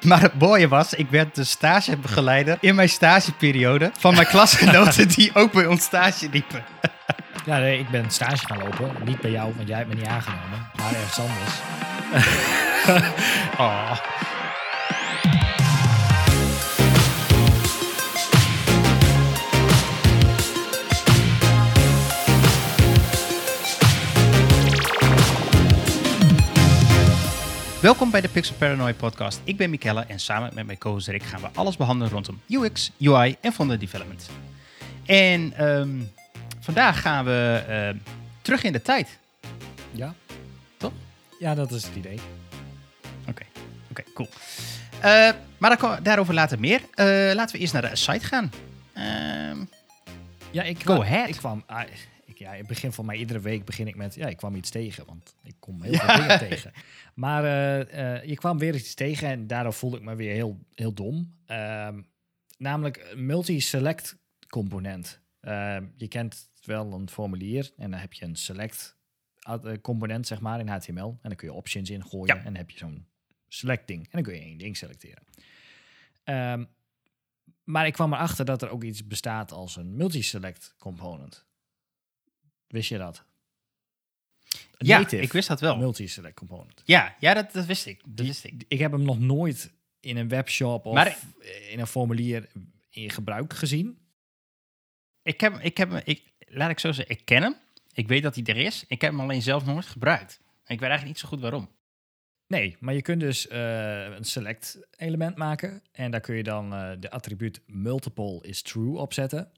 [0.08, 5.30] Maar het mooie was, ik werd de stagebegeleider in mijn stageperiode van mijn klasgenoten die
[5.34, 6.64] ook bij ons stage liepen.
[7.44, 8.92] Ja, nee, ik ben stage gaan lopen.
[9.04, 10.70] Niet bij jou, want jij hebt me niet aangenomen.
[10.76, 11.54] Maar ergens anders.
[13.58, 13.92] Oh.
[27.80, 29.40] Welkom bij de Pixel Paranoid podcast.
[29.44, 32.90] Ik ben Mikelle en samen met mijn co-host Rick gaan we alles behandelen rondom UX,
[33.00, 34.30] UI en frontend development.
[35.06, 36.00] En ehm,
[36.60, 37.96] vandaag gaan we ehm,
[38.42, 39.18] terug in de tijd.
[39.90, 40.14] Ja.
[40.76, 40.92] Toch?
[41.38, 42.18] Ja, dat is het idee.
[43.28, 43.42] Oké,
[43.90, 44.28] oké, cool.
[45.00, 46.80] Eh, maar daar- daarover later meer.
[46.94, 48.50] Eh, laten we eerst naar de site gaan.
[48.92, 49.56] Ehm,
[50.52, 51.28] Ja, ik, Go kwam- ahead.
[51.28, 51.82] Ik kwam, ah,
[52.40, 55.06] ja, ik begin van mij iedere week begin ik met, ja, ik kwam iets tegen,
[55.06, 56.72] want ik kom heel veel dingen tegen.
[57.14, 60.58] Maar eh, eh, je kwam weer iets tegen en daardoor voelde ik me weer heel,
[60.74, 61.36] heel dom.
[61.46, 62.02] Ehm,
[62.58, 65.20] namelijk een multi-select component.
[65.40, 68.98] Ehm, je kent wel een formulier en dan heb je een select
[69.40, 71.08] eh, component, zeg maar, in HTML.
[71.22, 72.36] En dan kun je options ingooien Ja.
[72.38, 73.06] en dan heb je zo'n
[73.48, 74.02] select ding.
[74.02, 75.22] En dan kun je één ding selecteren.
[76.24, 76.64] Ehm,
[77.64, 81.48] maar ik kwam erachter dat er ook iets bestaat als een multi-select component.
[82.70, 83.24] Wist je dat?
[84.78, 85.76] Ja, native ik wist dat wel.
[85.76, 86.82] multi-select component.
[86.84, 88.00] Ja, ja dat, dat wist ik.
[88.04, 88.64] Dat Die- wist ik.
[88.68, 91.18] Ik heb hem nog nooit in een webshop of Maar-
[91.70, 92.48] in een formulier
[92.90, 93.98] in gebruik gezien.
[95.22, 97.56] Ik heb, ik heb ik, laat ik zo zeggen, ik ken hem.
[97.92, 98.84] Ik weet dat hij er is.
[98.88, 100.40] Ik heb hem alleen zelf nooit gebruikt.
[100.42, 101.68] En ik weet eigenlijk niet zo goed waarom.
[102.46, 105.82] Nee, maar je kunt dus eh, een select element maken.
[105.92, 109.52] En daar kun je dan eh, de attribuut multiple is true opzetten.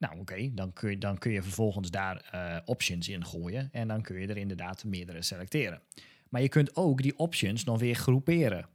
[0.00, 3.68] Nou, oké, dan, kun je, dan kun je vervolgens daar eh, options in gooien.
[3.72, 5.82] En dan kun je er inderdaad meerdere selecteren.
[6.28, 8.68] Maar je kunt ook die options nog weer groeperen.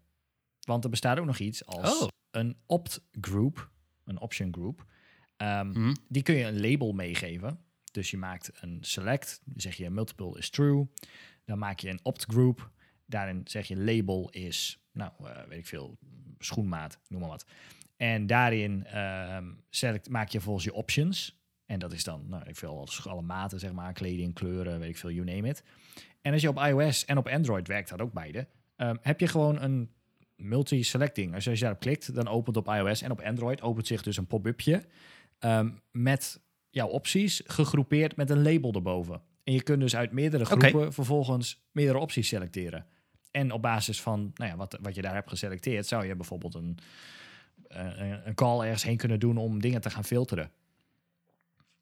[0.59, 2.07] Want er bestaat ook nog iets als Oh.
[2.31, 3.69] een opt group,
[4.03, 4.85] een option group.
[5.37, 5.93] Ehm, Hm.
[6.09, 7.59] die kun je een label meegeven.
[7.91, 10.88] Dus je maakt een select, dan zeg je multiple is true.
[11.45, 12.71] Dan maak je een opt group.
[13.05, 15.97] Daarin zeg je label is, nou, eh, weet ik veel,
[16.39, 17.45] schoenmaat, noem maar wat.
[17.97, 21.44] En daarin ehm, select, maak je volgens je options.
[21.66, 24.97] En dat is dan, nou, ik veel, alle maten, zeg maar, kleding, kleuren, weet ik
[24.97, 25.63] veel, you name it.
[26.22, 29.28] En als je op iOS en op Android werkt, dat ook beide, ehm, heb je
[29.28, 29.89] gewoon een
[30.35, 31.33] multi-selecting.
[31.33, 34.27] Als je daarop klikt, dan opent op iOS en op Android opent zich dus een
[34.27, 34.83] pop-upje
[35.39, 36.39] ehm, met
[36.69, 39.22] jouw opties gegroepeerd met een label erboven.
[39.44, 42.85] En je kunt dus uit meerdere groepen vervolgens meerdere opties selecteren.
[43.31, 46.56] En op basis van nou ja, wat, wat je daar hebt geselecteerd, zou je bijvoorbeeld
[46.56, 46.77] een,
[47.75, 50.52] een- een call ergens heen kunnen doen om dingen te gaan filteren.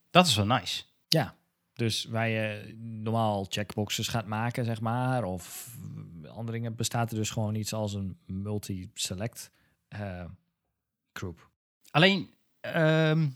[0.09, 0.84] Dat is wel nice.
[1.08, 1.36] Ja,
[1.74, 5.76] dus waar je normaal checkboxes gaat maken, zeg maar, of
[6.28, 9.52] andere dingen, bestaat er dus gewoon iets als een multi-select
[9.88, 10.26] eh,
[11.14, 11.50] group.
[11.92, 12.30] Alleen,
[12.60, 13.28] ehm,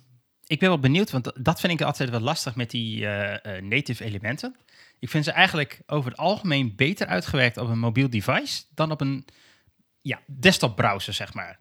[0.48, 3.64] ik ben wel benieuwd, want dat vind ik altijd wel lastig met die eh, eh,
[3.64, 4.56] native elementen.
[5.00, 9.02] Ik vind ze eigenlijk over het algemeen beter uitgewerkt op een mobiel device dan op
[9.02, 9.26] een
[10.02, 11.60] ja, desktop browser, zeg maar.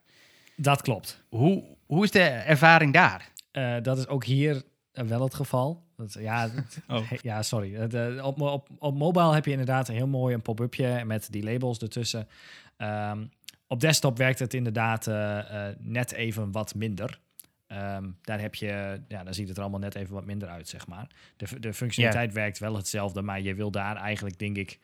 [0.57, 1.25] Dat klopt.
[1.29, 3.33] Hoe, hoe is de ervaring daar?
[3.51, 4.63] Eh, dat is ook hier
[4.93, 5.85] wel het geval.
[5.97, 6.49] Dat, ja,
[6.89, 7.11] Oh.
[7.23, 7.75] ja, sorry.
[7.75, 11.45] Eh, op, op, op mobile heb je inderdaad een heel mooi een pop-upje met die
[11.45, 12.29] labels ertussen.
[12.77, 13.25] Ehm,
[13.67, 17.21] op desktop werkt het inderdaad eh, net even wat minder.
[17.67, 20.69] Ehm, daar heb je, ja, dan ziet het er allemaal net even wat minder uit,
[20.69, 21.07] zeg maar.
[21.37, 24.79] De, de functionaliteit werkt wel hetzelfde, maar je wil daar eigenlijk, denk ik,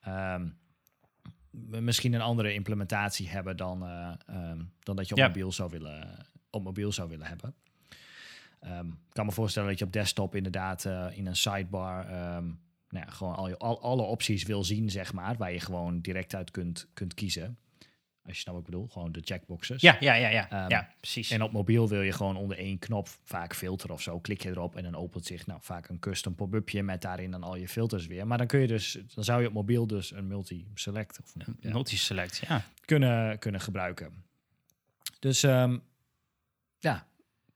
[0.00, 0.46] ehm,
[1.80, 5.26] misschien een andere implementatie hebben dan, eh, ehm, dan dat je op Ja.
[5.26, 7.54] mobiel zou willen, op mobiel zou willen hebben.
[8.60, 12.44] Ehm, ik kan me voorstellen dat je op desktop inderdaad eh, in een sidebar ehm,
[12.88, 16.00] nou ja, gewoon al je, al, alle opties wil zien, zeg maar, waar je gewoon
[16.00, 17.58] direct uit kunt, kunt kiezen.
[18.26, 19.80] Als je nou wat ik bedoel, gewoon de checkboxes.
[19.80, 20.50] Ja, ja, ja, ja.
[20.50, 21.30] Ehm, ja precies.
[21.30, 24.20] En op mobiel wil je gewoon onder één knop vaak filteren of zo.
[24.20, 27.42] Klik je erop en dan opent zich nou, vaak een custom pop-upje met daarin dan
[27.42, 28.26] al je filters weer.
[28.26, 31.56] Maar dan kun je dus, dan zou je op mobiel dus een multi-select of een-
[31.60, 32.64] ja, Multi-select, ja.
[32.84, 34.24] kunnen, kunnen gebruiken.
[35.18, 35.78] Dus ehm,
[36.78, 37.06] ja,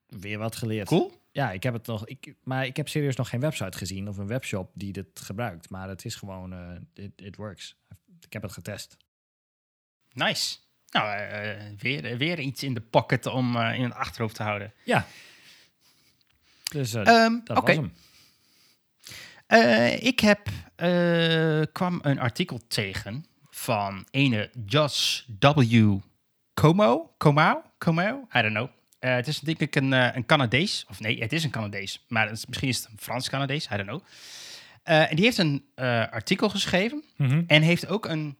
[0.06, 0.87] weer wat geleerd.
[0.88, 1.12] Cool.
[1.32, 2.06] Ja, ik heb het nog.
[2.06, 5.70] Ik, maar ik heb serieus nog geen website gezien of een webshop die dit gebruikt.
[5.70, 7.76] Maar het is gewoon, eh it, it works.
[8.26, 8.97] Ik heb het getest.
[10.12, 10.56] Nice.
[10.90, 14.72] Nou, eh, weer, weer iets in de pocket om eh, in het achterhoofd te houden.
[14.84, 15.06] Ja.
[16.72, 17.93] Dus eh, Ehm, dat was hem.
[19.46, 25.96] Eh, ik heb, eh, kwam een artikel tegen van ene Josh W.
[26.55, 27.14] Como?
[27.19, 27.62] Como?
[27.78, 28.02] Como?
[28.34, 28.69] I don't know.
[28.99, 30.84] Eh, het is denk ik een, eh, een Canadees.
[30.88, 32.05] Of nee, het is een Canadees.
[32.08, 33.64] Maar het is- misschien is het een Frans-Canadees.
[33.64, 34.02] I don't know.
[34.82, 37.02] Eh, en die heeft een eh, artikel geschreven.
[37.16, 37.43] Mhm.
[37.46, 38.37] En heeft ook een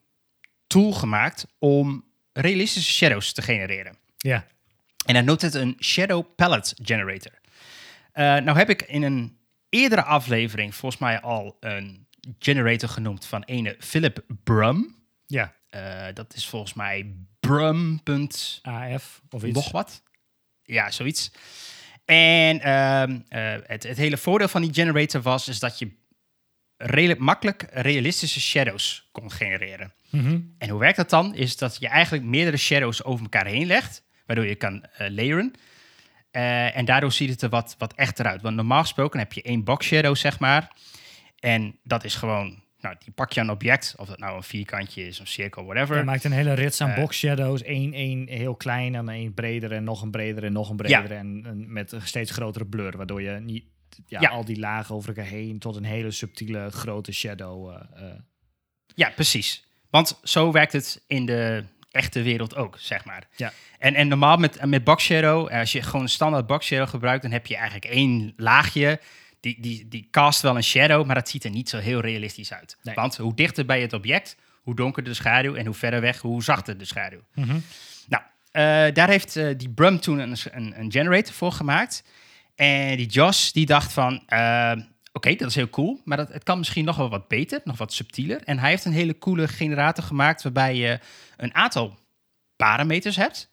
[0.69, 3.97] tool gemaakt om realistische shadows te genereren.
[4.17, 4.47] Ja.
[5.07, 7.33] En hij noemt het een Shadow Palette Generator.
[7.33, 9.39] Uh, nou heb ik in een
[9.69, 12.07] eerdere aflevering volgens mij al een
[12.39, 14.97] generator genoemd van ene Philip Brum.
[15.27, 15.55] Ja.
[15.71, 19.55] Uh, dat is volgens mij brum.af of iets.
[19.55, 20.03] Nog wat.
[20.63, 21.33] Ja, zoiets.
[22.05, 23.19] En uh,
[23.67, 25.91] het, het, hele voordeel van die generator was is dat je
[26.79, 29.93] redelijk makkelijk realistische shadows kon genereren.
[30.11, 30.55] Mm -hmm.
[30.59, 31.35] En hoe werkt dat dan?
[31.35, 35.53] Is dat je eigenlijk meerdere shadows over elkaar heen legt, waardoor je kan uh, layeren.
[36.33, 38.43] Uh, en daardoor ziet het er wat, wat echter uit.
[38.43, 40.73] Want normaal gesproken heb je één box shadow, zeg maar.
[41.39, 45.07] En dat is gewoon, nou, die pak je een object, of dat nou een vierkantje
[45.07, 45.97] is, een cirkel, whatever.
[45.97, 47.67] Je maakt een hele rits aan uh, box shadows.
[47.67, 51.11] Eén, één heel klein en één breder en nog een breder en nog een breder.
[51.11, 51.19] Ja.
[51.19, 53.65] En, en, met een steeds grotere blur, waardoor je niet
[54.07, 57.71] ja, ja, al die lagen over elkaar heen tot een hele subtiele grote shadow.
[57.71, 58.05] Uh,
[58.95, 59.67] ja, precies.
[59.91, 63.29] Want zo werkt het in de echte wereld ook, zeg maar.
[63.37, 63.53] Ja.
[63.79, 67.23] En, en normaal met, met box shadow, als je gewoon een standaard box shadow gebruikt,
[67.23, 69.01] dan heb je eigenlijk één laagje.
[69.41, 72.53] Die, die, die cast wel een shadow, maar dat ziet er niet zo heel realistisch
[72.53, 72.77] uit.
[72.83, 72.95] Nee.
[72.95, 76.43] Want hoe dichter bij het object, hoe donkerder de schaduw en hoe verder weg, hoe
[76.43, 77.21] zachter de schaduw.
[77.35, 77.63] Mm -hmm.
[78.09, 82.05] Nou, uh, daar heeft uh, die Brum toen een, een, een, generator voor gemaakt.
[82.59, 86.33] En die Josh, die dacht van, uh, oké, okay, dat is heel cool, maar dat,
[86.33, 88.43] het kan misschien nog wel wat beter, nog wat subtieler.
[88.45, 90.99] En hij heeft een hele coole generator gemaakt waarbij je
[91.37, 91.99] een aantal
[92.57, 93.51] parameters hebt.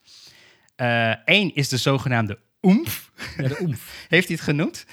[1.24, 3.10] Eén is de zogenaamde oemf.
[3.36, 3.92] Ja, de oemf.
[4.08, 4.86] heeft hij het genoemd.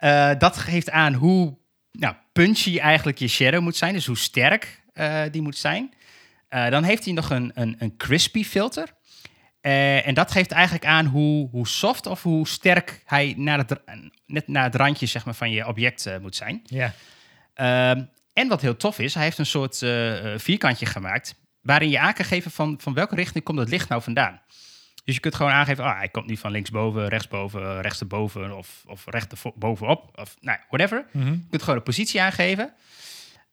[0.00, 1.58] Uh, dat geeft aan hoe
[1.92, 4.82] nou, punchy eigenlijk je shadow moet zijn, dus hoe sterk
[5.30, 5.94] die moet zijn.
[6.48, 8.94] Dan heeft hij nog een, een, een crispy filter.
[9.66, 13.80] Uh, en dat geeft eigenlijk aan hoe, hoe soft of hoe sterk hij naar het,
[14.26, 16.62] net naar het randje zeg maar, van je object uh, moet zijn.
[16.64, 16.92] Ja.
[17.56, 18.02] Uh,
[18.32, 22.12] en wat heel tof is, hij heeft een soort uh, vierkantje gemaakt waarin je aan
[22.12, 24.40] kan geven van, van welke richting komt het licht nou vandaan.
[25.04, 29.04] Dus je kunt gewoon aangeven, ah, hij komt nu van linksboven, rechtsboven, rechtsterboven of, of
[29.06, 31.06] rechterbovenop, of nou, whatever.
[31.10, 31.32] Mm -hmm.
[31.32, 32.72] Je kunt gewoon een positie aangeven.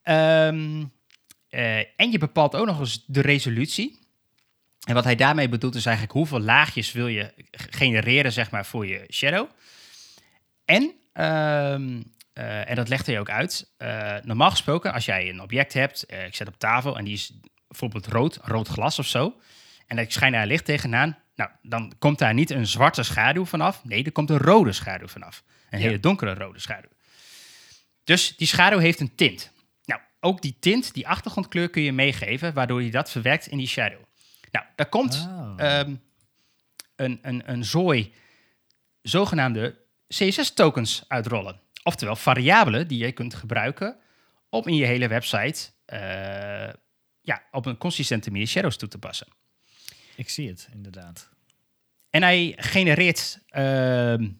[0.04, 0.92] Um,
[1.96, 4.01] en je bepaalt ook nog eens de resolutie.
[4.86, 8.86] En wat hij daarmee bedoelt is eigenlijk hoeveel laagjes wil je genereren zeg maar, voor
[8.86, 9.48] je shadow.
[10.64, 15.40] En, um, uh, en dat legt hij ook uit, uh, normaal gesproken als jij een
[15.40, 17.32] object hebt, uh, ik zet op tafel en die is
[17.68, 19.40] bijvoorbeeld rood, rood glas of zo,
[19.86, 23.84] en ik schijn daar licht tegenaan, nou, dan komt daar niet een zwarte schaduw vanaf,
[23.84, 25.44] nee, er komt een rode schaduw vanaf.
[25.70, 25.84] Een Ja.
[25.84, 26.90] hele donkere rode schaduw.
[28.04, 29.52] Dus die schaduw heeft een tint.
[29.84, 33.66] Nou, ook die tint, die achtergrondkleur kun je meegeven, waardoor je dat verwerkt in die
[33.66, 34.00] shadow.
[34.52, 35.54] Nou, daar komt Oh.
[35.56, 35.94] ehm,
[36.96, 38.12] een, een, een zooi
[39.02, 39.76] zogenaamde
[40.08, 41.60] CSS-tokens uitrollen.
[41.82, 43.96] Oftewel variabelen die je kunt gebruiken
[44.48, 46.72] om in je hele website eh,
[47.20, 49.26] ja, op een consistente manier shadows toe te passen.
[50.16, 51.30] Ik zie het, inderdaad.
[52.10, 54.30] En hij genereert ehm,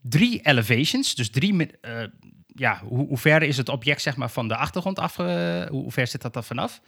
[0.00, 2.04] drie elevations, dus drie, eh,
[2.46, 5.92] ja, hoe, hoe ver is het object zeg maar, van de achtergrond af, hoe, hoe
[5.92, 6.80] ver zit dat er vanaf?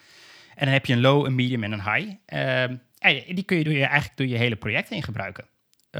[0.55, 2.13] En dan heb je een low, een medium en een high.
[2.27, 5.45] Ehm, en die kun je, door je eigenlijk door je hele project heen gebruiken.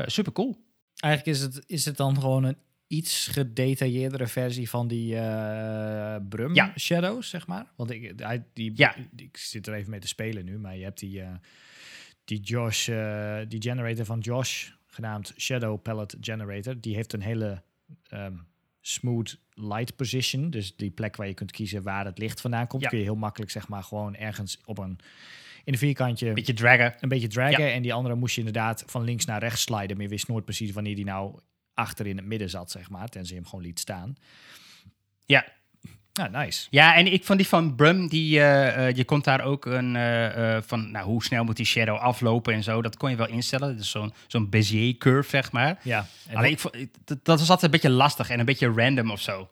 [0.07, 0.57] super cool.
[0.97, 2.57] Eigenlijk is het, is het dan gewoon een
[2.87, 6.73] iets gedetailleerdere versie van die eh Brum Ja.
[6.79, 7.67] Shadows, zeg maar.
[7.77, 8.15] Want ik,
[8.53, 8.95] die, Ja.
[9.17, 11.35] ik zit er even mee te spelen nu, maar je hebt die, eh,
[12.25, 16.81] die Josh, eh, die generator van Josh, genaamd Shadow Palette Generator.
[16.81, 17.63] Die heeft een hele
[18.09, 18.35] ehm,
[18.87, 20.51] smooth light position.
[20.51, 22.89] Dus die plek waar je kunt kiezen waar het licht vandaan komt, Ja.
[22.89, 24.99] kun je heel makkelijk, zeg maar, gewoon ergens op een
[25.65, 26.95] in een vierkantje Beetje draggen.
[27.01, 27.73] een beetje dragen.
[27.73, 29.97] En die andere moest je inderdaad van links naar rechts sliden.
[29.97, 31.39] Maar je wist nooit precies wanneer die nou
[31.75, 33.09] achter in het midden zat, zeg maar.
[33.09, 34.17] Tenzij je hem gewoon liet staan.
[35.25, 35.47] Ja.
[36.15, 36.67] Nou, nice.
[36.71, 40.59] Ja, en ik vond die van Brum, die, eh, je kon daar ook een, eh,
[40.67, 42.83] van nou, hoe snel moet die shadow aflopen en zo.
[42.83, 43.77] Dat kon je wel instellen.
[43.77, 45.79] Dus zo'n zo'n Bezier curve, zeg maar.
[45.83, 48.45] Ja, en, Alleen ik vond, ik- dat, dat was altijd een beetje lastig en een
[48.45, 49.49] beetje random of zo.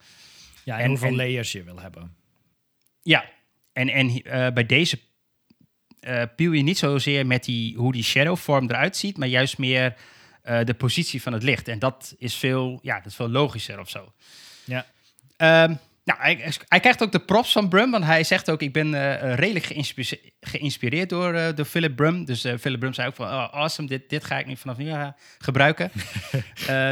[0.64, 2.14] ja, en, en- hoeveel en- layers je wil hebben.
[3.02, 3.24] Ja,
[3.72, 4.22] en, en
[4.54, 4.98] bij deze
[6.36, 9.94] piel je niet zozeer met die, hoe die shadow vorm eruit ziet, maar juist meer
[10.64, 11.68] de positie van het licht.
[11.68, 14.12] En dat is veel, ja, dat is veel logischer of zo.
[14.64, 14.86] Ja.
[15.36, 18.72] Ehm, nou, hij, hij krijgt ook de props van Brum, want hij zegt ook: Ik
[18.72, 22.24] ben eh, eh, redelijk geïnspi- geïnspireerd door, door Philip Brum.
[22.24, 24.76] Dus eh, Philip Brum zei ook van: oh, Awesome, dit, dit ga ik nu vanaf
[24.76, 24.92] nu
[25.38, 25.90] gebruiken.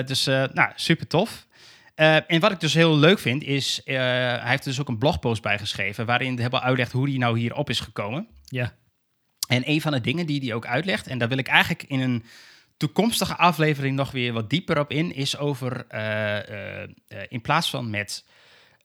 [0.07, 1.47] Dus, nou, super tof.
[1.95, 6.07] En wat ik dus heel leuk vind, is: hij heeft dus ook een blogpost bijgeschreven.
[6.07, 8.29] waarin hij uitlegt hoe hij nou hierop is gekomen.
[8.45, 8.75] Ja.
[9.49, 12.01] En een van de dingen die hij ook uitlegt, en daar wil ik eigenlijk in
[12.01, 12.25] een
[12.77, 15.87] toekomstige aflevering nog weer wat dieper op in, is over
[17.29, 18.25] in plaats van met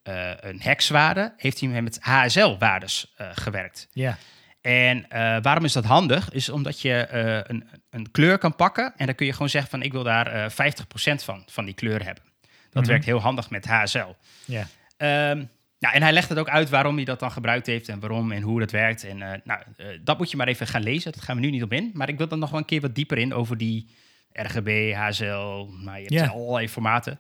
[0.06, 3.88] eh, een hexwaarde, heeft hij met HSL-waardes eh, gewerkt.
[3.92, 4.18] Ja.
[4.62, 6.30] En eh, waarom is dat handig?
[6.32, 7.08] Is omdat je
[7.48, 10.28] een, een kleur kan pakken en dan kun je gewoon zeggen van ik wil daar
[10.28, 12.24] eh 50% van, van die kleur hebben.
[12.70, 12.92] Dat Mhm.
[12.92, 14.16] werkt heel handig met HSL.
[14.46, 14.68] Ja.
[14.98, 15.44] Ehm,
[15.80, 18.32] nou, en hij legt het ook uit waarom hij dat dan gebruikt heeft en waarom
[18.32, 19.04] en hoe dat werkt.
[19.04, 19.62] En nou,
[20.04, 21.12] dat moet je maar even gaan lezen.
[21.12, 21.92] Dat gaan we nu niet op in.
[21.94, 23.90] Maar ik wil dan nog wel een keer wat dieper in over die
[24.32, 25.68] RGB, HSL.
[25.84, 27.20] Nou, je hebt allerlei formaten.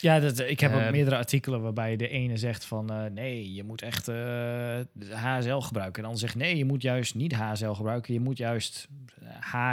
[0.00, 0.92] Ja, dat, ik heb ook Ehm.
[0.92, 4.78] meerdere artikelen waarbij de ene zegt van eh, nee, je moet echt eh,
[5.12, 5.94] HSL gebruiken.
[5.94, 8.14] En de ander zegt nee, je moet juist niet HSL gebruiken.
[8.14, 8.88] Je moet juist
[9.22, 9.28] eh,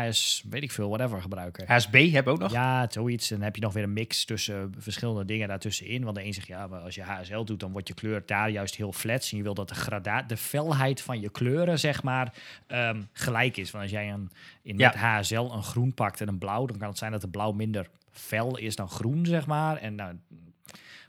[0.08, 1.66] HS, weet ik veel, whatever gebruiken.
[1.68, 2.52] HSB hebben we ook nog.
[2.52, 3.30] Ja, zoiets.
[3.32, 6.04] En dan heb je nog weer een mix tussen eh, verschillende dingen daartussenin.
[6.04, 8.50] Want de een zegt, ja, maar als je HSL doet, dan wordt je kleur daar
[8.50, 9.32] juist heel flats.
[9.32, 12.34] En je wil dat de, grada de felheid van je kleuren, zeg maar,
[12.68, 13.72] ehm, gelijk is.
[13.72, 14.32] Want als jij een,
[14.64, 14.88] in Ja.
[14.88, 17.52] met HSL een groen pakt en een blauw, dan kan het zijn dat de blauw
[17.52, 19.78] minder fel is dan groen, zeg maar.
[19.78, 20.20] En nou,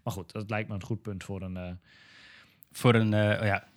[0.02, 1.72] maar goed, dat lijkt me een goed punt voor een, eh,
[2.72, 3.68] Voor een, eh, oh ja.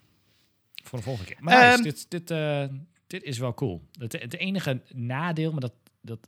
[0.84, 1.44] voor de volgende keer.
[1.44, 1.82] Maar Ehm.
[1.82, 2.66] dit, dit, eh,
[3.08, 3.88] dit is wel cool.
[4.00, 6.28] Het, het enige nadeel, maar dat, dat,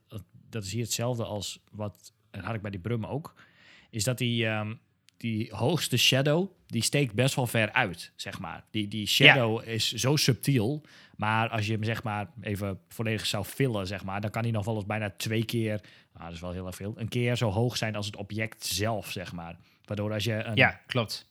[0.50, 3.34] dat, is hier hetzelfde als wat dat had ik bij die Brum ook,
[3.90, 4.74] is dat die, ehm,
[5.24, 8.64] die hoogste shadow, die steekt best wel ver uit, zeg maar.
[8.72, 10.82] Die, die shadow is zo subtiel,
[11.16, 14.52] maar als je hem zeg maar even volledig zou fillen, zeg maar, dan kan hij
[14.52, 15.82] nog wel eens bijna twee keer,
[16.14, 18.66] nou, dat is wel heel erg veel, een keer zo hoog zijn als het object
[18.66, 19.58] zelf, zeg maar.
[19.86, 21.28] Waardoor als je een, ja, klopt.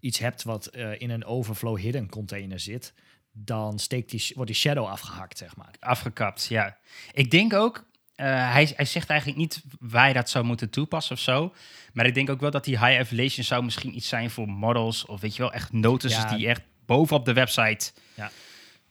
[0.00, 2.94] iets hebt wat eh, in een overflow hidden container zit,
[3.32, 5.74] dan steekt die, wordt die shadow afgehakt, zeg maar.
[5.80, 6.78] Afgekapt, ja.
[7.12, 7.84] Ik denk ook,
[8.14, 11.54] eh, hij, hij zegt eigenlijk niet waar je dat zou moeten toepassen of zo.
[11.92, 15.06] Maar ik denk ook wel dat die high elevation zou misschien iets zijn voor models.
[15.06, 16.36] Of weet je wel, echt notices Ja.
[16.36, 18.30] die echt bovenop de website Ja.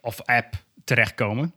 [0.01, 1.53] of app terechtkomen.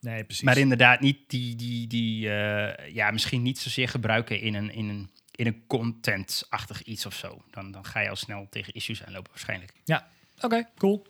[0.00, 0.44] Nee, precies.
[0.44, 4.88] Maar inderdaad niet die, die, die eh, ja, misschien niet zozeer gebruiken in een, in
[4.88, 7.42] een, in een content-achtig iets of zo.
[7.50, 9.72] Dan, dan ga je al snel tegen issues aanlopen waarschijnlijk.
[9.84, 10.08] Ja,
[10.40, 11.06] oké, cool.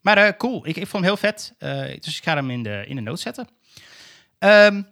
[0.00, 1.54] Maar eh, cool, ik, ik vond hem heel vet.
[2.04, 3.48] Dus ik ga hem in de, in de notes zetten.
[4.38, 4.82] Ehm,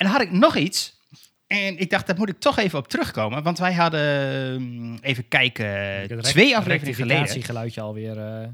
[0.00, 0.98] en dan had ik nog iets.
[1.46, 3.42] En ik dacht, daar moet ik toch even op terugkomen.
[3.42, 5.64] Want wij hadden, mm, even kijken,
[6.22, 7.16] twee afleveringen geleden.
[7.16, 8.18] rectificatiegeluidje alweer.
[8.18, 8.48] eh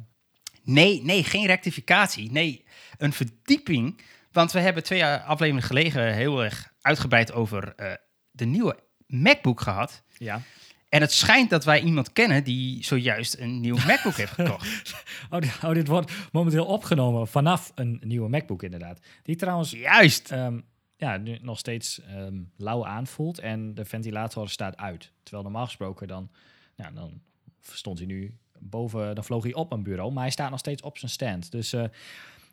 [0.62, 2.30] Nee, nee, geen rectificatie.
[2.32, 2.64] Nee,
[2.98, 4.00] een verdieping.
[4.32, 7.92] Want we hebben twee afleveringen geleden heel erg uitgebreid over eh,
[8.30, 8.76] de nieuwe
[9.06, 10.02] MacBook gehad.
[10.18, 10.40] ja.
[10.88, 14.94] En het schijnt dat wij iemand kennen die zojuist een nieuw MacBook heeft gekocht.
[15.30, 18.98] Oh, dit, oh, dit wordt momenteel opgenomen vanaf een nieuwe MacBook, inderdaad.
[19.22, 20.30] Die trouwens Juist.
[20.30, 20.58] ehm,
[20.96, 25.12] ja, nu nog steeds ehm, lauw aanvoelt en de ventilator staat uit.
[25.22, 26.30] Terwijl normaal gesproken dan,
[26.74, 27.20] ja, dan
[27.60, 30.82] stond hij nu boven, dan vloog hij op een bureau, maar hij staat nog steeds
[30.82, 31.50] op zijn stand.
[31.50, 31.84] Dus eh,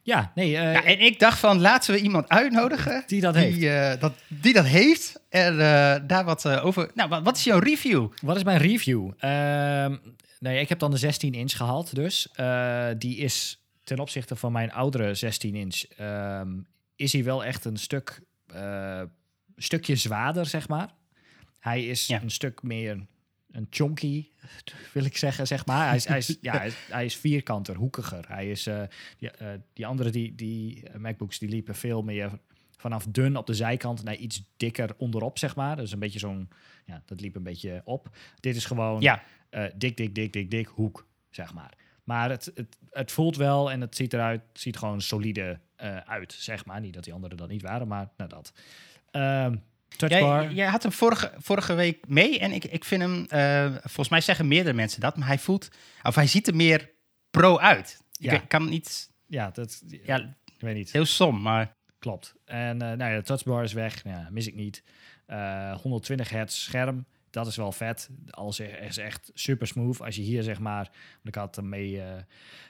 [0.02, 3.56] ja, nee, eh, Ja, en ik dacht van, laten we iemand uitnodigen die dat heeft.
[3.56, 5.22] die, eh, dat, die dat heeft.
[5.30, 5.58] En
[6.08, 6.92] daar wat over...
[6.94, 8.08] Nou, wat, wat is jouw review?
[8.22, 9.12] Wat is mijn review?
[9.18, 9.96] Ehm,
[10.40, 12.30] nee, ik heb dan de 16 inch gehaald, dus
[12.98, 16.50] die is ten opzichte van mijn oudere 16 inch ehm,
[16.96, 18.22] is hij wel echt een stuk
[19.56, 20.94] stukje zwaarder, zeg maar.
[21.60, 22.22] Hij is Ja.
[22.22, 23.06] een stuk meer
[23.52, 24.28] een chonky,
[24.94, 25.88] wil ik zeggen, zeg maar.
[25.88, 28.26] Hij is, hij is, ja, hij is, hij is vierkanter, hoekiger.
[28.28, 28.82] Hij is, eh,
[29.18, 32.40] die, eh, die andere die, die eh, MacBooks die liepen veel meer
[32.78, 35.76] vanaf dun op de zijkant naar iets dikker onderop, zeg maar.
[35.76, 36.50] Dus een beetje zo'n,
[36.86, 38.16] ja, dat liep een beetje op.
[38.40, 41.74] Dit is gewoon Ja, eh, dik, dik, dik, dik, dik, hoek, zeg maar.
[42.04, 45.98] Maar het, het, het voelt wel en het ziet eruit, het ziet gewoon solide eh,
[45.98, 46.80] uit, zeg maar.
[46.80, 48.54] Niet dat die anderen dat niet waren, maar nou dat.
[49.98, 50.44] Touchbar.
[50.44, 52.40] jij, jij had hem vorige, vorige week mee.
[52.40, 53.26] En ik, ik vind hem...
[53.26, 55.18] eh, volgens mij zeggen meerdere mensen dat.
[55.18, 55.70] Maar hij voelt...
[56.04, 56.90] Of hij ziet er meer
[57.32, 58.02] pro uit.
[58.20, 58.38] Ik Ja.
[58.38, 59.12] kan niet...
[59.28, 60.92] Ja, dat, Ja, ik weet niet.
[60.92, 61.76] heel som, maar...
[62.00, 62.36] Klopt.
[62.46, 64.04] En eh nou ja, de touchbar is weg.
[64.04, 64.84] Ja, mis ik niet.
[65.26, 67.06] Eh 120 hertz scherm.
[67.34, 68.10] Dat is wel vet.
[68.30, 70.02] Alles is echt super smooth.
[70.02, 70.84] Als je hier zeg maar...
[71.14, 72.22] Want ik had hem mee eh,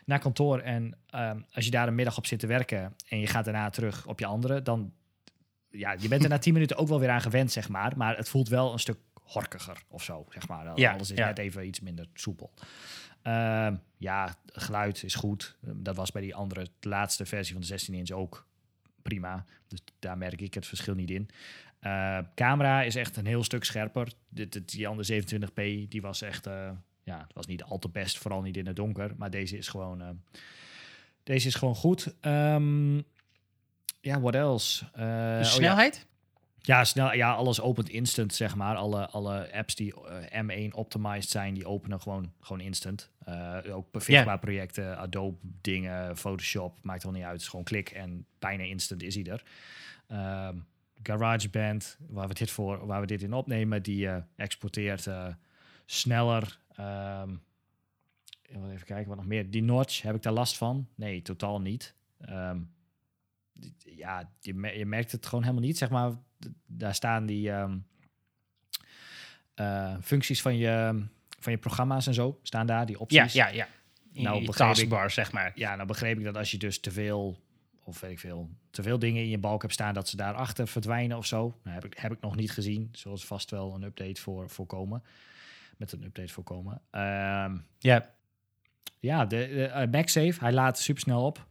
[0.05, 0.60] naar kantoor.
[0.60, 2.96] En ehm, als je daar een middag op zit te werken...
[3.08, 4.62] en je gaat daarna terug op je andere...
[4.62, 4.93] dan...
[5.70, 7.98] Ja, je bent er na 10 minuten ook wel weer aan gewend, zeg maar.
[7.98, 10.79] Maar het voelt wel een stuk horkiger of zo, zeg maar.
[10.79, 11.25] Ja, Alles is ja.
[11.25, 12.53] net even iets minder soepel.
[13.22, 15.58] Ehm, ja, geluid is goed.
[15.63, 18.48] Ehm, Dat was bij die andere, de laatste versie van de 16 inch ook
[19.01, 19.46] prima.
[19.67, 21.29] Dus daar merk ik het verschil niet in.
[21.84, 24.12] Eh, camera is echt een heel stuk scherper.
[24.30, 26.48] Dit, die andere 27p, die was echt...
[26.48, 26.70] eh,
[27.04, 29.12] ja, het was niet al te best, vooral niet in het donker.
[29.18, 30.02] Maar deze is gewoon...
[30.02, 30.08] eh,
[31.24, 32.16] deze is gewoon goed.
[32.22, 32.96] Ehm,
[34.02, 34.86] ja, what else?
[34.86, 35.44] De oh ja.
[35.44, 36.06] snelheid?
[36.60, 38.75] Ja, snel, ja, alles opent instant, zeg maar.
[38.75, 39.94] Alle, alle apps die
[40.30, 43.10] eh, M1 optimized zijn, die openen gewoon, gewoon instant.
[43.72, 47.32] Ook bevichtbaar projecten, Adobe dingen, Photoshop, maakt wel niet uit.
[47.32, 49.44] Het is gewoon klik en bijna instant is hij er.
[50.08, 50.58] Ehm,
[51.03, 55.27] GarageBand, waar we dit voor, waar we dit in opnemen, die eh, exporteert eh,
[55.86, 56.60] sneller.
[56.75, 57.36] Ehm,
[58.50, 59.50] even kijken wat nog meer.
[59.51, 60.88] Die notch, heb ik daar last van?
[60.95, 61.95] Nee, totaal niet.
[62.19, 62.60] Ehm,
[63.77, 65.77] ja, je, je merkt het gewoon helemaal niet.
[65.77, 66.12] Zeg maar,
[66.65, 67.77] daar staan die ehm,
[69.53, 71.03] eh, functies van je,
[71.39, 73.33] van je programma's en zo, staan daar, die Ja, opties.
[73.33, 73.67] ja, ja.
[74.13, 75.51] In Nou, die begreep ik- taskbar, zeg maar.
[75.55, 77.42] Ja, nou begreep ik dat als je dus te veel,
[77.84, 80.68] of weet ik veel, te veel dingen in je balk hebt staan, dat ze daarachter
[80.68, 81.60] verdwijnen of zo.
[81.63, 82.90] Nou, heb ik, heb ik nog niet gezien.
[82.92, 85.04] Ze vast wel een update voor voorkomen.
[85.78, 86.82] Met een update voorkomen.
[86.92, 88.13] Ehm, Ja,
[89.00, 91.48] ja, de, de eh, MagSafe, hij laat supersnel op.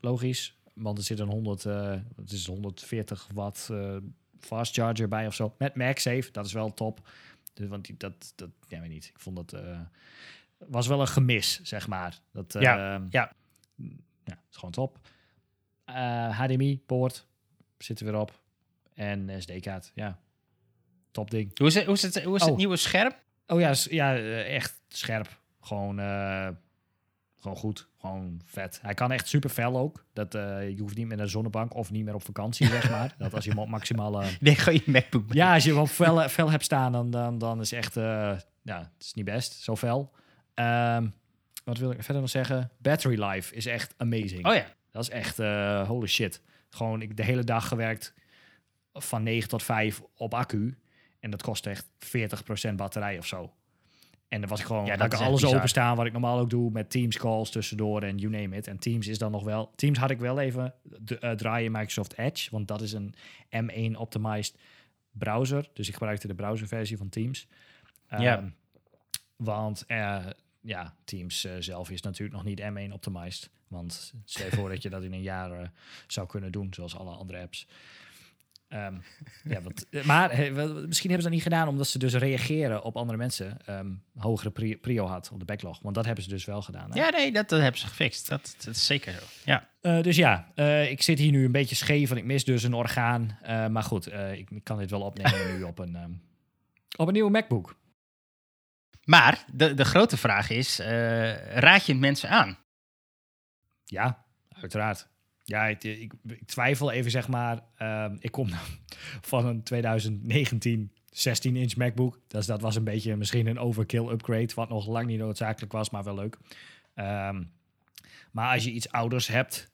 [0.00, 3.96] Logisch, want er zit een 100, eh, het is 140 watt eh,
[4.38, 5.54] fast charger bij of zo.
[5.58, 7.08] Met MagSafe, dat is wel top.
[7.54, 9.06] Dus, want die, dat, dat, ja, weet niet.
[9.06, 9.62] Ik vond dat
[10.58, 12.20] was wel een gemis, zeg maar.
[12.32, 13.32] Dat, Ja, ja.
[14.24, 14.98] ja, is gewoon top.
[15.86, 17.26] Eh, HDMI-poort
[17.78, 18.40] zit er weer op.
[18.94, 20.18] En SD-kaart, ja.
[21.10, 21.58] Top ding.
[21.58, 22.56] Hoe is het, hoe is het, hoe is het Oh.
[22.56, 23.12] nieuwe scherm?
[23.46, 25.40] Oh ja, ja eh, echt scherp.
[25.60, 26.48] Gewoon, eh,
[27.40, 27.88] gewoon goed.
[28.00, 28.78] Gewoon vet.
[28.82, 30.04] Hij kan echt super fel ook.
[30.12, 32.90] Dat, eh, je hoeft niet meer naar de zonnebank of niet meer op vakantie, zeg
[32.90, 33.14] maar.
[33.18, 34.24] Dat als je hem op maximale...
[34.40, 35.32] Nee, gewoon je MacBook.
[35.32, 37.96] Ja, als je hem op fel, fel hebt staan, dan, dan, dan is echt...
[37.96, 40.12] eh, ja, het is niet best, zo fel.
[40.54, 41.08] Ehm,
[41.64, 42.70] wat wil ik verder nog zeggen?
[42.78, 44.46] Battery life is echt amazing.
[44.46, 44.66] Oh ja.
[44.96, 46.42] Dat is echt eh, holy shit.
[46.70, 48.14] Gewoon ik de hele dag gewerkt
[48.92, 50.78] van 9 tot 5 op accu.
[51.20, 51.86] En dat kost echt
[52.70, 53.52] 40% batterij of zo.
[54.28, 55.56] En dan was ik gewoon, Ja, dat ik alles bizar.
[55.56, 58.66] openstaan wat ik normaal ook doe met Teams calls tussendoor en you name it.
[58.66, 60.74] En Teams is dan nog wel, Teams had ik wel even
[61.20, 63.14] eh, draaien Microsoft Edge, want dat is een
[63.56, 64.58] M1 optimized
[65.10, 65.68] browser.
[65.72, 67.48] Dus ik gebruikte de browserversie van Teams.
[68.08, 68.36] Ja.
[68.36, 68.48] Ehm,
[69.36, 70.26] want eh,
[70.60, 73.50] ja, Teams zelf is natuurlijk nog niet M1 optimized.
[73.68, 75.68] Want stel je voor dat je dat in een jaar eh,
[76.06, 77.66] zou kunnen doen, zoals alle andere apps.
[78.68, 78.94] Ehm,
[79.44, 83.18] ja, wat, maar misschien hebben ze dat niet gedaan omdat ze dus reageren op andere
[83.18, 85.78] mensen ehm, hogere pri- prio had op de backlog.
[85.82, 86.90] Want dat hebben ze dus wel gedaan.
[86.92, 86.98] hè?
[86.98, 88.28] Ja, nee, dat, dat hebben ze gefixt.
[88.28, 89.18] Dat, dat is zeker zo.
[89.44, 89.68] Ja.
[89.80, 92.62] Eh, dus ja, eh, ik zit hier nu een beetje scheef, want ik mis dus
[92.62, 93.38] een orgaan.
[93.70, 96.10] Maar goed, ik, ik kan dit wel opnemen nu op een, ehm,
[96.96, 97.76] op een nieuwe MacBook.
[99.04, 100.78] Maar de, de grote vraag is,
[101.54, 102.58] raad je mensen aan?
[103.86, 105.08] Ja, uiteraard.
[105.44, 106.12] Ja, ik,
[106.46, 107.60] twijfel even, zeg maar.
[107.76, 108.48] ehm, ik kom
[109.30, 112.20] van een 2019 16-inch MacBook.
[112.26, 115.90] Dus dat was een beetje misschien een overkill upgrade, wat nog lang niet noodzakelijk was,
[115.90, 116.38] maar wel leuk.
[116.94, 117.44] Ehm,
[118.30, 119.70] maar als je iets ouders hebt,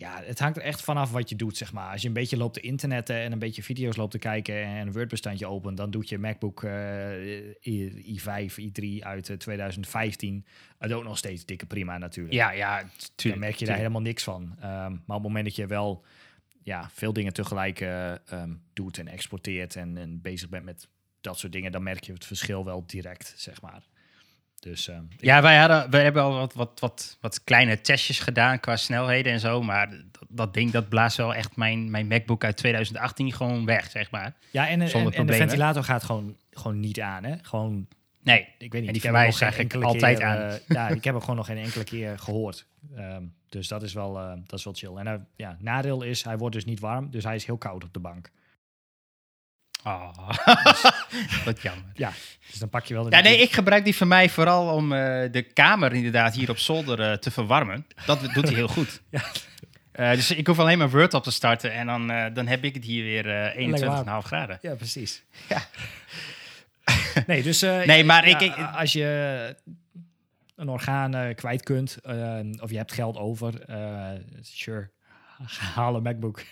[0.00, 1.92] ja, het hangt er echt vanaf wat je doet, zeg maar.
[1.92, 4.86] Als je een beetje loopt te internetten en een beetje video's loopt te kijken en
[4.86, 10.46] een Word-bestandje opent, dan doet je MacBook eh, i, i5, i3 uit eh, 2015
[10.78, 13.42] het ook nog steeds dikke prima natuurlijk Ja, ja, dan tuurlijk.
[13.42, 14.56] merk je daar helemaal niks van.
[14.60, 16.04] Ehm, maar op het moment dat je wel
[16.62, 20.88] ja, veel dingen tegelijk eh, ehm, doet en exporteert en, en bezig bent met
[21.20, 23.82] dat soort dingen, dan merk je het verschil wel direct, zeg maar.
[24.60, 28.60] Dus ehm, Ja, wij, hadden, wij hebben al wat, wat, wat, wat kleine testjes gedaan
[28.60, 29.62] qua snelheden en zo.
[29.62, 33.90] Maar dat, dat ding, dat blaast wel echt mijn, mijn MacBook uit 2018 gewoon weg,
[33.90, 34.34] zeg maar.
[34.50, 37.34] ja en, en, de ventilator gaat gewoon, gewoon niet aan, hè?
[37.42, 37.86] Gewoon,
[38.22, 38.86] Nee, ik weet niet.
[38.86, 40.38] En die van mij is eigenlijk altijd keer, aan.
[40.38, 42.66] eh, ja, ik heb hem gewoon nog geen enkele keer gehoord.
[42.96, 44.96] Ehm, dus dat is wel, eh, dat is wel chill.
[44.96, 47.84] En eh, ja, nadeel is, hij wordt dus niet warm, dus hij is heel koud
[47.84, 48.30] op de bank.
[49.84, 50.28] Oh.
[51.44, 51.84] wat jammer.
[51.94, 52.12] Ja,
[52.50, 53.04] dus dan pak je wel...
[53.04, 54.98] de- Ja, nee, ik gebruik die van mij vooral om eh,
[55.32, 57.86] de kamer inderdaad hier op zolder eh, te verwarmen.
[58.06, 59.00] Dat doet hij heel goed.
[59.10, 59.22] Ja.
[59.92, 62.74] Eh, dus ik hoef alleen maar Word op te starten en dan, dan heb ik
[62.74, 64.22] het hier weer eh 21,5 warm.
[64.22, 64.58] graden.
[64.62, 65.22] Ja, precies.
[65.48, 65.62] Ja.
[67.26, 69.56] nee, dus Nee, maar ja, ik- ik- als je
[70.56, 71.98] een orgaan kwijt kunt
[72.60, 73.54] of je hebt geld over,
[74.40, 74.90] sure,
[75.74, 76.42] haal een MacBook.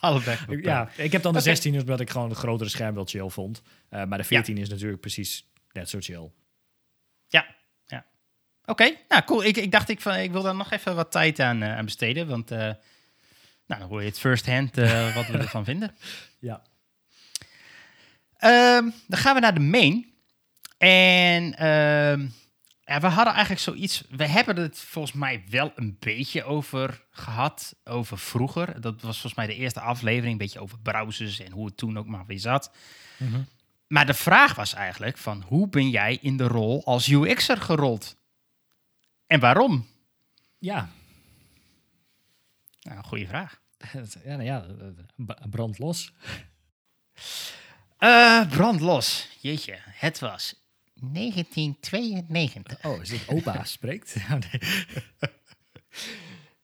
[0.00, 0.38] Allebei.
[0.48, 1.48] Ik- ja, ik heb dan de Oké.
[1.48, 3.62] 16 omdat ik gewoon een grotere scherm wel chill vond.
[3.88, 6.30] Eh, maar de 14 is natuurlijk precies net zo chill.
[7.28, 7.46] Ja,
[7.86, 8.04] ja.
[8.64, 9.44] Oké, nou cool.
[9.44, 11.84] Ik, ik dacht, ik, van, ik wil daar nog even wat tijd aan, eh, aan
[11.84, 12.26] besteden.
[12.28, 14.76] Want eh, nou, dan hoor je het first hand
[15.14, 15.96] wat we ervan vinden.
[16.38, 16.62] Ja.
[18.36, 20.06] Ehm, dan gaan we naar de main.
[20.78, 22.26] En ehm,
[22.92, 24.04] ja, we hadden eigenlijk zoiets.
[24.10, 27.74] We hebben het volgens mij wel een beetje over gehad.
[27.84, 28.80] Over vroeger.
[28.80, 30.32] Dat was volgens mij de eerste aflevering.
[30.32, 32.72] Een beetje over browsers en hoe het toen ook maar weer zat.
[33.86, 38.16] Maar de vraag was eigenlijk: van hoe ben jij in de rol als UX'er gerold?
[39.26, 39.86] En waarom?
[40.58, 40.90] Ja.
[42.80, 43.60] Nou, goede vraag.
[44.24, 44.66] ja, nou ja,
[45.50, 46.12] brand los.
[47.98, 49.28] Eh brand los.
[49.40, 50.61] Jeetje, het was
[51.02, 52.84] 1992.
[52.84, 54.16] Oh, is dit opa spreekt?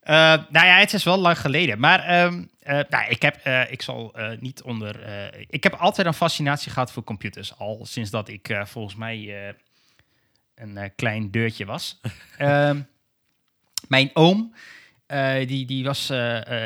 [0.08, 0.14] Eh,
[0.50, 1.80] nou ja, het is wel lang geleden.
[1.80, 4.96] Maar ehm, eh, nou, ik, heb, eh, ik zal niet onder.
[5.48, 7.58] ik heb altijd een fascinatie gehad voor computers.
[7.58, 9.54] Al sinds dat ik volgens mij
[10.54, 12.00] een klein deurtje was.
[12.38, 12.80] Ehm,
[13.88, 14.54] mijn oom
[15.46, 16.06] die, die, was,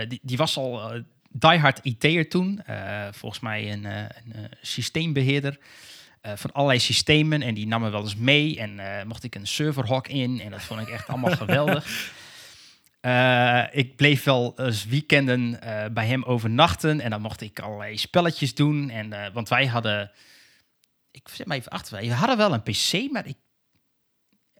[0.09, 2.63] die, die was al uh, diehard IT'er toen.
[3.11, 5.59] Volgens mij een, een systeembeheerder
[6.23, 7.43] van allerlei systemen.
[7.43, 8.59] En die nam me wel eens mee.
[8.59, 10.41] En mocht ik een serverhok in.
[10.41, 12.13] En dat vond ik echt allemaal geweldig.
[13.73, 15.59] ik bleef wel eens weekenden
[15.93, 17.01] bij hem overnachten.
[17.01, 18.91] En dan mocht ik allerlei spelletjes doen.
[18.91, 20.11] En, want wij hadden...
[21.11, 22.01] Ik zet maar even achter.
[22.01, 23.37] We hadden wel een PC, maar ik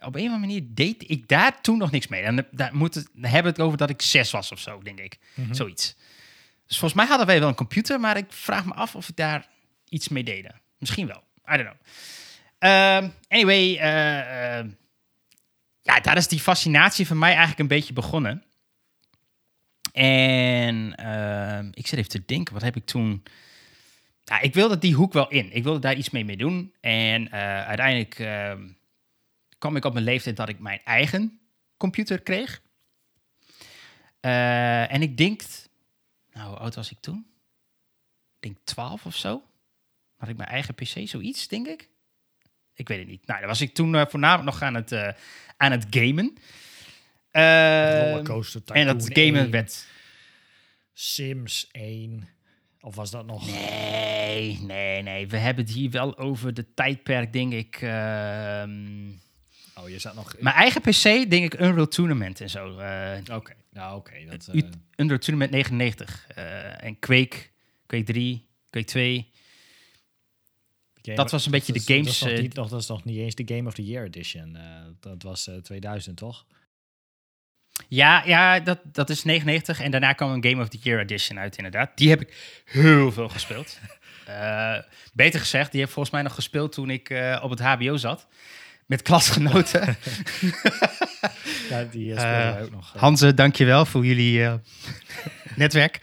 [0.05, 2.23] op een of andere manier deed ik daar toen nog niks mee.
[2.23, 4.83] En daar, moet het, daar hebben we het over dat ik zes was of zo,
[4.83, 5.19] denk ik.
[5.35, 5.97] Mm Zoiets.
[6.67, 9.17] Dus volgens mij hadden wij wel een computer, maar ik vraag me af of ik
[9.17, 9.49] daar
[9.89, 10.61] iets mee deden.
[10.79, 11.23] Misschien wel.
[11.53, 11.77] I don't know.
[12.71, 14.71] Uh, anyway, uh,
[15.83, 18.45] ja, daar is die fascinatie van mij eigenlijk een beetje begonnen.
[19.93, 23.23] En ehm, ik zit even te denken, wat heb ik toen...
[24.25, 25.53] Ja, ik wilde die hoek wel in.
[25.53, 26.75] Ik wilde daar iets mee mee doen.
[26.81, 28.15] En uh, uiteindelijk
[29.59, 31.41] kwam ik op mijn leeftijd dat ik mijn eigen
[31.77, 32.63] computer kreeg.
[34.21, 35.43] Uh, en ik denk,
[36.33, 37.27] nou, hoe oud was ik toen?
[38.41, 39.43] Ik denk 12 of zo.
[40.23, 41.89] Had ik mijn eigen PC, zoiets, denk ik.
[42.75, 43.27] Ik weet het niet.
[43.27, 45.09] Nou, dan was ik toen uh, voornamelijk nog aan het, uh,
[45.57, 46.37] aan het gamen.
[48.67, 49.51] en dat gamen 1.
[49.51, 49.87] werd...
[50.93, 52.29] Sims 1.
[52.81, 53.47] Of was dat nog?
[53.47, 55.29] Nee, nee, nee.
[55.29, 57.81] We hebben het hier wel over de tijdperk, denk ik.
[57.83, 58.63] Uh,
[59.75, 60.35] Oh, je zat nog...
[60.39, 62.79] Mijn eigen PC, denk ik, Unreal Tournament en zo.
[62.79, 64.13] Uh, oké, nou oké.
[64.27, 66.27] Okay, Unreal Tournament 99.
[66.39, 67.37] Uh, en Quake,
[67.87, 69.33] Quake 3, Quake 2.
[71.03, 72.19] Game dat was een beetje de games...
[72.19, 74.59] Dat is, niet, nog, dat is nog niet eens de Game of the Year edition.
[75.01, 76.47] dat was 2000, toch?
[77.89, 79.81] Ja, ja dat, dat is 99.
[79.81, 81.97] En daarna kwam een Game of the Year edition uit, inderdaad.
[81.97, 83.79] Die heb ik heel veel gespeeld.
[85.13, 88.27] beter gezegd, die heb volgens mij nog gespeeld toen ik op het HBO zat
[88.87, 89.81] met klasgenoten.
[91.71, 92.93] ja, die uh, ook nog.
[92.97, 94.61] Hanze, dankjewel voor jullie
[95.57, 96.01] netwerk.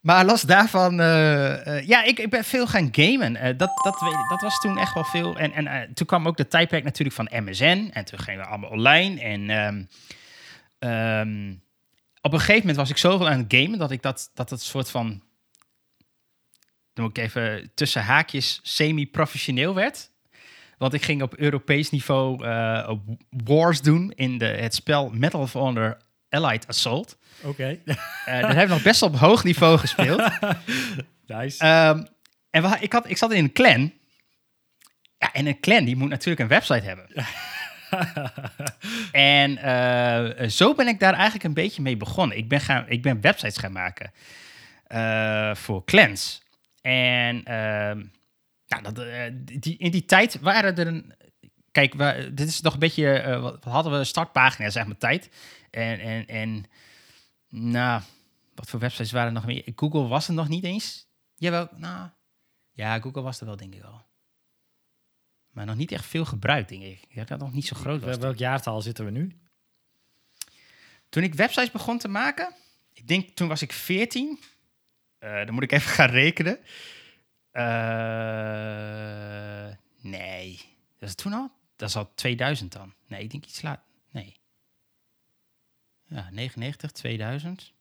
[0.00, 0.96] Maar los daarvan,
[1.86, 3.32] ja, ik, ik ben veel gaan gamen.
[3.56, 5.38] dat, dat, dat was toen echt wel veel.
[5.38, 7.90] En, en toen kwam ook de tijdperk natuurlijk van MSN.
[7.92, 9.20] En toen gingen we allemaal online.
[9.20, 9.88] En um,
[10.90, 11.62] um,
[12.20, 14.62] op een gegeven moment was ik zoveel aan het gamen dat ik dat, dat het
[14.62, 15.22] soort van
[16.92, 20.10] dan ik even tussen haakjes semi-professioneel werd.
[20.78, 22.44] Want ik ging op Europees niveau
[23.30, 25.96] wars doen in de, het spel Metal of Honor
[26.28, 27.18] Allied Assault.
[27.40, 27.48] Oké.
[27.48, 27.80] Okay.
[27.84, 27.94] Uh,
[28.26, 30.22] eh, dat heb ik nog best op hoog niveau gespeeld.
[31.26, 31.66] nice.
[31.66, 32.06] Um,
[32.50, 33.92] en ik, had, ik zat in een clan.
[35.18, 37.06] Ja, en een clan die moet natuurlijk een website hebben.
[39.12, 42.36] en uh, zo ben ik daar eigenlijk een beetje mee begonnen.
[42.36, 44.12] Ik ben, gaan, ik ben websites gaan maken
[45.56, 46.42] voor clans.
[46.80, 48.04] En uh,
[48.68, 49.04] nou, dat,
[49.62, 51.14] die, in die tijd waren er een.
[51.72, 53.24] Kijk, we, dit is nog een beetje.
[53.26, 55.30] Uh, wat hadden we startpagina, zeg maar, tijd.
[55.70, 56.64] En, en, en.
[57.48, 58.02] Nou,
[58.54, 59.72] wat voor websites waren er nog meer?
[59.76, 61.06] Google was er nog niet eens.
[61.34, 62.08] Jawel, nou.
[62.72, 64.06] Ja, Google was er wel, denk ik wel.
[65.50, 67.00] Maar nog niet echt veel gebruikt, denk ik.
[67.08, 68.16] Ja, dat nog niet zo groot was.
[68.16, 69.38] Welk jaartal zitten we nu?
[71.08, 72.54] Toen ik websites begon te maken,
[72.92, 74.38] ik denk toen was ik 14.
[75.20, 76.58] Uh, dan moet ik even gaan rekenen.
[77.52, 77.62] Uh,
[80.00, 80.60] nee.
[80.98, 81.50] Dat is toen al?
[81.76, 82.94] Dat is al 2000 dan.
[83.06, 83.82] Nee, ik denk iets later.
[86.08, 87.72] Ja, 99, 2000.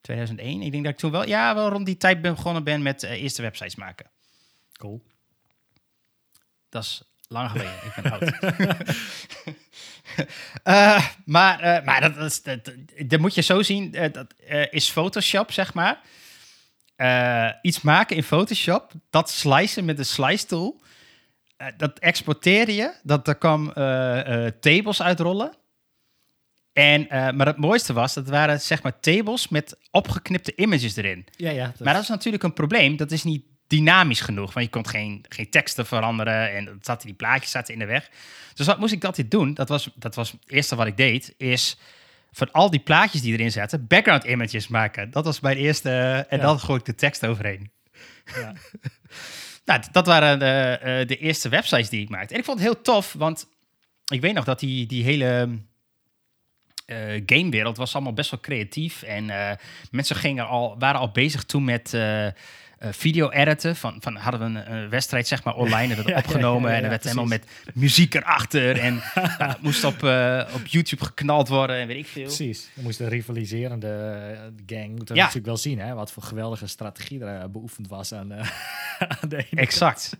[0.00, 0.62] 2001.
[0.62, 3.10] Ik denk dat ik toen wel, ja, wel rond die tijd begonnen ben met uh,
[3.10, 4.06] eerste websites maken.
[4.72, 5.02] Cool.
[6.68, 7.72] Dat is lang geleden.
[7.72, 8.22] ik ben oud.
[10.64, 12.74] uh, maar uh, maar dat, dat, dat,
[13.10, 13.90] dat, moet je zo zien.
[13.90, 14.34] dat
[14.70, 16.00] is Photoshop, zeg maar
[17.62, 20.80] iets maken in Photoshop, dat slicen met de slice tool,
[21.76, 23.72] dat exporteer je, dat er kwam
[24.60, 25.57] tables uitrollen.
[26.78, 31.26] En, maar het mooiste was, dat waren zeg maar tables met opgeknipte images erin.
[31.36, 31.80] Ja, ja, dat...
[31.80, 32.96] Maar dat is natuurlijk een probleem.
[32.96, 37.06] Dat is niet dynamisch genoeg, want je kon geen, geen teksten veranderen en dat zaten,
[37.06, 38.10] die plaatjes zaten in de weg.
[38.54, 39.54] Dus wat moest ik dat dit doen?
[39.54, 41.78] Dat was, dat was het eerste wat ik deed, is
[42.32, 45.10] van al die plaatjes die erin zaten, background images maken.
[45.10, 45.90] Dat was mijn eerste.
[46.28, 47.70] en dan gooi ik de tekst overheen.
[48.24, 48.52] Ja.
[49.64, 52.32] nou, dat waren de, uh, de eerste websites die ik maakte.
[52.32, 53.46] En ik vond het heel tof, want
[54.12, 55.58] ik weet nog dat die, die hele
[56.90, 59.02] uh, gamewereld was allemaal best wel creatief.
[59.02, 59.50] En uh,
[59.90, 62.26] mensen gingen al, waren al bezig toen met uh,
[62.80, 63.76] video editen.
[63.76, 66.88] Van, van hadden we een, een, wedstrijd zeg maar online, dat werd opgenomen en er
[66.88, 69.02] werd helemaal met muziek erachter en
[69.60, 69.94] moest op,
[70.54, 72.22] op YouTube geknald worden en weet ik veel.
[72.22, 73.88] Precies, dan moest een rivaliserende
[74.66, 75.20] gang moeten ja.
[75.20, 78.32] natuurlijk wel zien hè, wat voor geweldige strategie er beoefend was aan,
[79.22, 80.16] aan de Exact.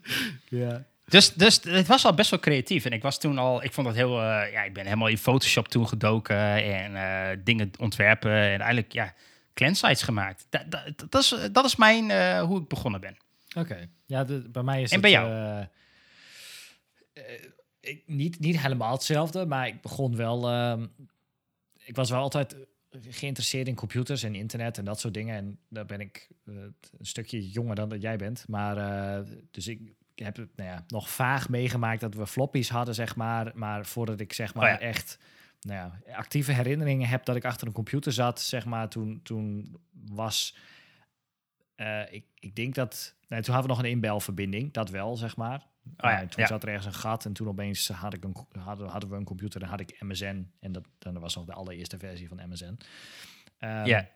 [0.49, 0.85] ja.
[1.09, 2.85] Dus, dus het was al best wel creatief.
[2.85, 5.19] En ik was toen al, ik vond dat heel, eh, ja, ik ben helemaal in
[5.19, 9.15] Photoshop toen gedoken en eh, dingen ontwerpen en eigenlijk, ja,
[9.55, 10.47] sites gemaakt.
[10.51, 13.17] Dat, dat, dat, is, dat is mijn, eh, hoe ik begonnen ben.
[13.57, 13.89] Oké.
[14.07, 15.03] Ja, de, bij mij is En het...
[15.03, 15.67] bij jou?
[17.81, 20.49] ik, niet, niet helemaal hetzelfde, maar ik begon wel...
[20.49, 20.87] ehm,
[21.85, 22.57] ik was wel altijd
[23.09, 25.37] geïnteresseerd in computers en internet en dat soort dingen.
[25.37, 28.45] En daar ben ik een stukje jonger dan dat jij bent.
[28.49, 29.81] Maar dus ik
[30.19, 33.51] heb het nou ja, nog vaag meegemaakt dat we floppies hadden, zeg maar.
[33.55, 34.87] Maar voordat ik zeg maar Oh ja.
[34.87, 35.19] echt
[35.61, 39.77] nou ja, actieve herinneringen heb dat ik achter een computer zat, zeg maar, toen, toen
[40.07, 40.57] was...
[41.75, 43.15] eh, ik, ik denk dat...
[43.29, 45.59] Nee, toen hadden we nog een inbelverbinding, dat wel, zeg maar.
[45.97, 46.47] Oh ja, Eh, toen ja.
[46.49, 49.25] zat er ergens een gat en toen opeens had ik een, hadden, hadden we een
[49.25, 50.51] computer en had ik MSN.
[50.61, 52.79] En dat, dan was nog de allereerste versie van MSN.
[53.59, 54.09] Ehm, Ja.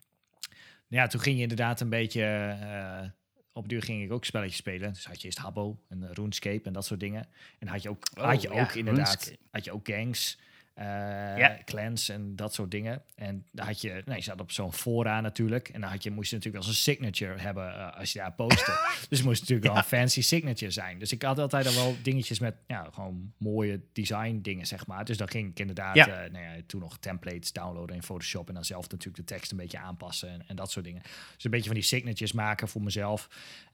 [0.88, 2.22] ja, toen ging je inderdaad een beetje...
[2.60, 3.08] eh,
[3.52, 4.92] op duur ging ik ook spelletjes spelen.
[4.92, 7.28] Dus had je eerst Habbo en eh, RuneScape en dat soort dingen.
[7.58, 9.38] En had je ook, Oh, had je ja, ook inderdaad RuneScape.
[9.50, 10.38] had je ook gangs,
[10.74, 11.58] Ja.
[11.64, 13.02] clans en dat soort dingen.
[13.14, 15.68] En dan had je, nou, je zat op zo'n fora natuurlijk.
[15.68, 18.32] En dan had je, moest je natuurlijk wel zo'n signature hebben eh, als je daar
[18.32, 18.72] postte.
[19.08, 20.98] dus het moest natuurlijk wel een fancy signature zijn.
[20.98, 25.04] Dus ik had altijd al wel dingetjes met ja, gewoon mooie design dingen, zeg maar.
[25.04, 26.06] Dus dan ging ik inderdaad, Ja.
[26.24, 28.48] eh, nou ja, toen nog templates downloaden in Photoshop.
[28.48, 31.02] En dan zelf natuurlijk de tekst een beetje aanpassen en, en dat soort dingen.
[31.34, 33.28] Dus een beetje van die signatures maken voor mezelf.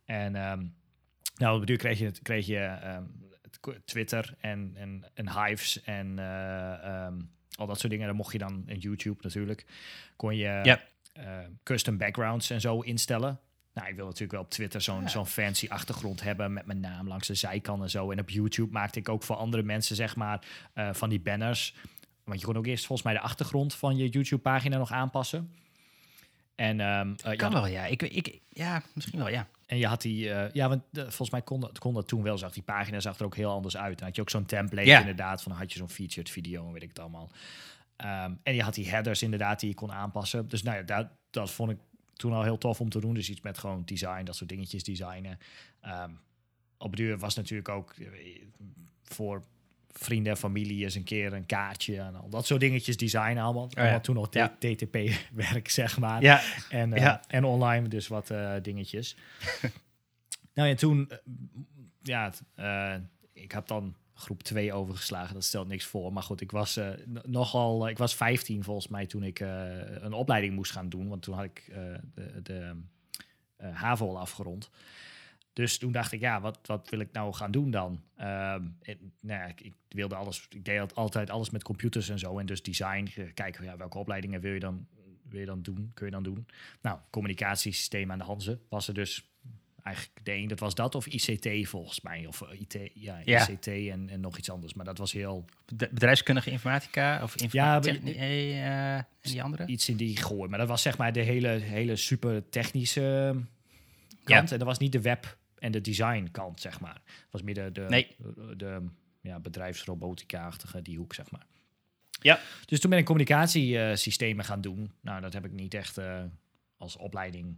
[0.04, 0.64] En ehm,
[1.36, 3.02] nou, op de duur kreeg je, kreeg je ehm,
[3.84, 7.20] Twitter en, en, en Hives en eh, ehm,
[7.54, 8.06] al dat soort dingen.
[8.06, 9.66] Dan mocht je dan in YouTube natuurlijk,
[10.16, 10.80] kon je Ja.
[11.12, 13.40] eh, custom backgrounds en zo instellen.
[13.74, 17.08] Nou, ik wil natuurlijk wel op Twitter zo'n zo'n fancy achtergrond hebben met mijn naam
[17.08, 18.10] langs de zijkant en zo.
[18.10, 21.74] En op YouTube maakte ik ook voor andere mensen, zeg maar, eh, van die banners.
[22.24, 25.52] Want je kon ook eerst volgens mij de achtergrond van je YouTube-pagina nog aanpassen.
[26.54, 27.86] En, ehm, eh, Kan ja, wel, ja.
[27.86, 29.48] Ik, ik, ja, misschien wel, ja.
[29.68, 32.22] En je had die, eh, ja, want eh, volgens mij kon dat, kon dat toen
[32.22, 33.98] wel, zag die pagina zag er ook heel anders uit.
[33.98, 36.82] Dan had je ook zo'n template inderdaad, van had je zo'n featured video en weet
[36.82, 37.30] ik het allemaal.
[37.96, 40.48] Ehm, en je had die headers inderdaad die je kon aanpassen.
[40.48, 41.78] Dus nou ja, dat, dat vond ik
[42.14, 43.14] toen al heel tof om te doen.
[43.14, 45.38] Dus iets met gewoon design, dat soort dingetjes designen.
[45.80, 46.10] Ehm,
[46.78, 48.06] op duur was natuurlijk ook eh,
[49.02, 49.44] voor
[49.98, 53.68] vrienden en familie eens een keer een kaartje en al dat soort dingetjes designen allemaal.
[53.70, 53.80] ja.
[53.82, 54.56] allemaal toen nog Ja.
[54.58, 56.22] TTP-werk, zeg maar.
[56.22, 57.22] Ja, En, Ja.
[57.28, 59.16] en online dus wat eh, dingetjes.
[60.54, 61.10] nou ja, toen...
[61.10, 61.18] eh,
[62.02, 62.32] ja,
[63.32, 65.34] ik heb dan groep 2 overgeslagen.
[65.34, 66.12] Dat stelt niks voor.
[66.12, 66.80] Maar goed, ik was
[67.26, 67.88] nogal...
[67.88, 71.08] ik was 15 volgens mij toen ik een opleiding moest gaan doen.
[71.08, 71.64] Want toen had ik
[72.14, 72.74] de, de
[73.72, 74.70] HAVO al afgerond.
[75.58, 78.02] Dus toen dacht ik, ja, wat, wat wil ik nou gaan doen dan?
[78.16, 82.08] Ehm, en, nou ja, ik, ik wilde alles, ik deed al- altijd alles met computers
[82.08, 82.38] en zo.
[82.38, 84.86] En dus design, eh, kijken ja, welke opleidingen wil je dan,
[85.28, 86.46] wil je dan doen, kun je dan doen.
[86.82, 89.30] Nou, communicatiesysteem aan de Hanze was er dus
[89.82, 92.26] eigenlijk de een, dat was dat, of ICT volgens mij.
[92.26, 93.48] Of eh, IT, ja, Ja.
[93.48, 94.74] ICT en, en nog iets anders.
[94.74, 95.44] Maar dat was heel
[95.74, 99.66] Bed- bedrijfskundige informatica of Ja, informatica maar- en die andere?
[99.66, 100.48] iets in die gooi.
[100.48, 103.34] Maar dat was zeg maar de hele, hele super technische
[104.24, 104.48] kant.
[104.48, 104.52] Ja.
[104.52, 107.00] En dat was niet de web en de design kant, zeg maar.
[107.04, 108.16] Het was meer de, de, Nee.
[108.18, 108.86] de, de,
[109.20, 111.46] ja, bedrijfsrobotica-achtige die hoek, zeg maar.
[112.20, 112.40] Ja.
[112.66, 114.92] Dus toen ben ik communicatiesystemen gaan doen.
[115.00, 116.22] Nou, dat heb ik niet echt eh,
[116.76, 117.56] als opleiding.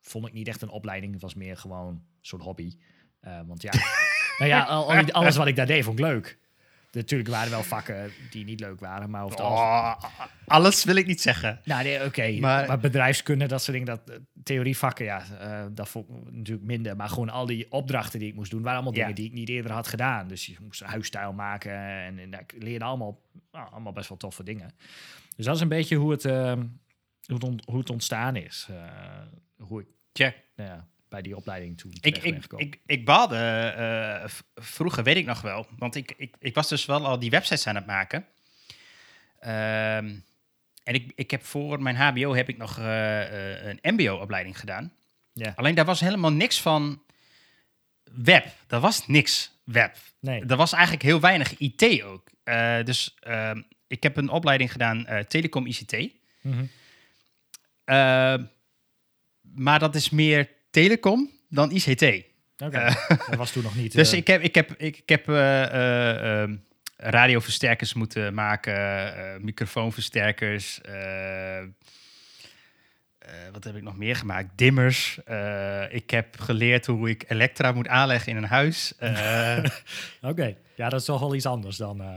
[0.00, 1.12] Vond ik niet echt een opleiding.
[1.12, 2.76] Het was meer gewoon een soort hobby.
[3.20, 3.70] Eh, want ja,
[4.38, 6.38] nou ja, al- al- alles wat ik daar deed vond ik leuk.
[6.94, 9.94] Natuurlijk waren er wel vakken die niet leuk waren, maar over Oh,
[10.46, 11.60] alles wil ik niet zeggen.
[11.64, 12.30] nou, nee, oké.
[12.40, 16.66] Maar, Maar- bedrijfskunde, dat soort dingen, dat eh, theorievakken, ja, eh, dat vond ik natuurlijk
[16.66, 16.96] minder.
[16.96, 19.00] Maar gewoon al die opdrachten die ik moest doen, waren allemaal Ja.
[19.00, 20.28] dingen die ik niet eerder had gedaan.
[20.28, 23.20] Dus je moest een huisstijl maken en, en ik leerde allemaal,
[23.52, 24.70] nou, allemaal best wel toffe dingen.
[25.36, 28.68] Dus dat is een beetje hoe het, eh, hoe het, ont- hoe het ontstaan is.
[29.56, 30.42] hoe ik Check.
[30.56, 32.66] nou ja, bij die opleiding toen Ik, ik, gekomen.
[32.66, 35.66] ik, ik baalde eh, vroeger, weet ik nog wel.
[35.78, 38.26] Want ik, ik, ik was dus wel al die websites aan het maken.
[39.40, 40.14] Ehm,
[40.82, 44.92] en ik, ik heb voor mijn HBO heb ik nog eh, eh, een MBO-opleiding gedaan.
[45.32, 47.02] ja, Alleen daar was helemaal niks van
[48.04, 48.46] web.
[48.68, 49.96] Er was niks web.
[50.20, 50.44] nee.
[50.46, 52.28] Er was eigenlijk heel weinig IT ook.
[52.86, 56.12] Dus ehm, ik heb een opleiding gedaan, Telecom ICT.
[56.40, 56.64] Mhm.
[57.84, 58.34] Eh,
[59.54, 62.02] maar dat is meer telecom dan ICT.
[62.64, 63.92] Oké, dat was toen nog niet.
[63.98, 66.56] Dus eh, ik heb, ik heb, ik, ik heb eh, eh, ehm,
[66.96, 68.74] radioversterkers moeten maken,
[69.16, 70.80] eh, microfoonversterkers.
[70.80, 71.66] eh, eh,
[73.52, 74.48] wat heb ik nog meer gemaakt?
[74.58, 75.18] Dimmers.
[75.24, 78.92] Eh, ik heb geleerd hoe ik elektra moet aanleggen in een huis.
[78.98, 79.64] Eh,
[80.30, 82.00] Oké, ja, dat is toch wel iets anders dan...
[82.00, 82.08] eh,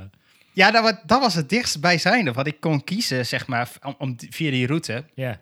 [0.53, 3.95] ja, dat, wa- dat was het dichtst bijzijnde wat ik kon kiezen, zeg maar, om,
[3.97, 5.03] om- via die route.
[5.13, 5.41] Ja,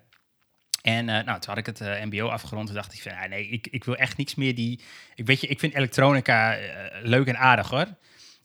[0.86, 2.65] En eh, nou, toen had ik het eh, MBO afgerond.
[2.65, 4.80] Toen dacht ik van, nee, ik, ik wil echt niks meer die.
[5.15, 7.88] Ik weet je, ik vind elektronica eh, leuk en aardig hoor.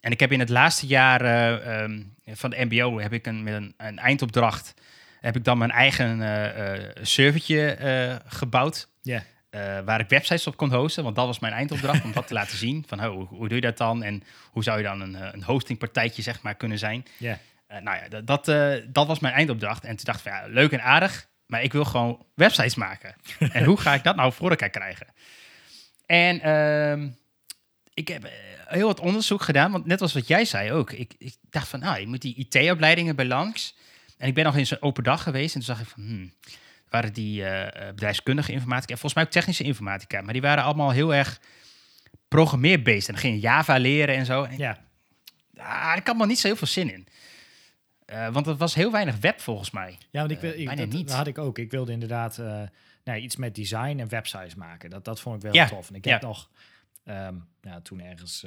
[0.01, 3.43] En ik heb in het laatste jaar eh, ehm, van de MBO heb ik een,
[3.43, 4.75] met een, een eindopdracht.
[5.21, 6.19] Heb ik dan mijn eigen
[7.03, 8.89] servertje gebouwd.
[9.03, 9.23] Ja.
[9.85, 11.05] waar ik websites op kon hosten.
[11.05, 12.85] Want dat was mijn eindopdracht om dat te laten zien.
[12.87, 14.03] Van oh, hoe, hoe doe je dat dan?
[14.03, 17.05] En hoe zou je dan een, een hostingpartijtje zeg maar kunnen zijn?
[17.17, 17.39] Ja.
[17.69, 18.45] Nou ja, dat, dat,
[18.93, 19.85] dat was mijn eindopdracht.
[19.85, 21.29] En toen dacht ik van ja, leuk en aardig.
[21.51, 23.15] Maar ik wil gewoon websites maken.
[23.53, 25.07] en hoe ga ik dat nou voor elkaar krijgen?
[26.07, 27.09] En ehm,
[27.95, 28.31] ik heb eh,
[28.67, 29.73] heel wat onderzoek gedaan.
[29.73, 30.93] Want net als wat jij zei ook.
[30.93, 33.77] Ik, ik dacht van nou, je moet die IT-opleidingen bij langs.
[34.19, 35.55] En ik ben nog eens een open dag geweest.
[35.55, 36.33] En toen zag ik van hmm,
[36.89, 38.93] waren die eh, eh, bedrijfskundige informatica.
[38.93, 40.21] En volgens mij ook technische informatica.
[40.21, 41.41] Maar die waren allemaal heel erg
[42.29, 43.09] programmeerbased.
[43.09, 44.43] En dan ging je Java leren en zo.
[44.43, 44.79] En Ja.
[45.57, 47.07] ah, ik had maar niet zo heel veel zin in.
[48.11, 49.99] Eh, want het was heel weinig web volgens mij.
[50.11, 51.59] Ja, want ik, Eh, wil, ik, dat, had ik ook.
[51.59, 52.63] Ik wilde inderdaad eh,
[53.05, 54.91] nou, iets met design en websites maken.
[54.91, 55.89] Dat, dat vond ik wel Ja, tof.
[55.89, 56.13] En ik ja.
[56.13, 56.51] heb nog
[57.05, 58.47] ehm, ja, toen ergens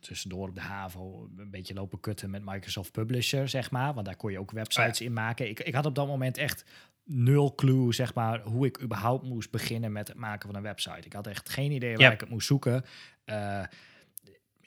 [0.00, 3.94] tussendoor op de HAVO een beetje lopen kutten met Microsoft Publisher, zeg maar.
[3.94, 5.48] Want daar kon je ook websites in maken.
[5.48, 6.64] Ik, ik had op dat moment echt
[7.04, 11.06] nul clue, zeg maar, hoe ik überhaupt moest beginnen met het maken van een website.
[11.06, 12.84] Ik had echt geen idee waar ik het moest zoeken.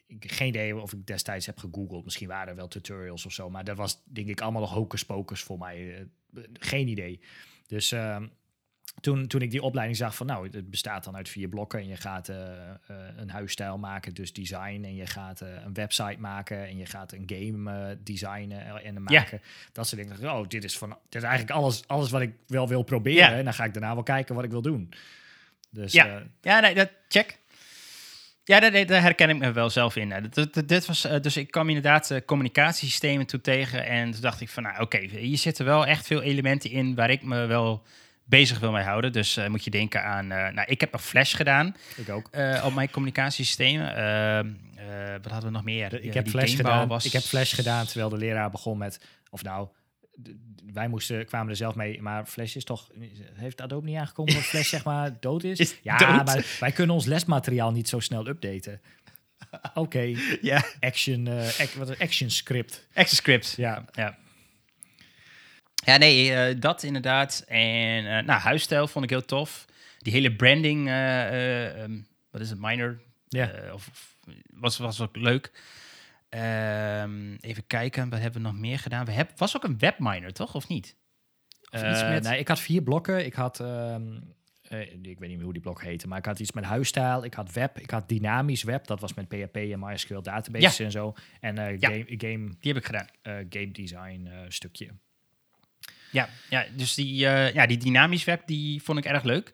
[0.08, 2.04] Ik geen idee of ik destijds heb gegoogeld.
[2.04, 3.50] Misschien waren er wel tutorials of zo.
[3.50, 5.96] Maar dat was denk ik allemaal nog hocus pocus voor mij.
[6.36, 7.20] Eh, geen idee.
[7.68, 8.28] Dus ehm,
[9.00, 11.80] toen, toen ik die opleiding zag van nou, het bestaat dan uit vier blokken.
[11.80, 12.76] En je gaat eh, eh,
[13.16, 14.82] een huisstijl maken, dus design.
[14.84, 16.68] En je gaat een website maken.
[16.68, 19.00] En je gaat een game designen en Ja.
[19.00, 19.42] maken.
[19.72, 20.32] Dat soort dingen.
[20.32, 23.30] Oh, dit is, van, dit is eigenlijk alles, alles wat ik wel wil proberen.
[23.32, 23.38] Ja.
[23.38, 24.94] En dan ga ik daarna wel kijken wat ik wil doen.
[25.70, 26.24] Dus Ja.
[26.42, 27.40] Ja, nee, dat check.
[28.48, 30.12] Ja, daar, daar herken ik me wel zelf in.
[30.12, 33.86] Eh, dit- dit- was, eh, dus ik kwam inderdaad eh, communicatiesystemen toe tegen.
[33.86, 37.10] En toen dacht ik van, nou oké, hier zitten wel echt veel elementen in waar
[37.10, 37.84] ik me wel
[38.24, 39.12] bezig wil mee houden.
[39.12, 42.30] Dus eh, moet je denken aan, nou ik heb nog Flash gedaan ik ook.
[42.64, 43.96] op mijn communicatiesystemen.
[43.96, 44.46] Eh, eh,
[45.22, 46.04] wat hadden we nog meer?
[46.04, 49.00] Ik, heb flash gedaan, was- ik heb Flash gedaan terwijl de leraar begon met...
[49.30, 49.68] Of nou,
[50.74, 52.90] wij moesten, kwamen er zelf mee, maar Flash is toch...
[53.34, 55.60] Heeft Adobe niet aangekomen dat Flash zeg maar dood is?
[55.60, 56.26] Is ja, dood?
[56.26, 58.82] maar wij kunnen ons lesmateriaal niet zo snel updaten.
[59.74, 62.88] Oké, Ja, action, eh, ac- wat action script.
[62.94, 63.54] ActionScript.
[63.58, 64.18] Ja, Ja.
[65.86, 67.44] Ja, nee, eh, dat inderdaad.
[67.48, 69.66] En eh, nou, huisstijl vond ik heel tof.
[69.98, 72.00] Die hele branding, eh, eh, ehm,
[72.32, 73.00] wat is het, minor?
[73.28, 73.52] Ja.
[73.74, 74.16] Of, of-
[74.54, 75.52] was, was ook leuk.
[76.42, 79.06] Ehm, even kijken, wat hebben we nog meer gedaan?
[79.06, 80.56] We hebben, was ook een webminer, toch?
[80.56, 80.96] Of niet?
[81.72, 82.24] Of iets Eh, met...
[82.24, 83.26] nee, ik had vier blokken.
[83.26, 84.20] Ik had, ehm,
[84.62, 87.24] eh, ik weet niet meer hoe die blok heette, maar ik had iets met huisstijl.
[87.24, 88.86] Ik had web, ik had dynamisch web.
[88.88, 91.14] Dat was met PHP en MySQL databases en zo.
[91.40, 91.90] En eh, Ja.
[91.90, 93.08] game, game, Die heb ik gedaan.
[93.50, 94.90] game design stukje.
[96.12, 99.54] Ja, ja dus die, ja, die dynamisch web, die vond ik erg leuk.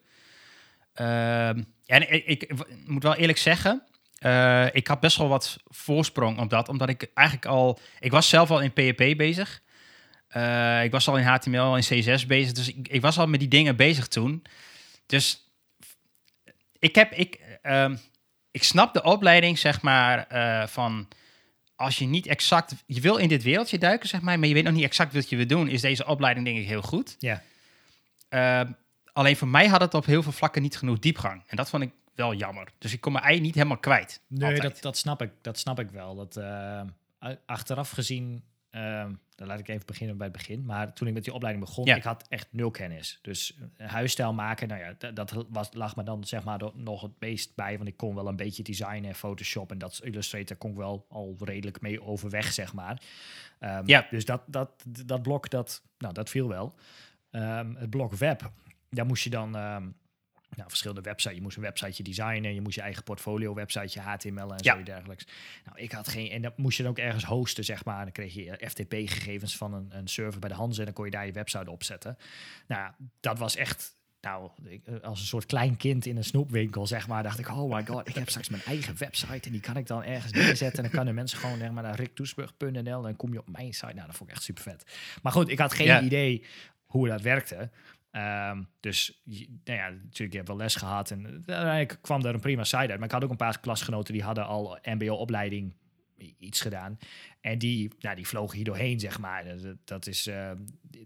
[0.92, 2.54] Ehm, en ik
[2.86, 3.82] moet wel eerlijk zeggen,
[4.24, 8.28] eh, ik had best wel wat voorsprong op dat, omdat ik eigenlijk al, ik was
[8.28, 9.62] zelf al in PHP bezig.
[10.28, 13.40] Eh, ik was al in HTML en CSS bezig, dus ik, ik was al met
[13.40, 14.42] die dingen bezig toen.
[15.06, 15.50] Dus
[16.78, 17.96] ik heb, ik, ehm,
[18.50, 21.08] ik snap de opleiding, zeg maar, eh, van
[21.76, 24.64] als je niet exact, je wil in dit wereldje duiken, zeg maar, maar je weet
[24.64, 27.16] nog niet exact wat je wil doen, is deze opleiding denk ik heel goed.
[27.18, 27.42] Ja.
[28.28, 28.72] Ehm,
[29.12, 31.42] alleen voor mij had het op heel veel vlakken niet genoeg diepgang.
[31.46, 32.68] En dat vond ik wel jammer.
[32.78, 34.20] Dus ik kon mijn ei niet helemaal kwijt.
[34.26, 34.72] Nee, Altijd.
[34.72, 36.14] dat, dat, snap ik, dat snap ik wel.
[36.14, 36.80] Dat, eh,
[37.46, 40.64] achteraf gezien, eh, dan laat ik even beginnen bij het begin.
[40.64, 41.94] Maar toen ik met die opleiding begon, Ja.
[41.96, 43.18] ik had echt nul kennis.
[43.22, 47.54] Dus huisstijl maken, nou ja, dat was, lag me dan zeg maar nog het meest
[47.54, 47.76] bij.
[47.76, 51.06] Want ik kon wel een beetje designen en Photoshop en dat Illustrator kon ik wel
[51.08, 53.02] al redelijk mee overweg, zeg maar.
[53.58, 54.06] Ehm, Ja.
[54.10, 56.74] Dus dat, dat, dat blok, dat, nou, dat viel wel.
[57.30, 58.50] Ehm, het blok web,
[58.90, 59.56] daar moest je dan...
[59.56, 59.86] ehm,
[60.56, 61.36] nou, verschillende websites.
[61.36, 62.54] Je moest een websiteje designen.
[62.54, 64.76] Je moest je eigen portfolio websiteje, HTML en Ja.
[64.76, 65.26] zo dergelijks.
[65.64, 66.30] Nou, ik had geen...
[66.30, 68.02] En dat moest je dan ook ergens hosten, zeg maar.
[68.02, 70.78] Dan kreeg je FTP-gegevens van een, een server bij de Hans...
[70.78, 72.16] en dan kon je daar je website op zetten.
[72.66, 73.96] Nou, dat was echt...
[74.20, 74.50] Nou,
[74.84, 77.86] eh, als een soort klein kind in een snoepwinkel, zeg maar, dacht ik, oh my
[77.86, 80.76] god, ik heb straks mijn eigen website en die kan ik dan ergens neerzetten.
[80.76, 83.72] En dan kunnen mensen gewoon zeg maar, naar riktoesburg.nl en dan kom je op mijn
[83.74, 83.92] site.
[83.94, 84.84] Nou, dat vond ik echt super vet.
[85.22, 86.00] Maar goed, ik had geen Ja.
[86.02, 86.44] idee
[86.84, 87.70] hoe dat werkte.
[88.14, 89.22] Ehm, dus
[89.64, 92.64] nou ja, natuurlijk, ik heb wel les gehad en eh, uiteindelijk kwam er een prima
[92.64, 92.88] site uit.
[92.88, 95.74] Maar ik had ook een paar klasgenoten die hadden al MBO-opleiding
[96.38, 96.98] iets gedaan.
[97.40, 99.44] En die, nou, die vlogen hier doorheen, zeg maar.
[99.44, 100.50] Dat, dat is, eh,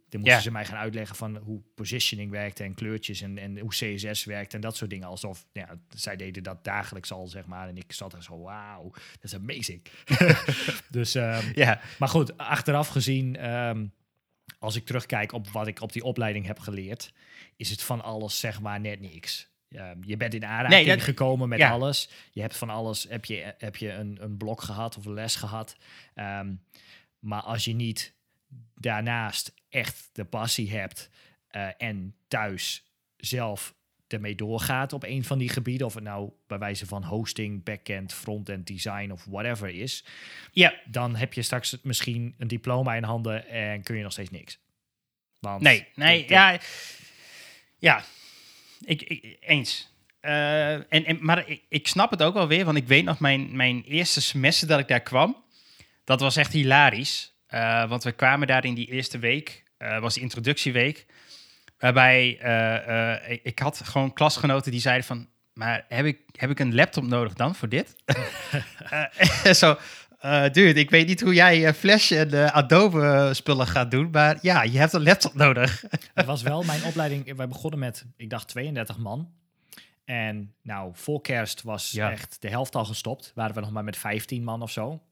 [0.09, 3.71] dan moesten ze mij gaan uitleggen van hoe positioning werkt en kleurtjes en, en hoe
[3.71, 5.09] CSS werkt en dat soort dingen.
[5.09, 7.69] Alsof ja, zij deden dat dagelijks al, zeg maar.
[7.69, 9.83] En ik zat er zo, wauw, dat is amazing.
[10.91, 13.87] dus, ehm, Ja, maar goed, achteraf gezien, ehm,
[14.59, 17.13] als ik terugkijk op wat ik op die opleiding heb geleerd,
[17.57, 19.49] is het van alles zeg maar net niks.
[19.69, 21.71] Ja, je bent in aanraking Nee, dat- gekomen met ja.
[21.71, 22.09] alles.
[22.33, 25.37] Je hebt van alles, heb je, heb je een, een blok gehad of een les
[25.37, 25.77] gehad.
[26.15, 26.55] Ehm,
[27.19, 28.15] maar als je niet
[28.75, 31.11] daarnaast echt de passie hebt
[31.49, 32.85] eh, en thuis
[33.17, 33.75] zelf
[34.09, 38.15] ermee doorgaat op een van die gebieden, of het nou bij wijze van hosting, backend,
[38.15, 40.05] frontend design of whatever is,
[40.53, 44.31] Ja, dan heb je straks misschien een diploma in handen en kun je nog steeds
[44.31, 44.59] niks.
[45.39, 46.59] Want nee, nee, ja.
[47.79, 48.05] Ja,
[48.85, 49.93] ik, ik- eens.
[50.21, 53.21] Eh, en, en, maar ik, ik snap het ook wel weer, want ik weet nog
[53.21, 55.45] mijn, mijn eerste semester dat ik daar kwam.
[56.05, 57.33] Dat was echt hilarisch.
[57.47, 61.07] Eh, want we kwamen daar in die eerste week, eh, was de introductieweek.
[61.79, 65.29] Waarbij eh, eh, ik, ik had gewoon klasgenoten die zeiden van...
[65.53, 67.95] Maar heb ik, heb ik een laptop nodig dan voor dit?
[68.91, 69.77] Eh, zo,
[70.19, 74.11] eh dude, ik weet niet hoe jij Flash en Adobe spullen gaat doen.
[74.11, 75.85] Maar ja, je hebt een laptop nodig.
[76.15, 77.37] Het was wel mijn opleiding.
[77.37, 79.31] Wij begonnen met, ik dacht, 32 man.
[80.05, 82.11] En nou, voor kerst was Ja.
[82.11, 83.33] echt de helft al gestopt.
[83.35, 85.03] Waren we nog maar met 15 man of zo.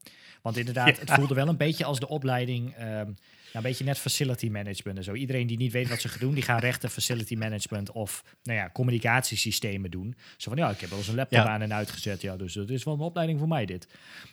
[0.41, 0.99] Want inderdaad, Ja.
[0.99, 2.75] het voelde wel een beetje als de opleiding.
[2.75, 3.11] ehm,
[3.53, 5.13] een beetje net facility management en zo.
[5.13, 8.57] Iedereen die niet weet wat ze gaan doen, die gaan rechten facility management of nou
[8.57, 10.15] ja, communicatiesystemen doen.
[10.37, 11.47] Zo van ja, ik heb wel eens een laptop Ja.
[11.47, 12.21] aan en uitgezet.
[12.21, 13.87] Ja, dus het is wel een opleiding voor mij dit.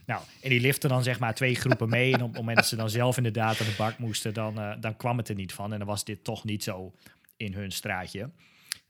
[0.07, 2.13] Nou, en die liften dan zeg maar twee groepen mee.
[2.13, 4.73] En op het moment dat ze dan zelf inderdaad aan de bak moesten, dan, eh,
[4.81, 5.73] dan kwam het er niet van.
[5.73, 6.95] En dan was dit toch niet zo
[7.37, 8.31] in hun straatje.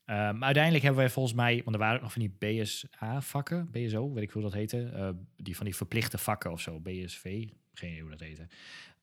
[0.04, 3.68] Eh, maar uiteindelijk hebben wij volgens mij, want er waren ook nog van die BSA-vakken,
[3.70, 7.22] BSO, weet ik hoe dat heette, eh, die van die verplichte vakken of zo, BSV,
[7.74, 8.46] geen idee hoe dat heette.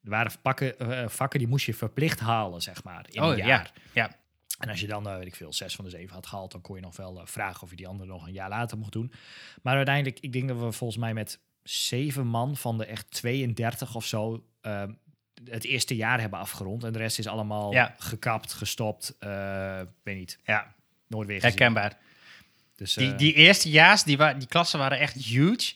[0.04, 3.38] Er waren pakken, eh, vakken die moest je verplicht halen, zeg maar, in Oh, een
[3.38, 3.46] ja.
[3.46, 3.72] jaar.
[3.94, 4.20] Ja.
[4.60, 6.62] En als je dan, eh, weet ik veel, zes van de zeven had gehaald, dan
[6.62, 8.92] kon je nog wel eh, vragen of je die andere nog een jaar later mocht
[8.92, 9.12] doen.
[9.62, 13.96] Maar uiteindelijk, ik denk dat we volgens mij met zeven man van de echt 32
[13.96, 14.84] of zo eh,
[15.50, 16.84] het eerste jaar hebben afgerond.
[16.84, 17.96] En de rest is allemaal Ja.
[17.98, 19.16] gekapt, gestopt,
[20.04, 20.76] weet niet, ja,
[21.08, 21.50] nooit weer gezien.
[21.58, 21.98] herkenbaar.
[22.76, 25.74] Dus, Die, die eerstejaars, die, wa- die klassen waren echt huge.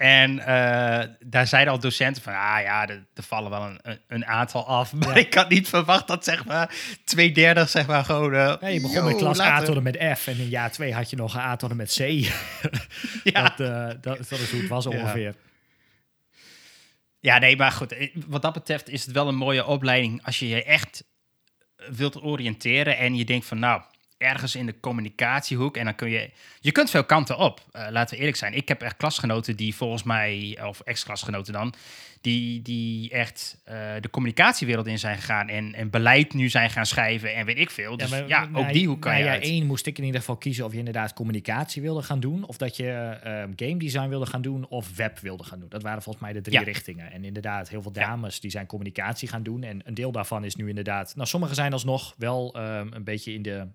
[0.00, 4.26] En eh, daar zeiden al docenten van, ah ja, er, er vallen wel een, een,
[4.26, 4.92] aantal af.
[4.92, 5.14] Maar Ja.
[5.14, 6.74] ik had niet verwacht dat zeg maar
[7.04, 8.34] twee derde zeg maar gewoon...
[8.34, 10.26] eh, ja, je begon yo, met klas A tot en met F.
[10.26, 11.98] En in jaar twee had je nog een A tot en met C.
[13.24, 13.42] Ja.
[13.42, 15.34] dat, eh, dat, dat is hoe het was ongeveer.
[17.18, 18.10] Ja, nee, maar goed.
[18.26, 21.04] Wat dat betreft is het wel een mooie opleiding als je je echt
[21.76, 23.82] wilt oriënteren en je denkt van nou,
[24.20, 27.60] ergens in de communicatiehoek en dan kun je, je kunt veel kanten op.
[27.72, 28.54] Eh, laten we eerlijk zijn.
[28.54, 31.74] Ik heb echt klasgenoten die volgens mij, of ex-klasgenoten dan,
[32.20, 36.86] die, die echt eh, de communicatiewereld in zijn gegaan en, en beleid nu zijn gaan
[36.86, 37.96] schrijven en weet ik veel.
[37.96, 40.36] Dus ja, maar- ook die hoe kan je ja, één moest ik in ieder geval
[40.36, 42.44] kiezen of je inderdaad communicatie wilde gaan doen.
[42.44, 42.90] Of dat je
[43.22, 45.68] eh, game design wilde gaan doen of web wilde gaan doen.
[45.68, 46.64] Dat waren volgens mij de drie Ja.
[46.64, 47.12] richtingen.
[47.12, 49.62] En inderdaad, heel veel dames die zijn communicatie gaan doen.
[49.62, 51.16] En een deel daarvan is nu inderdaad...
[51.16, 53.66] Nou, sommigen zijn alsnog wel ehm, een beetje in de,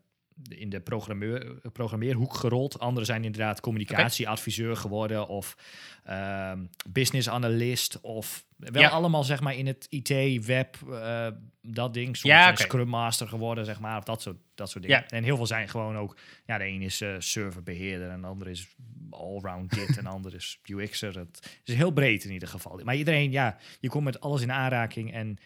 [0.50, 2.80] in de programmeur, programmeerhoek gerold.
[2.80, 5.58] Anderen zijn inderdaad communicatieadviseur geworden of
[6.04, 8.90] ehm, business analyst of wel Ja.
[8.90, 11.28] allemaal zeg maar in het IT, web, eh,
[11.62, 12.18] dat ding.
[12.18, 12.56] Soms Ja.
[12.56, 15.00] Scrum Master geworden, zeg maar, of dat soort, dat soort dingen.
[15.00, 15.08] Ja.
[15.10, 18.48] En heel veel zijn gewoon ook, ja, de een is eh, serverbeheerder en de ander
[18.48, 18.76] is
[19.10, 21.18] allround dit en de ander is UX'er.
[21.18, 22.80] Het is heel breed in ieder geval.
[22.84, 25.38] Maar iedereen, ja, je komt met alles in aanraking en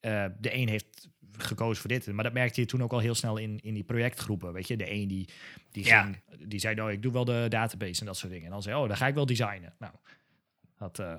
[0.00, 1.08] eh, de een heeft
[1.42, 2.06] gekozen voor dit.
[2.06, 4.52] Maar dat merkte je toen ook al heel snel in, in die projectgroepen.
[4.52, 5.28] Weet je, de een die,
[5.72, 6.02] die, Ja.
[6.02, 8.46] ging, die zei, oh, ik doe wel de database en dat soort dingen.
[8.46, 9.74] En dan zei, oh, dan ga ik wel designen.
[9.78, 9.92] Nou,
[10.78, 11.14] dat, eh,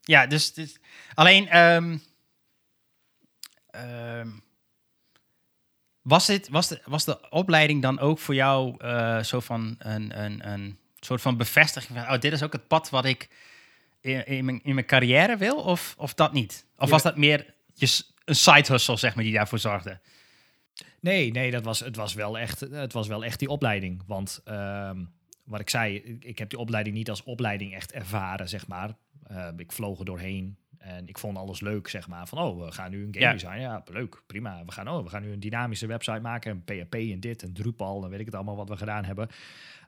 [0.00, 0.76] Ja, dus, dus
[1.14, 1.96] alleen ehm,
[3.70, 4.28] ehm,
[6.02, 10.22] was, dit, was, de, was de opleiding dan ook voor jou eh, zo van een,
[10.24, 13.28] een, een soort van bevestiging van, oh, dit is ook het pad wat ik
[14.00, 16.64] in, in, mijn, in mijn carrière wil, of, of dat niet?
[16.76, 16.90] Of Ja.
[16.92, 20.00] was dat meer je, een side hustle, zeg maar, die daarvoor zorgde?
[21.00, 24.02] Nee, nee, dat was, het, was wel echt, het was wel echt die opleiding.
[24.06, 25.04] Want ehm,
[25.44, 28.90] wat ik zei, ik, heb die opleiding niet als opleiding echt ervaren, zeg maar.
[29.26, 32.26] Eh, ik vloog er doorheen en ik vond alles leuk, zeg maar.
[32.28, 33.32] Van, oh, we gaan nu een game Ja.
[33.32, 33.60] design.
[33.60, 34.64] Ja, leuk, prima.
[34.64, 36.50] We gaan, oh, we gaan nu een dynamische website maken.
[36.50, 39.28] En PHP en dit en Drupal en weet ik het allemaal wat we gedaan hebben.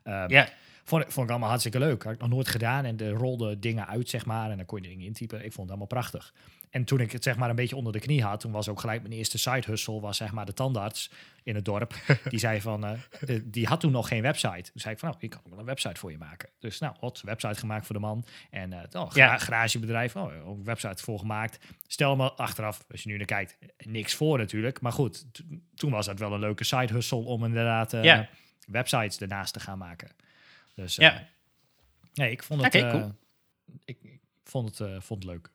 [0.03, 0.49] Ehm, Ja,
[0.83, 2.03] Vond, ik- vond ik allemaal hartstikke leuk.
[2.03, 2.85] Had ik nog nooit gedaan.
[2.85, 4.51] En er rolden dingen uit, zeg maar.
[4.51, 5.37] En dan kon je dingen intypen.
[5.37, 6.33] Ik vond het allemaal prachtig.
[6.75, 8.79] En toen ik het zeg maar een beetje onder de knie had, toen was ook
[8.79, 11.11] gelijk mijn eerste side hustle, was zeg maar de tandarts
[11.43, 11.93] in het dorp.
[12.29, 12.91] Die zei van, eh,
[13.35, 14.61] eh, die had toen nog geen website.
[14.71, 16.49] Toen zei ik van, nou, ik kan ook wel een website voor je maken.
[16.59, 18.25] Dus nou, hot, website gemaakt voor de man.
[18.49, 19.37] En oh, gra- Ja.
[19.37, 21.65] garagebedrijf, oh, ook website voor gemaakt.
[21.87, 24.81] Stel me achteraf, als je nu naar kijkt, niks voor natuurlijk.
[24.81, 25.25] Maar goed,
[25.75, 28.29] toen was dat wel een leuke side hustle om inderdaad Ja.
[28.67, 30.09] websites ernaast te gaan maken.
[30.75, 31.27] Dus Ja.
[32.13, 33.11] nee, ik vond het, cool.
[33.85, 35.53] ik, ik vond het, vond het leuk.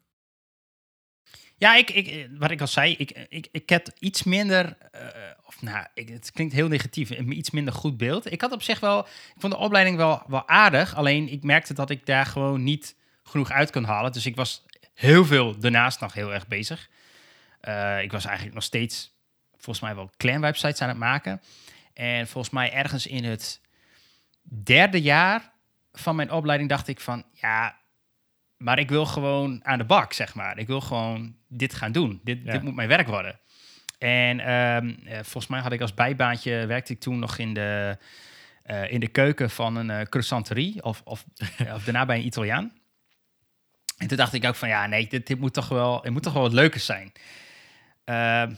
[1.60, 5.02] Ja, ik, ik, wat ik al zei, ik, ik, ik heb iets minder, eh,
[5.44, 8.32] of nou, ik, het klinkt heel negatief, iets minder goed beeld.
[8.32, 11.74] Ik had op zich wel, ik vond de opleiding wel, wel aardig, alleen ik merkte
[11.74, 14.12] dat ik daar gewoon niet genoeg uit kon halen.
[14.12, 16.88] Dus ik was heel veel daarnaast nog heel erg bezig.
[17.60, 19.14] Eh, ik was eigenlijk nog steeds,
[19.50, 21.40] volgens mij wel clan websites aan het maken.
[21.94, 23.60] En volgens mij ergens in het
[24.42, 25.52] derde jaar
[25.92, 27.79] van mijn opleiding dacht ik van, ja,
[28.62, 30.58] maar ik wil gewoon aan de bak, zeg maar.
[30.58, 32.20] Ik wil gewoon dit gaan doen.
[32.24, 32.52] Dit, Ja.
[32.52, 33.40] dit moet mijn werk worden.
[33.98, 37.98] En ehm, eh, volgens mij had ik als bijbaantje, werkte ik toen nog in de,
[38.62, 41.24] eh, in de keuken van een eh, croissanterie of, of,
[41.74, 42.72] of daarna bij een Italiaan.
[43.96, 46.22] En toen dacht ik ook van, ja, nee, dit, dit moet toch wel, het moet
[46.22, 47.12] toch wel wat leukers zijn.
[48.04, 48.50] Ehm,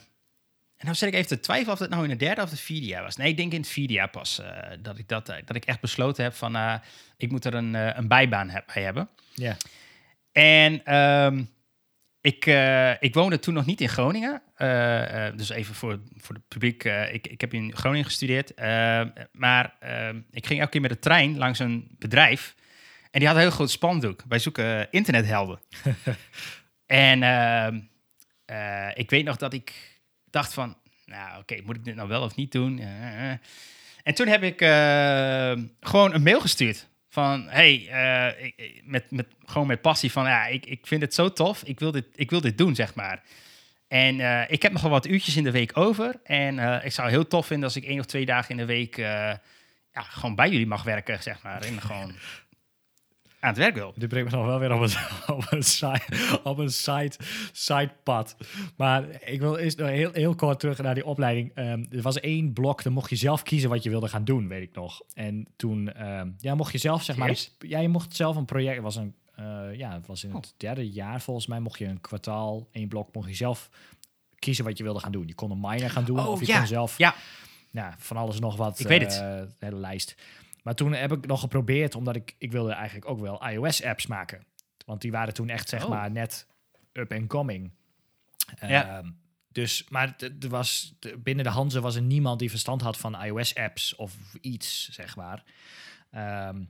[0.76, 2.60] en nou zit ik even te twijfelen of het nou in het derde of het
[2.60, 3.16] vierde jaar was.
[3.16, 4.42] Nee, ik denk in het vierde jaar pas
[4.80, 6.80] dat, ik dat, dat ik echt besloten heb van,
[7.16, 9.08] ik moet er een, een bijbaan heb, bij hebben.
[9.34, 9.56] Ja.
[10.32, 11.44] En ehm,
[12.20, 14.42] ik, eh, ik woonde toen nog niet in Groningen.
[14.62, 16.84] Eh, eh, dus even voor, voor het publiek.
[16.84, 18.54] ik, ik heb in Groningen gestudeerd.
[18.54, 19.02] Eh,
[19.32, 22.54] maar ehm, ik ging elke keer met de trein langs een bedrijf.
[23.10, 24.22] En die had een heel groot spandoek.
[24.28, 25.60] Wij zoeken internethelden.
[26.86, 27.80] en ehm,
[28.94, 30.76] ik weet nog dat ik dacht van...
[31.04, 32.78] Nou, oké, moet ik dit nou wel of niet doen?
[34.02, 34.58] En toen heb ik
[35.80, 36.88] gewoon een mail gestuurd.
[37.12, 38.52] Van, hey, eh,
[38.84, 41.62] met, met, gewoon met passie van, ja, ik, ik vind het zo tof.
[41.62, 43.22] Ik wil dit, ik wil dit doen, zeg maar.
[43.88, 46.20] En eh, ik heb nog wel wat uurtjes in de week over.
[46.24, 48.64] En eh, ik zou heel tof vinden als ik één of twee dagen in de
[48.64, 48.96] week...
[48.96, 49.40] ja,
[49.92, 51.62] gewoon bij jullie mag werken, zeg maar.
[51.62, 52.14] En gewoon
[53.42, 53.92] aan het werk wil.
[53.96, 54.90] Dit brengt me nog wel weer op een,
[55.36, 56.00] op een, side,
[56.42, 57.12] op een side,
[57.52, 58.36] sidepad.
[58.76, 61.50] Maar ik wil eerst nog heel, heel kort terug naar die opleiding.
[61.54, 64.48] Ehm, er was één blok, dan mocht je zelf kiezen wat je wilde gaan doen,
[64.48, 65.02] weet ik nog.
[65.14, 67.36] En toen ehm, ja, mocht je zelf, zeg maar...
[67.36, 67.56] Serieus?
[67.58, 68.74] Ja, je mocht zelf een project...
[68.74, 70.36] Het was, een, eh, ja, het was in Oh.
[70.36, 71.60] het derde jaar volgens mij.
[71.60, 73.68] Mocht je een kwartaal, één blok, mocht je zelf
[74.38, 75.26] kiezen wat je wilde gaan doen.
[75.26, 76.58] Je kon een minor gaan doen Oh, of je ja.
[76.58, 77.14] kon zelf Ja,
[77.70, 78.80] ja, van alles nog wat.
[78.80, 79.12] Ik weet het.
[79.12, 80.14] eh, de hele lijst.
[80.62, 84.46] Maar toen heb ik nog geprobeerd, omdat ik, ik wilde eigenlijk ook wel iOS-apps maken.
[84.86, 85.90] Want die waren toen echt, zeg Oh.
[85.90, 86.46] maar, net
[86.92, 87.70] up and coming.
[88.60, 88.98] Ja.
[88.98, 89.10] Ehm,
[89.48, 93.94] dus, maar er was, binnen de Hanze was er niemand die verstand had van iOS-apps
[93.94, 95.44] of iets, zeg maar.
[96.10, 96.64] Ehm,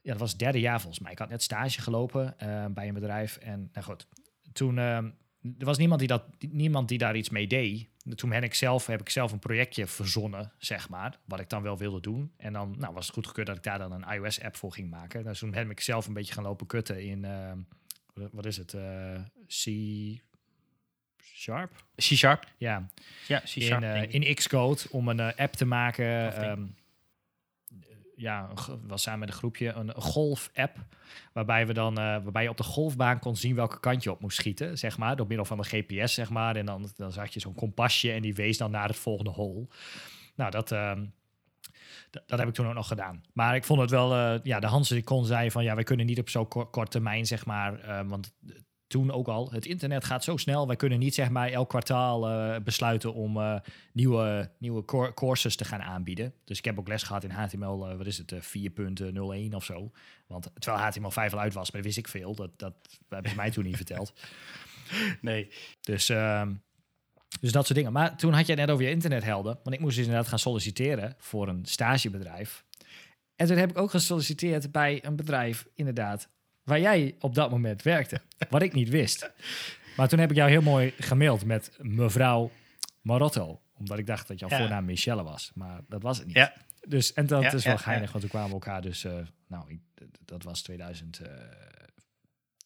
[0.00, 1.12] ja, dat was het derde jaar volgens mij.
[1.12, 3.36] Ik had net stage gelopen eh, bij een bedrijf.
[3.36, 4.06] En nou goed,
[4.52, 5.10] toen ehm,
[5.58, 7.88] er was niemand die, dat, niemand die daar iets mee deed.
[8.14, 11.18] Toen ben ik zelf, heb ik zelf een projectje verzonnen, zeg maar.
[11.24, 12.32] Wat ik dan wel wilde doen.
[12.36, 15.24] En dan nou, was het goedgekeurd dat ik daar dan een iOS-app voor ging maken.
[15.24, 17.58] Dus toen heb ik zelf een beetje gaan lopen kutten in, ehm,
[18.32, 19.68] wat- is het, eh, C
[21.34, 21.70] Sharp?
[21.96, 22.44] C-Sharp.
[22.56, 22.88] Ja,
[23.26, 23.82] Ja, C-Sharp.
[23.82, 26.34] in, eh, in Xcode om een eh, app te maken.
[26.34, 26.62] Ehm,
[28.18, 28.48] ja,
[28.86, 30.76] was samen met een groepje een, golf-app.
[31.32, 34.20] Waarbij, we dan, eh, waarbij je op de golfbaan kon zien welke kant je op
[34.20, 35.16] moest schieten, zeg maar.
[35.16, 36.56] Door middel van een GPS, zeg maar.
[36.56, 39.66] En dan, dan zag je zo'n kompasje en die wees dan naar het volgende hole.
[40.34, 41.04] Nou, dat, ehm,
[42.10, 43.22] dat heb ik toen ook nog gedaan.
[43.32, 45.84] Maar ik vond het wel, eh, ja, de Hansen die kon zei van ja, wij
[45.84, 47.80] kunnen niet op zo'n kort, kort termijn, zeg maar.
[47.80, 48.34] eh, want
[48.88, 50.66] toen ook al, het internet gaat zo snel.
[50.66, 53.54] Wij kunnen niet zeg maar elk kwartaal eh, besluiten om eh,
[53.92, 56.34] nieuwe, nieuwe cour- courses te gaan aanbieden.
[56.44, 59.64] Dus ik heb ook les gehad in HTML, eh, wat is het, eh, 4.01 of
[59.64, 59.90] zo.
[60.26, 62.34] Want terwijl HTML5 al uit was, maar dat wist ik veel.
[62.34, 62.74] Dat, dat
[63.08, 64.12] hebben ze mij toen niet verteld.
[65.20, 65.50] Nee.
[65.80, 66.54] Dus, ehm,
[67.40, 67.92] dus dat soort dingen.
[67.92, 69.58] Maar toen had je het net over je internethelden.
[69.62, 72.64] Want ik moest dus inderdaad gaan solliciteren voor een stagebedrijf.
[73.36, 76.28] En toen heb ik ook gesolliciteerd bij een bedrijf, inderdaad,
[76.68, 78.20] waar jij op dat moment werkte.
[78.50, 79.30] Wat ik niet wist.
[79.96, 82.50] Maar toen heb ik jou heel mooi gemaild met mevrouw
[83.00, 83.60] Marotto.
[83.78, 84.58] Omdat ik dacht dat jouw Ja.
[84.58, 85.50] voornaam Michelle was.
[85.54, 86.36] Maar dat was het niet.
[86.36, 86.52] Ja.
[86.88, 89.04] Dus, en dat Ja, is wel geinig, want toen kwamen we elkaar dus...
[89.04, 89.12] eh,
[89.46, 89.80] nou, ik,
[90.24, 90.62] dat was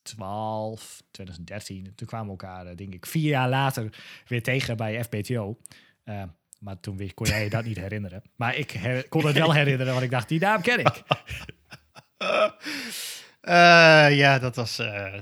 [0.03, 1.93] 2012, 2013.
[1.95, 3.91] Toen kwamen we elkaar, eh, denk ik, vier jaar later
[4.27, 5.59] weer tegen bij FBTO.
[6.05, 6.23] Eh,
[6.59, 8.23] maar toen kon jij je dat niet herinneren.
[8.37, 11.03] Maar ik her- kon het wel herinneren, want ik dacht, die naam ken ik.
[13.43, 14.79] Eh, ja, dat was...
[14.79, 15.15] eh,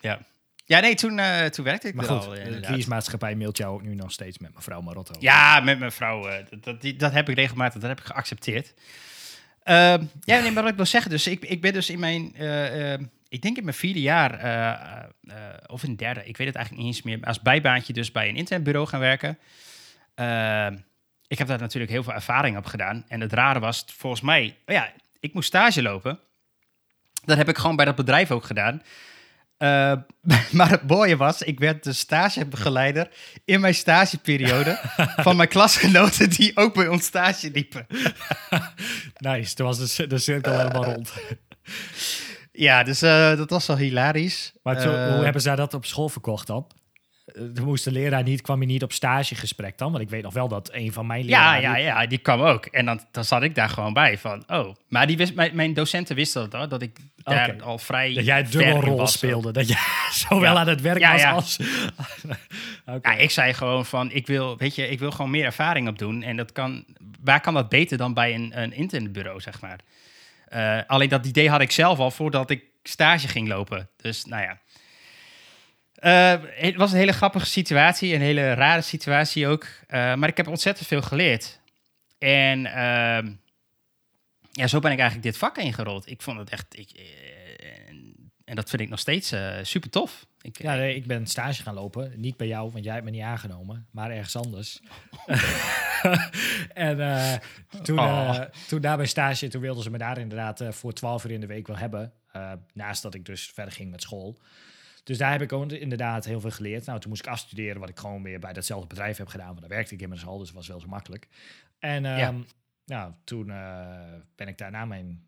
[0.00, 0.18] ja.
[0.66, 3.82] Ja, nee, toen, eh, toen werkte ik Maar goed, al, de kiesmaatschappij mailt jou ook
[3.82, 5.14] nu nog steeds met mevrouw Marotto.
[5.18, 6.28] Ja, met mijn vrouw.
[6.28, 8.74] eh, dat, die, dat heb ik regelmatig, dat heb ik geaccepteerd.
[9.62, 12.34] Ehm, ja, nee, maar wat ik wil zeggen, dus ik, ik ben dus in mijn,
[12.34, 15.08] eh, eh, ik denk in mijn vierde jaar,
[15.66, 18.36] of in derde, ik weet het eigenlijk niet eens meer, als bijbaantje dus bij een
[18.36, 19.38] internetbureau gaan werken.
[20.14, 20.76] Ehm,
[21.26, 23.04] ik heb daar natuurlijk heel veel ervaring op gedaan.
[23.08, 26.18] En het rare was, volgens mij, oh ja, ik moest stage lopen.
[27.24, 28.82] Dat heb ik gewoon bij dat bedrijf ook gedaan.
[29.56, 29.92] Eh,
[30.58, 33.08] maar het mooie was, ik werd de stagebegeleider
[33.44, 34.78] in mijn stageperiode
[35.26, 37.86] van mijn klasgenoten die ook bij ons stage liepen.
[39.16, 41.12] Nice, toen was de, de cirkel helemaal rond.
[42.52, 44.52] Ja, dus eh, dat was wel hilarisch.
[44.62, 46.66] Maar zo, Eh, hoe hebben zij dat op school verkocht dan?
[47.24, 49.90] Eh, moest de leraar niet, kwam hij niet op stagegesprek dan?
[49.92, 51.82] Want ik weet nog wel dat een van mijn Ja, leraren...
[51.82, 52.66] ja, ja, die kwam ook.
[52.66, 54.74] En dan, dan zat ik daar gewoon bij van, oh.
[54.88, 58.24] Maar die wist, mijn, mijn docenten wisten dat, hoor, dat ik daar al vrij Dat
[58.24, 59.12] jij dubbelrol was.
[59.12, 59.52] speelde.
[59.52, 59.78] Dat jij
[60.28, 60.60] zowel Ja.
[60.60, 61.30] aan het werk Ja, was ja.
[61.32, 61.58] als...
[63.02, 66.22] Ja, ik zei gewoon van, ik wil, weet je, ik wil gewoon meer ervaring opdoen.
[66.22, 66.84] En dat kan,
[67.22, 69.78] waar kan dat beter dan bij een, een internetbureau, zeg maar.
[70.48, 73.88] Eh, alleen dat idee had ik zelf al voordat ik stage ging lopen.
[73.96, 74.58] Dus, nou ja.
[76.04, 79.66] Eh, het was een hele grappige situatie, een hele rare situatie ook.
[79.86, 81.60] Eh, maar ik heb ontzettend veel geleerd.
[82.18, 83.32] En ehm,
[84.50, 86.10] ja, zo ben ik eigenlijk dit vak ingerold.
[86.10, 86.78] Ik vond het echt...
[86.78, 87.88] Ik, eh,
[88.44, 90.26] en, dat vind ik nog steeds super tof.
[90.40, 92.12] Ik, Ja, nee, ik ben stage gaan lopen.
[92.16, 93.86] Niet bij jou, want jij hebt me niet aangenomen.
[93.90, 94.80] Maar ergens anders.
[96.74, 97.40] en
[97.82, 98.40] toen, Oh.
[98.68, 101.46] toen na mijn stage, toen wilden ze me daar inderdaad voor 12 uur in de
[101.46, 102.12] week wel hebben.
[102.72, 104.38] Naast dat ik dus verder ging met school.
[105.04, 106.86] Dus daar heb ik ook inderdaad heel veel geleerd.
[106.86, 109.46] Nou, toen moest ik afstuderen, wat ik gewoon weer bij datzelfde bedrijf heb gedaan.
[109.46, 111.28] Want daar werkte ik immers al, dus het was wel zo makkelijk.
[111.78, 112.34] En ehm, Ja.
[112.84, 115.26] nou, toen eh, ben ik daar na mijn,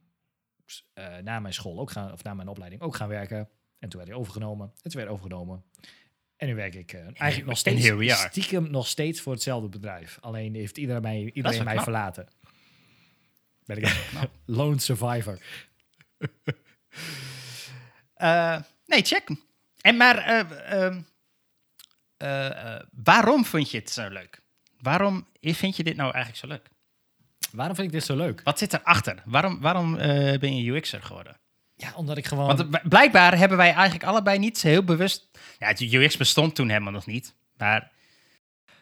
[0.93, 3.49] eh, na mijn school ook gaan, of na mijn opleiding ook gaan werken.
[3.79, 4.67] En toen werd hij overgenomen.
[4.83, 5.65] En toen werd overgenomen.
[6.37, 10.19] En nu werk ik eh, eigenlijk nog steeds stiekem nog steeds voor hetzelfde bedrijf.
[10.21, 11.85] Alleen heeft iedereen mij, iedereen mij knap.
[11.85, 12.29] verlaten.
[13.65, 15.39] Ben ik een lone survivor.
[18.87, 19.29] Nee, check.
[19.87, 21.01] En maar eh, ehm,
[22.17, 24.41] eh, eh, waarom vond je het zo leuk?
[24.81, 26.69] Waarom vind je dit nou eigenlijk zo leuk?
[27.53, 28.41] Waarom vind ik dit zo leuk?
[28.45, 29.23] Wat zit erachter?
[29.25, 29.97] Waarom, waarom
[30.39, 31.37] ben je UX'er geworden?
[31.75, 32.57] Ja, omdat ik gewoon...
[32.57, 35.29] Want blijkbaar hebben wij eigenlijk allebei niet heel bewust...
[35.59, 37.35] Ja, het UX bestond toen helemaal nog niet.
[37.57, 37.93] Maar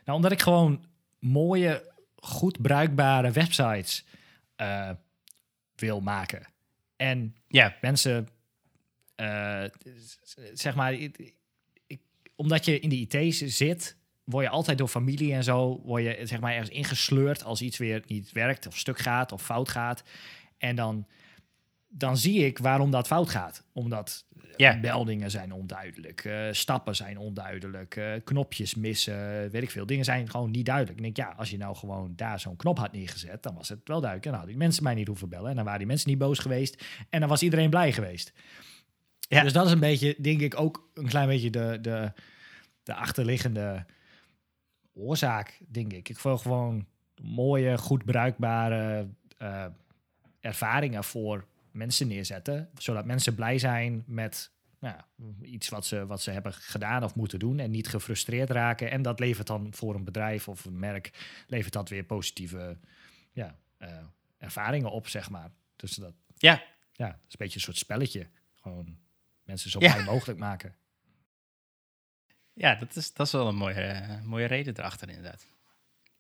[0.05, 0.85] Nou, omdat ik gewoon
[1.19, 4.05] mooie, goed bruikbare websites
[5.75, 6.47] wil maken.
[6.97, 8.29] En ja, mensen,
[10.53, 11.19] zeg maar, ik,
[11.87, 12.01] ik-
[12.37, 16.19] omdat je in de IT zit, word je altijd door familie en zo, word je
[16.23, 20.03] zeg maar ergens ingesleurd als iets weer niet werkt of stuk gaat of fout gaat.
[20.59, 21.07] En dan,
[21.89, 23.65] dan zie ik waarom dat fout gaat.
[23.73, 24.25] Omdat
[24.75, 29.87] eh, meldingen zijn onduidelijk, eh, stappen zijn onduidelijk, eh, knopjes missen, weet ik veel.
[29.87, 30.99] Dingen zijn gewoon niet duidelijk.
[30.99, 33.69] En ik denk, ja, als je nou gewoon daar zo'n knop had neergezet, dan was
[33.69, 34.25] het wel duidelijk.
[34.25, 35.49] En dan hadden die mensen mij niet hoeven bellen.
[35.51, 36.85] En dan waren die mensen niet boos geweest.
[37.11, 38.33] En dan was iedereen blij geweest.
[39.29, 39.43] Ja.
[39.43, 42.13] Dus dat is een beetje, denk ik, ook een klein beetje de, de,
[42.83, 43.87] de achterliggende
[44.95, 46.09] oorzaak, denk ik.
[46.09, 46.87] Ik wil gewoon
[47.23, 49.09] mooie, goed bruikbare
[49.39, 49.67] eh,
[50.41, 52.71] ervaringen voor mensen neerzetten.
[52.79, 54.97] Zodat mensen blij zijn met nou,
[55.43, 57.59] iets wat ze, wat ze hebben gedaan of moeten doen.
[57.59, 58.91] En niet gefrustreerd raken.
[58.91, 61.11] En dat levert dan voor een bedrijf of een merk,
[61.47, 62.79] levert dat weer positieve
[63.33, 63.89] ja, eh,
[64.39, 65.51] ervaringen op, zeg maar.
[65.77, 66.63] Dus dat, ja,
[66.93, 68.27] ja, dat is een beetje een soort spelletje.
[68.55, 68.99] Gewoon
[69.45, 69.93] mensen zo Ja.
[69.93, 70.75] blij mogelijk maken.
[72.53, 75.47] ja dat, is, dat is wel een mooie, eh, mooie reden erachter inderdaad.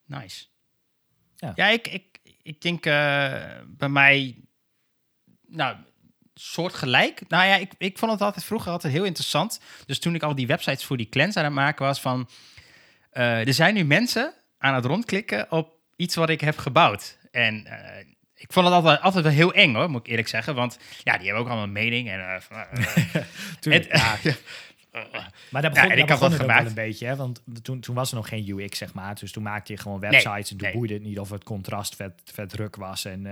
[0.04, 0.44] Nice.
[1.36, 1.52] Ja.
[1.54, 4.36] Ja, ik, ik, ik denk eh, bij mij...
[5.46, 5.76] Nou,
[6.34, 7.28] soortgelijk.
[7.28, 9.60] Nou ja, ik, ik vond het altijd vroeger altijd heel interessant.
[9.86, 12.28] Dus toen ik al die websites voor die clans aan het maken was van...
[13.10, 17.18] eh, er zijn nu mensen aan het rondklikken op iets wat ik heb gebouwd.
[17.30, 17.66] En
[18.46, 20.54] ik vond het altijd, altijd wel heel eng hoor, moet ik eerlijk zeggen.
[20.54, 22.08] Want ja, die hebben ook allemaal een mening.
[22.10, 22.64] En, van,
[23.60, 24.00] Tuurlijk, en-
[25.12, 25.30] ja.
[25.50, 26.66] Maar daar begon, ik daar begon het ook wel gemaakt.
[26.66, 27.16] een beetje, hè?
[27.16, 29.14] want toen, toen was er nog geen UX, zeg maar.
[29.14, 30.72] Dus toen maakte je gewoon websites en toen nee.
[30.72, 33.22] boeide het niet of het contrast vet, vet druk was en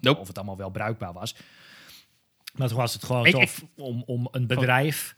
[0.00, 0.20] Nope.
[0.20, 1.36] of het allemaal wel bruikbaar was.
[2.54, 5.14] Maar toen was het gewoon Ik- tof om, om een bedrijf,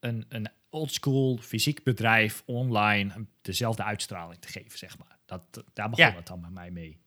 [0.00, 5.18] een, een oldschool fysiek bedrijf online dezelfde uitstraling te geven, zeg maar.
[5.26, 6.14] Dat, daar begon Ja.
[6.14, 7.00] het dan bij mij mee.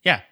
[0.00, 0.24] Ja,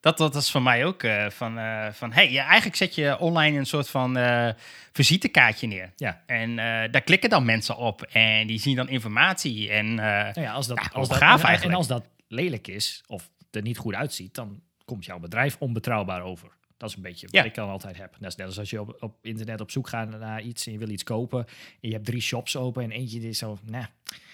[0.00, 3.18] dat, dat is voor mij ook eh, van, eh, van hey, ja, eigenlijk zet je
[3.18, 4.48] online een soort van eh,
[4.92, 5.92] visitekaartje neer.
[5.96, 6.22] Ja.
[6.26, 6.56] En
[6.90, 9.70] daar klikken dan mensen op en die zien dan informatie.
[9.70, 11.76] En Nou ja, als dat, Ja, als dat gaaf en- en, eigenlijk.
[11.78, 16.48] als dat lelijk is of er niet goed uitziet, dan komt jouw bedrijf onbetrouwbaar over.
[16.76, 17.44] Dat is een beetje wat Ja.
[17.44, 18.16] ik dan altijd heb.
[18.18, 20.72] Dat is net als als je op, op internet op zoek gaat naar iets en
[20.72, 21.46] je wil iets kopen.
[21.80, 23.84] En je hebt drie shops open en eentje is zo, nou,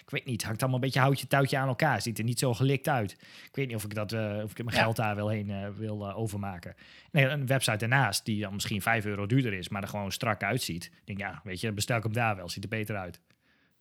[0.06, 2.02] ik weet niet, hangt allemaal een beetje houtje touwtje aan elkaar.
[2.02, 3.12] Ziet er niet zo gelikt uit.
[3.12, 4.82] Ik weet niet of ik, dat, eh, of ik mijn Ja.
[4.82, 6.74] geld daar wel heen eh, wil eh, overmaken.
[7.10, 10.42] Nee, een website daarnaast die dan misschien 5 euro duurder is, maar er gewoon strak
[10.42, 10.90] uitziet.
[11.04, 12.48] Denk, ja, weet je, bestel ik hem daar wel.
[12.48, 13.20] Ziet er beter uit.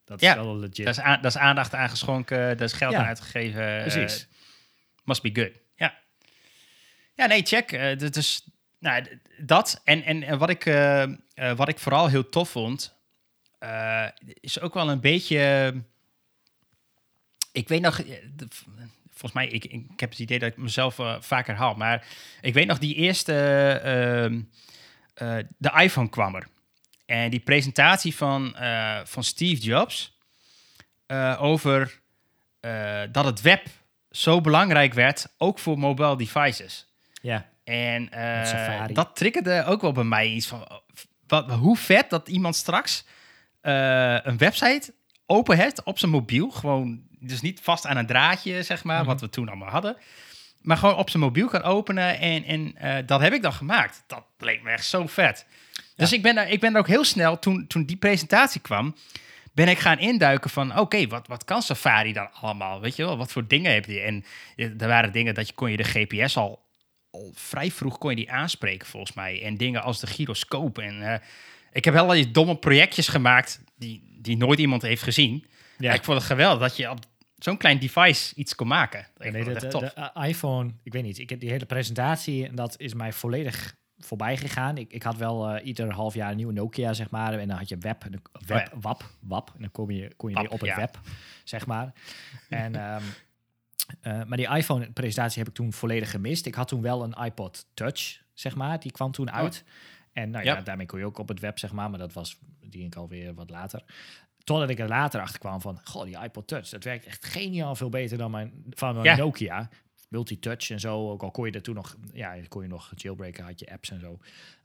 [0.06, 0.76] Dat is Ja, wel legit.
[0.76, 3.00] daar, is daar is aandacht aan geschonken, daar is geld Ja.
[3.00, 3.82] aan uitgegeven.
[3.82, 4.28] Precies.
[5.04, 5.52] must be good.
[5.76, 5.98] Ja,
[7.14, 7.72] ja nee, check.
[7.72, 8.48] eh, d- dus
[8.80, 9.82] nou, dat.
[9.84, 10.64] En, en, en wat, ik,
[11.56, 12.96] wat ik vooral heel tof vond,
[14.40, 15.74] is ook wel een beetje.
[17.56, 18.00] Ik weet nog.
[18.00, 18.16] eh,
[19.10, 21.74] Volgens mij, ik, ik, heb het idee dat ik mezelf eh, vaker haal.
[21.74, 22.08] Maar
[22.42, 23.34] ik weet nog die eerste
[23.84, 24.42] ehm,
[25.14, 26.48] eh, de iPhone kwam er.
[27.06, 28.56] En die presentatie van,
[29.04, 30.18] van Steve Jobs
[31.38, 32.00] over
[33.12, 33.68] dat het web
[34.12, 36.88] zo belangrijk werd, ook voor mobile devices.
[37.22, 37.50] Ja.
[37.64, 38.10] En
[38.94, 40.82] dat triggerde ook wel bij mij iets van...
[41.28, 43.06] Wat, hoe vet dat iemand straks
[43.62, 44.94] een website
[45.26, 46.50] open heeft op zijn mobiel.
[46.50, 49.06] Gewoon, dus niet vast aan een draadje, zeg maar, Mhm.
[49.08, 49.98] wat we toen allemaal hadden.
[50.62, 52.20] Maar gewoon op zijn mobiel kan openen.
[52.20, 54.04] En, en eh, dat heb ik dan gemaakt.
[54.08, 55.46] Dat leek me echt zo vet.
[55.96, 58.96] Dus ik ben, daar, ik ben er ook heel snel, toen, toen die presentatie kwam...
[59.54, 60.80] ben ik gaan induiken van...
[60.80, 62.82] oké, wat, wat kan Safari dan allemaal?
[62.82, 64.00] Weet je wel, wat voor dingen heb je?
[64.00, 66.64] En eh, er waren dingen dat je kon je de GPS al
[67.12, 69.44] al vrij vroeg kon je die aanspreken, volgens mij.
[69.44, 70.78] En dingen als de gyroscoop.
[70.78, 71.20] En eh,
[71.72, 75.46] ik heb wel die domme projectjes gemaakt die, die nooit iemand heeft gezien.
[75.78, 75.94] Ja.
[75.94, 77.00] Ik vond het geweldig dat je op
[77.38, 79.00] zo'n klein device iets kon maken.
[79.00, 81.66] Ik nee, het de, echt de, de iPhone, ik weet niet, ik heb die hele
[81.66, 84.78] presentatie en dat is mij volledig voorbij gegaan.
[84.78, 87.34] Ik, ik had wel eh, ieder half jaar een nieuwe Nokia, zeg maar.
[87.34, 88.80] En dan had je web, en dan- web ja.
[88.80, 89.52] WAP, WAP.
[89.56, 90.76] En dan kom je, kon je WAP, weer op het ja.
[90.76, 91.00] web,
[91.44, 91.94] zeg maar.
[92.50, 93.02] En, ehm,
[94.02, 96.46] eh, maar die iPhone-presentatie heb ik toen volledig gemist.
[96.46, 98.80] Ik had toen wel een iPod Touch, zeg maar.
[98.80, 99.64] Die kwam toen uit.
[100.14, 100.62] En nou ja, Ja.
[100.62, 101.90] daarmee kon je ook op het web, zeg maar.
[101.90, 103.84] Maar dat was, die ik alweer wat later.
[104.46, 107.76] Totdat ik er later achter kwam van, goh, die iPod Touch, dat werkt echt geniaal
[107.76, 109.16] veel beter dan mijn, van mijn Ja.
[109.16, 109.70] Nokia.
[110.10, 113.44] Multitouch en zo, ook al kon je er toen nog, ja, kon je nog jailbreken,
[113.44, 114.20] had je apps en zo.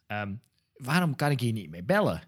[0.07, 0.35] Ehm,
[0.75, 2.23] waarom kan ik hier niet mee bellen?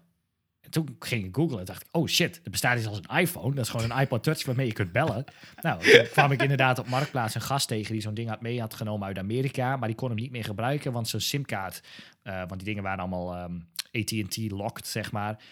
[0.61, 3.17] En toen ging ik googlen en dacht ik, oh shit, er bestaat iets als een
[3.17, 3.55] iPhone.
[3.55, 5.25] Dat is gewoon een iPod Touch waarmee je kunt bellen.
[5.61, 8.59] nou, toen kwam ik inderdaad op Marktplaats een gast tegen die zo'n ding had mee
[8.59, 9.77] had genomen uit Amerika.
[9.77, 11.81] Maar die kon hem niet meer gebruiken, want zijn simkaart,
[12.21, 13.59] eh, want die dingen waren allemaal ehm,
[13.91, 15.43] AT&T locked, zeg maar.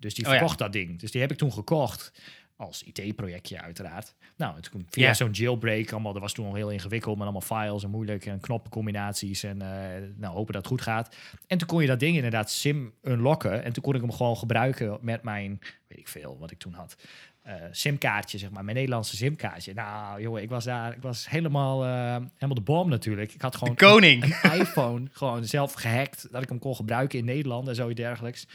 [0.00, 0.36] Dus die Oh ja.
[0.38, 0.98] verkocht dat ding.
[1.00, 2.12] Dus die heb ik toen gekocht.
[2.56, 4.14] Als IT-projectje uiteraard.
[4.36, 5.14] Nou, en toen via Ja.
[5.14, 8.40] zo'n jailbreak, allemaal, dat was toen al heel ingewikkeld met allemaal files en moeilijk en
[8.40, 11.16] knoppencombinaties en eh, nou, hopen dat het goed gaat.
[11.46, 14.36] En toen kon je dat ding inderdaad sim unlocken en toen kon ik hem gewoon
[14.36, 16.96] gebruiken met mijn, weet ik veel, wat ik toen had.
[17.42, 19.74] eh, simkaartje, zeg maar, mijn Nederlandse simkaartje.
[19.74, 21.90] Nou, jongen, ik was daar, ik was helemaal, eh,
[22.34, 23.32] helemaal de bom natuurlijk.
[23.34, 24.24] Ik had De gewoon koning.
[24.42, 28.46] een iPhone gewoon zelf gehackt, dat ik hem kon gebruiken in Nederland en zoiets dergelijks.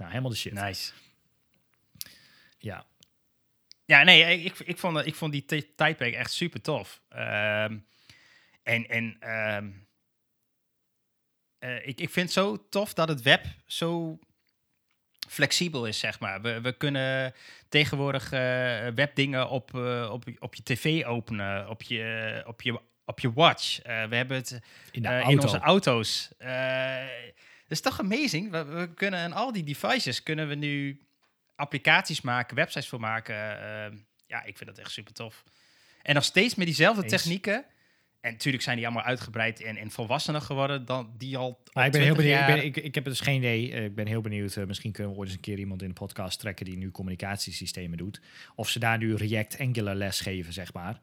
[0.00, 0.52] Nou, helemaal de shit.
[0.52, 0.92] Nice.
[2.58, 2.86] Ja,
[3.84, 7.00] Ja, nee, ik, ik, vond, ik vond die ti- tijdperk echt super tof.
[7.08, 7.78] Ehm,
[8.62, 9.70] en en ehm,
[11.58, 14.18] eh, ik, ik vind het zo tof dat het web zo
[15.28, 16.40] flexibel is, zeg maar.
[16.42, 17.34] We, we kunnen
[17.68, 23.20] tegenwoordig eh, webdingen op, eh, op, op je tv openen, op je, op je, op
[23.20, 23.82] je watch.
[23.82, 24.50] We hebben het
[24.90, 26.28] in in onze auto's.
[27.70, 28.50] Dat is toch amazing?
[28.50, 31.00] We, we kunnen aan al die devices kunnen we nu
[31.54, 33.34] applicaties maken, websites voor maken.
[33.34, 35.44] Eh, ja, ik vind dat echt super tof.
[36.02, 37.10] En nog steeds met diezelfde Eens.
[37.12, 37.64] technieken.
[38.20, 41.62] En natuurlijk zijn die allemaal uitgebreid en, en volwassener geworden dan die al.
[41.72, 42.58] Maar ik ben heel 20 benieuwd.
[42.58, 43.72] Ik, ben, ik, ik heb dus geen idee.
[43.72, 44.56] Eh, ik ben heel benieuwd.
[44.56, 46.90] eh, misschien kunnen we ooit eens een keer iemand in de podcast trekken die nu
[46.90, 48.20] communicatiesystemen doet.
[48.54, 51.00] Of ze daar nu React Angular les geven, zeg maar.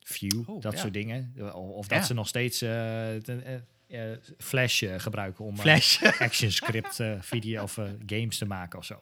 [0.00, 0.78] Vue, Oh, dat ja.
[0.78, 1.34] soort dingen.
[1.38, 2.04] Of, of dat Ja.
[2.04, 3.54] ze nog steeds de- eh,
[4.38, 6.02] Flash eh, gebruiken om eh, Flash.
[6.18, 9.00] action script eh, video of eh, games te maken of zo.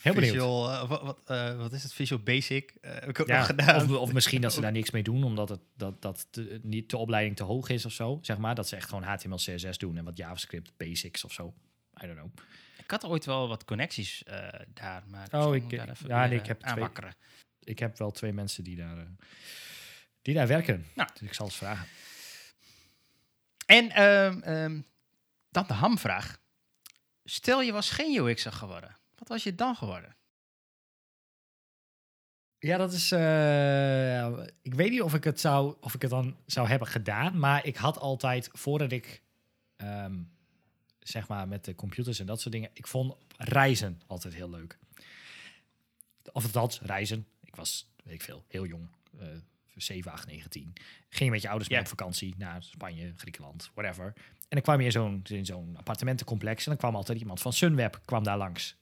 [0.00, 0.32] Heel benieuwd.
[0.32, 1.92] Visual, eh, wat, wat, eh, wat is het?
[1.92, 2.74] Visual Basic?
[2.80, 3.76] Eh, heb ik ook nog Ja, gedaan.
[3.90, 6.90] of, of misschien dat ze daar niks mee doen, omdat het, dat, dat te- niet
[6.90, 8.18] de opleiding te hoog is of zo.
[8.22, 11.54] Zeg maar dat ze echt gewoon HTML, CSS doen en wat JavaScript basics of zo.
[12.02, 12.30] I don't know.
[12.78, 16.20] Ik had ooit wel wat connecties eh, daar, maar Oh, ik- moet daar even ja,
[16.20, 16.88] nee, eh, ik heb twee-.
[17.64, 19.04] Ik heb wel twee mensen die daar, eh,
[20.22, 20.84] die daar werken.
[20.94, 21.08] Nou.
[21.12, 21.86] Dus ik zal eens vragen.
[23.70, 24.80] En ehm,
[25.50, 26.40] dan de hamvraag.
[27.24, 28.96] Stel je was geen UX'er geworden.
[29.14, 30.16] Wat was je dan geworden?
[32.58, 33.12] Ja, dat is.
[33.12, 34.26] eh,
[34.62, 37.66] ik weet niet of ik het zou, of ik het dan zou hebben gedaan, maar
[37.66, 39.22] ik had altijd voordat ik,
[39.76, 40.22] ehm,
[40.98, 44.78] zeg maar, met de computers en dat soort dingen, ik vond reizen altijd heel leuk.
[46.32, 47.26] Of althans, reizen.
[47.44, 48.90] Ik was, weet ik veel, heel jong.
[49.18, 49.28] eh
[49.74, 50.72] 7, 8, 9, 10.
[51.08, 54.04] Ging je met je ouders mee op vakantie naar Spanje, Griekenland, whatever.
[54.14, 57.52] En dan kwam je in zo'n, in zo'n appartementencomplex en dan kwam altijd iemand van
[57.52, 58.78] Sunweb kwam daar langs.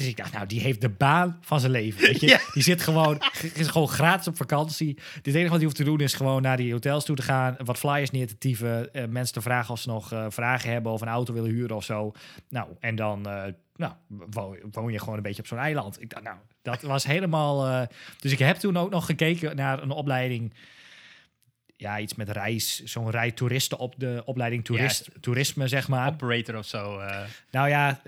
[0.00, 2.00] Dus ik dacht, nou, die heeft de baan van zijn leven.
[2.00, 2.28] Weet je?
[2.30, 2.40] Ja.
[2.52, 3.22] Die zit gewoon,
[3.54, 4.98] is gewoon gratis op vakantie.
[5.14, 7.56] Het enige wat hij hoeft te doen is gewoon naar die hotels toe te gaan,
[7.64, 10.92] wat flyers neer te typen, eh, mensen te vragen of ze nog eh, vragen hebben
[10.92, 12.12] of een auto willen huren of zo.
[12.48, 13.92] Nou, en dan eh, nou,
[14.30, 16.00] woon, woon je gewoon een beetje op zo'n eiland.
[16.02, 17.66] Ik dacht, nou, dat was helemaal.
[17.66, 17.86] eh,
[18.20, 20.54] dus ik heb toen ook nog gekeken naar een opleiding.
[21.76, 26.08] Ja, iets met reis, zo'n rijtoeristen op de opleiding toerist, toerisme, zeg maar.
[26.08, 26.98] Operator of zo.
[26.98, 27.20] eh.
[27.50, 28.00] Nou ja,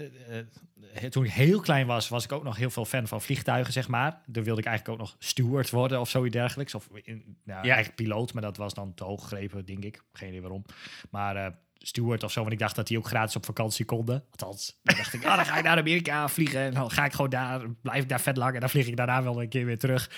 [0.95, 3.73] eh, toen ik heel klein was, was ik ook nog heel veel fan van vliegtuigen,
[3.73, 4.21] zeg maar.
[4.33, 6.75] Toen wilde ik eigenlijk ook nog steward worden of zoiets dergelijks.
[6.75, 7.73] Of in, nou, Ja.
[7.73, 10.03] eigenlijk piloot, maar dat was dan te hoog gegrepen, denk ik.
[10.13, 10.65] Geen idee waarom.
[11.11, 11.55] Maar
[11.87, 12.41] steward of zo.
[12.41, 14.25] Want ik dacht dat die ook gratis op vakantie konden.
[14.31, 16.61] Althans, dan dacht ik, ah, dan ga ik naar Amerika vliegen.
[16.61, 18.55] En dan ga ik gewoon daar, blijf ik daar vet lang.
[18.55, 20.11] En dan vlieg ik daarna wel een keer weer terug.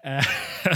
[0.00, 0.26] Eh,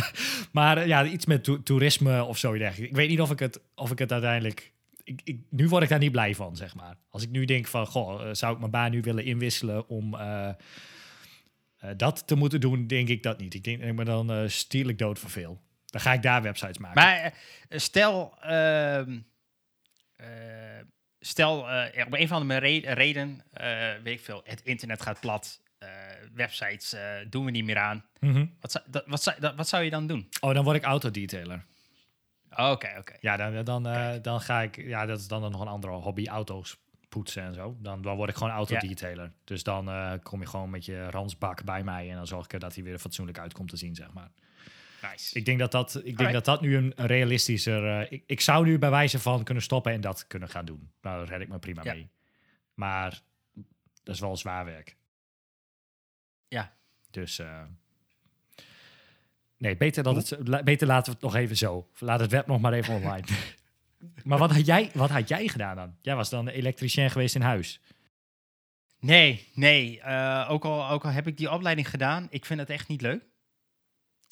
[0.53, 2.53] maar eh, ja, iets met to- toerisme of zo.
[2.53, 4.73] Ik weet niet of ik het, of ik het uiteindelijk...
[5.05, 6.97] Ik, ik, nu word ik daar niet blij van, zeg maar.
[7.09, 10.17] Als ik nu denk van, goh, eh, zou ik mijn baan nu willen inwisselen om...
[11.97, 13.55] dat te moeten doen, denk ik dat niet.
[13.55, 15.61] Ik denk ik me dan eh stierlijk dood verveel.
[15.95, 17.03] Dan ga ik daar websites maken.
[17.03, 17.35] Maar
[17.69, 18.51] stel, ehm,
[19.11, 19.17] eh,
[21.21, 23.67] stel eh, op een of andere re- reden, eh,
[24.03, 25.89] weet ik veel, het internet gaat plat, eh,
[26.35, 28.05] websites eh, doen we niet meer aan.
[28.21, 28.47] Mhm.
[28.61, 30.29] Wat zou, dat, wat, zou, dat, wat zou je dan doen?
[30.41, 31.65] Oh, dan word ik autodetailer.
[32.57, 33.17] Oké, oké.
[33.21, 34.77] Ja, dan, dan, eh, dan ga ik...
[34.77, 36.27] Ja, dat is dan nog een andere hobby.
[36.27, 36.77] Auto's
[37.09, 37.77] poetsen en zo.
[37.81, 39.33] Dan, dan word ik gewoon autodetailer.
[39.45, 42.11] Dus dan eh, kom je gewoon met je ransbak bij mij...
[42.11, 44.31] en dan zorg ik er dat hij weer fatsoenlijk uit komt te zien, zeg maar.
[45.11, 45.39] Nice.
[45.39, 48.01] Ik denk dat dat, ik denk dat, dat nu een een realistischer...
[48.01, 50.91] eh, ik, ik zou nu bij wijze van kunnen stoppen en dat kunnen gaan doen.
[51.03, 51.93] Nou, daar red ik me prima Ja.
[51.93, 52.09] mee.
[52.75, 53.21] Maar
[54.03, 54.97] dat is wel zwaar werk.
[56.49, 56.75] Ja.
[57.11, 57.39] Dus...
[57.39, 57.63] eh,
[59.57, 61.89] nee, beter, dat het, la- beter laten we het nog even zo.
[61.99, 63.27] Laat het web nog maar even online.
[64.25, 65.97] maar wat had, jij, wat had jij gedaan dan?
[66.01, 67.81] Jij was dan elektricien geweest in huis.
[69.01, 70.01] Nee, nee.
[70.01, 73.01] eh, ook, al, ook al heb ik die opleiding gedaan, ik vind het echt niet
[73.01, 73.23] leuk.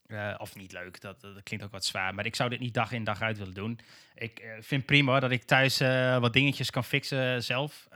[0.07, 2.15] Eh, of niet leuk, dat, dat klinkt ook wat zwaar.
[2.15, 3.81] Maar ik zou dit niet dag in dag uit willen doen.
[4.15, 7.89] Ik eh, vind prima dat ik thuis eh, wat dingetjes kan fixen zelf.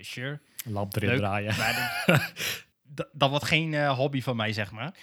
[0.00, 0.40] Sure.
[0.64, 1.18] Lamp erin Leuk.
[1.18, 1.56] draaien.
[1.56, 2.02] Maar
[2.84, 4.94] dat, dat, wordt geen hobby van mij, zeg maar.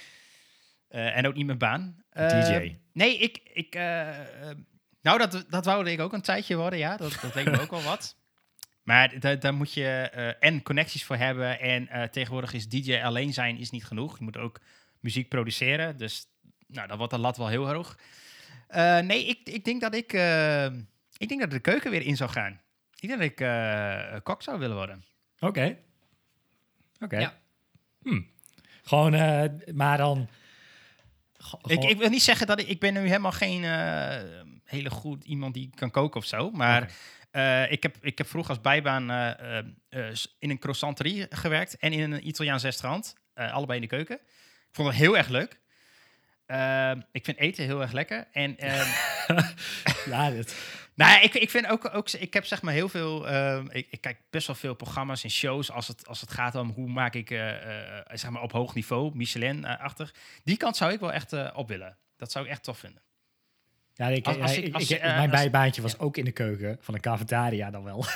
[0.88, 2.04] En ook niet mijn baan.
[2.14, 2.78] DJ.
[2.94, 3.42] Nee, ik...
[3.54, 3.74] ik
[5.02, 6.98] nou, dat, dat wou ik ook een tijdje worden, ja.
[6.98, 8.16] Dat, dat leek me ook wel wat.
[8.84, 9.88] Maar da- daar moet je
[10.40, 11.60] en connecties voor hebben.
[11.60, 14.18] En tegenwoordig is DJ alleen zijn is niet genoeg.
[14.18, 14.60] Je moet ook
[15.00, 15.98] muziek produceren.
[15.98, 16.31] Dus
[16.72, 17.98] nou, dan wordt de lat wel heel hoog.
[18.68, 20.14] Eh, nee, ik, ik denk dat ik...
[20.14, 20.66] eh,
[21.18, 22.62] ik denk dat de keuken weer in zou gaan.
[23.00, 25.04] Ik denk dat ik eh, kok zou willen worden.
[25.40, 25.78] Oké.
[27.00, 27.20] Oké.
[27.20, 27.40] Ja.
[28.02, 28.22] Hm.
[28.84, 29.12] Gewoon,
[29.74, 30.30] maar dan...
[31.68, 33.64] Ik, ik wil niet zeggen dat ik, ik ben nu helemaal geen
[34.64, 36.52] hele goed iemand die kan koken of zo.
[36.52, 36.82] Maar
[37.70, 39.12] ik, heb, ik heb vroeger als bijbaan
[40.40, 43.16] in een croissanterie gewerkt en in een Italiaans restaurant.
[43.34, 44.16] Allebei in de keuken.
[44.16, 45.60] Ik vond het heel erg leuk.
[46.52, 48.28] Eh, ik vind eten heel erg lekker.
[48.32, 48.90] En ehm,
[50.10, 50.56] ja, dit.
[50.96, 53.88] nou, ja, ik, ik vind ook, ook, ik heb zeg maar heel veel, ehm, ik,
[53.90, 56.88] ik kijk best wel veel programma's en shows als het, als het gaat om hoe
[56.88, 60.14] maak ik, eh, eh, zeg maar op hoog niveau, Michelin-achtig.
[60.44, 61.98] Die kant zou ik wel echt eh, op willen.
[62.18, 63.02] Dat zou ik echt tof vinden.
[63.94, 66.78] Ja, ik, Als- als ik- ik- als- ik- mijn bijbaantje was ook in de keuken
[66.82, 68.06] van een cafetaria dan wel.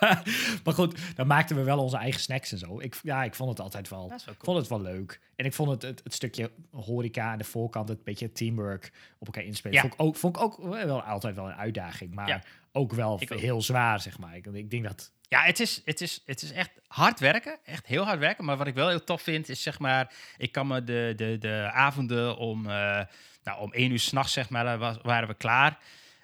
[0.64, 2.80] maar goed, dan maakten we wel onze eigen snacks en zo.
[2.80, 4.34] Ik, ja, ik vond het altijd wel, cool.
[4.42, 5.20] vond het wel leuk.
[5.36, 9.26] En ik vond het, het, het stukje horeca aan de voorkant, het beetje teamwork op
[9.26, 9.80] elkaar inspelen, Ja.
[9.80, 12.14] vond, ik ook, vond ik ook wel altijd wel een uitdaging.
[12.14, 12.42] Maar Ja.
[12.72, 13.38] ook wel Ik ook.
[13.38, 14.36] heel zwaar, zeg maar.
[14.36, 15.12] Ik, ik denk dat...
[15.28, 17.58] Ja, het is, het, is, het is echt hard werken.
[17.64, 18.44] Echt heel hard werken.
[18.44, 20.12] Maar wat ik wel heel tof vind, is zeg maar...
[20.36, 23.00] Ik kan me de, de, de avonden om, eh,
[23.44, 25.78] nou, om één uur s'nachts, zeg maar, was, waren we klaar.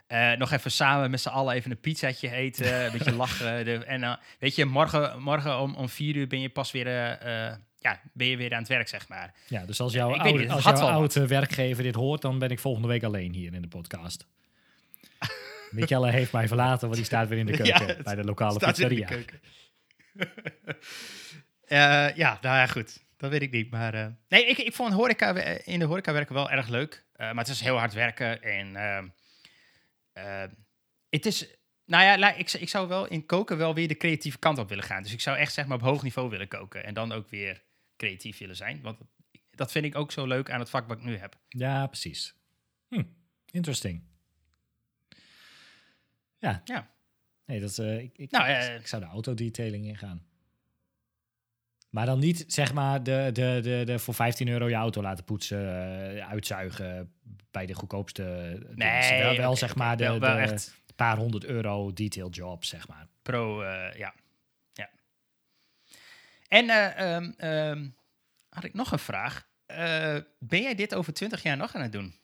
[0.07, 2.85] Eh, nog even samen met z'n allen even een pizzaatje eten.
[2.85, 3.65] Een beetje lachen.
[3.65, 6.87] De, en eh, weet je, morgen, morgen om, om vier uur ben je pas weer...
[6.87, 9.35] eh, ja, ben je weer aan het werk, zeg maar.
[9.49, 12.59] Ja, dus als jouw, oude, niet, als jouw oude werkgever dit hoort, dan ben ik
[12.59, 14.27] volgende week alleen hier in de podcast.
[15.71, 18.79] Michelle heeft mij verlaten, want die staat weer in de keuken bij de lokale Staat
[18.79, 19.07] in de pizzeria.
[19.07, 19.41] keuken.
[22.17, 23.03] Ja, nou ja, goed.
[23.17, 23.71] Dat weet ik niet.
[23.71, 25.35] Maar nee, ik, ik vond horeca,
[25.65, 27.05] in de horeca werken wel erg leuk.
[27.17, 28.43] Maar het is heel hard werken.
[28.43, 29.11] En ehm, eh,
[31.09, 31.47] het is...
[31.87, 34.85] Nou ja, ik, ik zou wel in koken wel weer de creatieve kant op willen
[34.85, 35.03] gaan.
[35.03, 36.85] Dus ik zou echt zeg maar op hoog niveau willen koken.
[36.85, 37.63] En dan ook weer
[37.97, 38.81] creatief willen zijn.
[38.83, 38.99] Want
[39.51, 41.39] dat vind ik ook zo leuk aan het vak wat ik nu heb.
[41.49, 42.35] Ja, precies.
[42.89, 43.03] Hm,
[43.51, 44.03] interesting.
[46.39, 46.61] Ja.
[46.65, 46.95] Ja.
[47.47, 50.27] Nee, dat, eh, ik, ik, Nou, eh, ik zou de autodetailing ingaan.
[51.95, 55.25] Maar dan niet, zeg maar, de, de, de, de voor 15 euro je auto laten
[55.25, 57.13] poetsen, eh, uitzuigen
[57.51, 58.23] bij de goedkoopste.
[58.59, 58.77] dingen.
[58.77, 62.69] Nee, wel, wel zeg maar de, Wel- wel de echt paar honderd euro detail jobs,
[62.69, 63.09] zeg maar.
[63.23, 64.15] pro, eh, ja.
[64.73, 64.91] ja.
[66.49, 67.89] En eh, ehm, ehm,
[68.49, 69.49] had ik nog een vraag.
[69.67, 72.15] Eh, ben jij dit over 20 jaar nog aan het doen?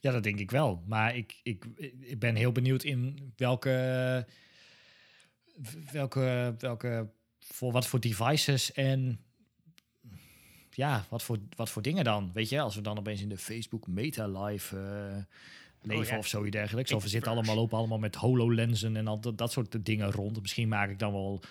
[0.00, 0.82] Ja, dat denk ik wel.
[0.86, 1.64] Maar ik, ik,
[2.00, 4.26] ik ben heel benieuwd in welke,
[5.92, 9.20] welke, welke, voor wat voor devices en
[10.70, 12.30] ja, wat voor, wat voor dingen dan.
[12.32, 15.22] Weet je, als we dan opeens in de Facebook Meta Live eh,
[15.80, 16.18] leven Oh ja.
[16.18, 16.92] of zoiets dergelijks.
[16.92, 20.40] Of we zitten allemaal, lopen allemaal met HoloLensen en al dat, dat soort dingen rond.
[20.40, 21.42] Misschien maak ik dan wel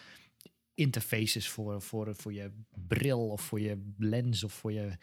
[0.74, 2.51] interfaces voor, voor, voor je
[2.88, 4.97] bril of voor je lens of voor je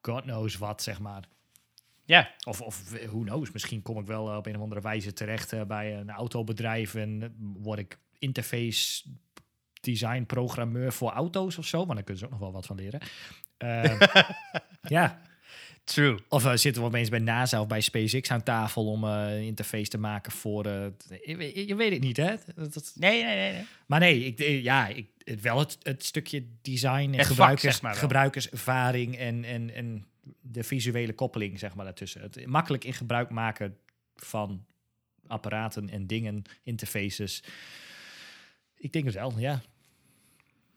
[0.00, 1.28] god knows wat, zeg maar.
[2.04, 5.12] Ja, Of, of who knows, misschien kom ik wel eh, op een of andere wijze
[5.12, 9.02] terecht eh, bij een autobedrijf en word ik interface
[9.80, 11.84] design programmeur voor auto's of zo.
[11.86, 13.00] Maar dan kunnen ze ook nog wel wat van leren.
[13.56, 14.00] Eh,
[14.96, 15.20] ja,
[15.84, 16.18] true.
[16.28, 19.88] of eh, zitten we opeens bij NASA of bij SpaceX aan tafel om een interface
[19.90, 20.66] te maken voor...
[20.66, 22.34] je, weet- je weet het niet, hè?
[22.54, 23.52] Dat- dat- Nee, nee, nee.
[23.52, 23.64] nee.
[23.86, 27.92] maar nee, ik, ja, ik, het, wel het, het stukje design en gebruikers, zeg maar
[27.92, 28.00] wel.
[28.00, 30.06] gebruikerservaring en, en, en
[30.40, 32.20] de visuele koppeling zeg maar, daartussen.
[32.22, 33.78] Het makkelijk in gebruik maken
[34.16, 34.66] van
[35.26, 37.42] apparaten en dingen, interfaces.
[38.76, 39.60] Ik denk het wel, ja.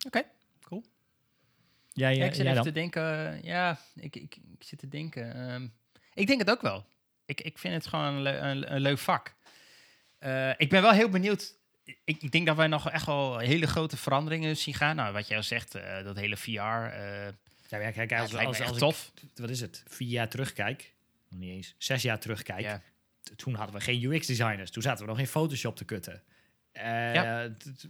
[0.06, 0.22] Oké,
[0.60, 0.84] cool.
[1.92, 3.32] Jij, Ja, eh, ik zit jij even te denken.
[3.34, 5.34] eh, Ja, ik, ik, ik zit te denken.
[5.34, 5.68] ehm,
[6.14, 6.86] ik denk het ook wel.
[7.24, 9.34] Ik, ik vind het gewoon een, leu- een, een leuk vak.
[10.18, 11.54] Eh, ik ben wel heel benieuwd.
[11.84, 14.96] Ik, ik denk dat wij nog echt wel hele grote veranderingen zien gaan.
[14.96, 16.50] Nou, wat jij al zegt, eh, dat hele VR.
[16.60, 17.28] eh
[17.68, 19.12] Ja, kijk, ja, als, als, als tof.
[19.22, 20.94] ik, wat is het, vier jaar terugkijk,
[21.28, 22.82] nog niet eens, zes jaar terugkijk, Ja.
[23.36, 24.70] toen hadden we geen UX-designers.
[24.70, 26.22] Toen zaten we nog in Photoshop te kutten.
[26.72, 27.48] Eh, Ja.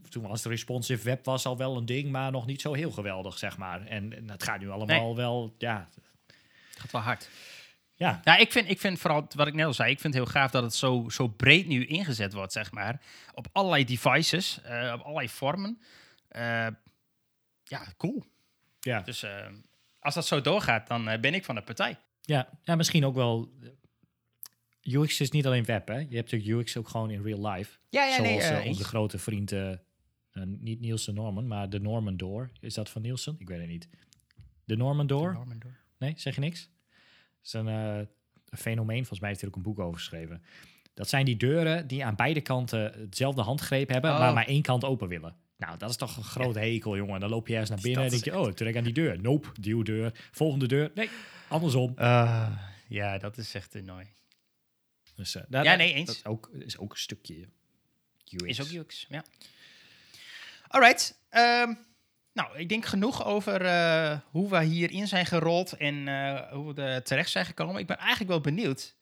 [0.09, 2.91] Toen was de responsive web was al wel een ding, maar nog niet zo heel
[2.91, 3.87] geweldig, zeg maar.
[3.87, 5.89] En, en dat gaat nu allemaal wel, ja.
[6.71, 7.29] Het gaat wel hard.
[7.95, 8.21] ja.
[8.25, 10.33] Nou, ik vind, ik vind vooral, wat ik net al zei, ik vind het heel
[10.33, 13.01] gaaf dat het zo, zo breed nu ingezet wordt, zeg maar.
[13.35, 15.81] Op allerlei devices, eh, op allerlei vormen.
[16.29, 16.67] Eh,
[17.65, 18.25] ja, cool.
[18.87, 19.01] Ja.
[19.01, 19.47] Dus eh,
[20.01, 21.99] als dat zo doorgaat, dan eh, ben ik van de partij.
[22.23, 22.49] Ja.
[22.63, 23.51] ja, misschien ook wel.
[23.63, 23.69] eh,
[24.95, 25.95] UX is niet alleen web, hè?
[25.99, 27.79] Je hebt natuurlijk UX ook gewoon in real life.
[27.89, 29.71] Ja, Zoals eh, eh, onze grote vriend, eh,
[30.45, 32.51] niet Nielsen Norman, maar de Norman Door.
[32.61, 33.35] Is dat van Nielsen?
[33.39, 33.89] Ik weet het niet.
[34.65, 35.47] De Norman Door?
[35.99, 36.61] Nee, zeg je niks?
[36.63, 38.09] Dat is een, een
[38.59, 40.43] fenomeen, volgens mij heeft hij er ook een boek over geschreven.
[40.95, 44.19] Dat zijn die deuren die aan beide kanten hetzelfde handgreep hebben, Oh.
[44.19, 45.37] maar maar één kant open willen.
[45.57, 47.21] Nou, dat is toch een grote hekel, jongen.
[47.21, 49.21] Dan loop je ergens naar binnen en Dat denk je, oh, trek aan die deur.
[49.21, 50.13] Nope, duw deur.
[50.33, 50.91] Volgende deur.
[50.95, 51.11] Nee,
[51.49, 51.93] andersom.
[51.97, 54.09] Ah, ja, dat is echt annoying.
[55.15, 56.07] Dus, eh, daar- Ja, daar- nee, eens.
[56.07, 57.49] Dat is ook, is ook een stukje
[58.31, 58.45] UX.
[58.45, 59.25] Is ook UX, ja.
[60.69, 61.19] Alright.
[61.29, 61.75] ehm,
[62.33, 66.83] nou, ik denk genoeg over eh, hoe we hierin zijn gerold en eh, hoe we
[66.83, 67.81] er terecht zijn gekomen.
[67.81, 68.95] Ik ben eigenlijk wel benieuwd.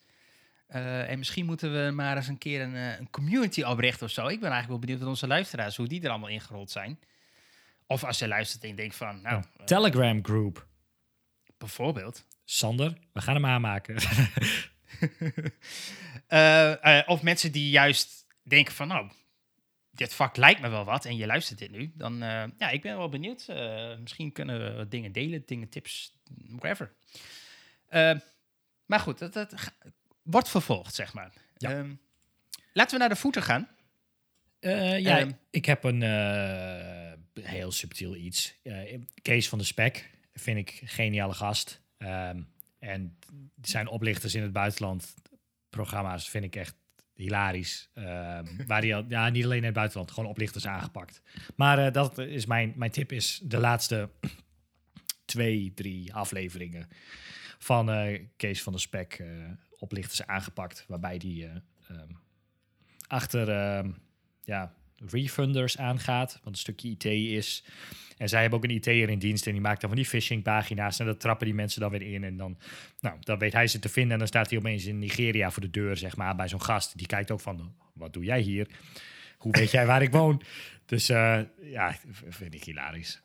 [0.75, 4.13] Eh, en misschien moeten we maar eens een keer een, eh, een community oprichten of
[4.13, 4.23] zo.
[4.23, 6.99] Ik ben eigenlijk wel benieuwd wat onze luisteraars, hoe die er allemaal ingerold zijn.
[7.87, 10.67] Of als je luistert en denkt van, nou, eh, Telegram group.
[11.59, 12.27] bijvoorbeeld.
[12.45, 13.97] Sander, we gaan hem aanmaken.
[17.07, 19.11] Of mensen die juist denken van, nou,
[19.91, 21.93] dit vak lijkt me wel wat en je luistert dit nu.
[21.95, 22.19] Dan,
[22.59, 23.47] ja, ik ben wel benieuwd.
[24.01, 26.19] Misschien kunnen we dingen delen, dingen, tips,
[26.49, 26.93] whatever.
[28.87, 29.55] Maar goed, dat, dat
[30.25, 31.33] wordt vervolgd, zeg maar.
[31.57, 31.71] Ja.
[31.71, 31.95] Ehm,
[32.73, 33.69] laten we naar de voeten gaan.
[34.61, 35.31] Eh, ja, Ehm.
[35.51, 37.13] ik heb een eh,
[37.43, 38.55] heel subtiel iets.
[38.63, 41.81] Eh, Kees van de Spek vind ik een geniale gast.
[41.99, 42.41] Ehm,
[42.79, 43.19] en
[43.63, 45.15] zijn oplichters in het buitenland
[45.71, 46.75] programma's vind ik echt
[47.15, 47.89] hilarisch.
[48.67, 51.23] Waar die al, ja, niet alleen in het buitenland, gewoon oplichters aangepakt.
[51.57, 54.11] Maar dat is mijn, mijn tip is de laatste
[55.25, 56.89] twee, drie afleveringen
[57.59, 57.87] van
[58.37, 59.23] Kees van de Spek
[59.85, 60.85] oplichters aangepakt.
[60.89, 61.51] Waarbij die eh,
[61.89, 62.13] ehm,
[63.07, 63.91] achter ehm,
[64.43, 67.65] ja, refunders aangaat, wat een stukje IT is.
[68.17, 70.43] En zij hebben ook een IT'er in dienst en die maakt dan van die phishing
[70.43, 72.25] pagina's en dat trappen die mensen dan weer in.
[72.25, 72.59] En dan,
[73.01, 75.63] nou, dan weet hij ze te vinden en dan staat hij opeens in Nigeria voor
[75.63, 76.99] de deur, zeg maar, bij zo'n gast.
[76.99, 78.69] Die kijkt ook van, wat doe jij hier?
[79.39, 80.43] Hoe weet jij waar ik woon?
[80.87, 81.97] Dus eh, ja,
[82.29, 83.23] vind ik hilarisch.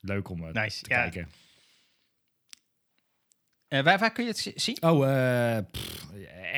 [0.00, 1.00] Leuk om Nice, te ja.
[1.00, 1.28] kijken.
[3.68, 4.82] Eh, waar, waar kun je het zi- zien?
[4.82, 6.06] Oh, eh pff,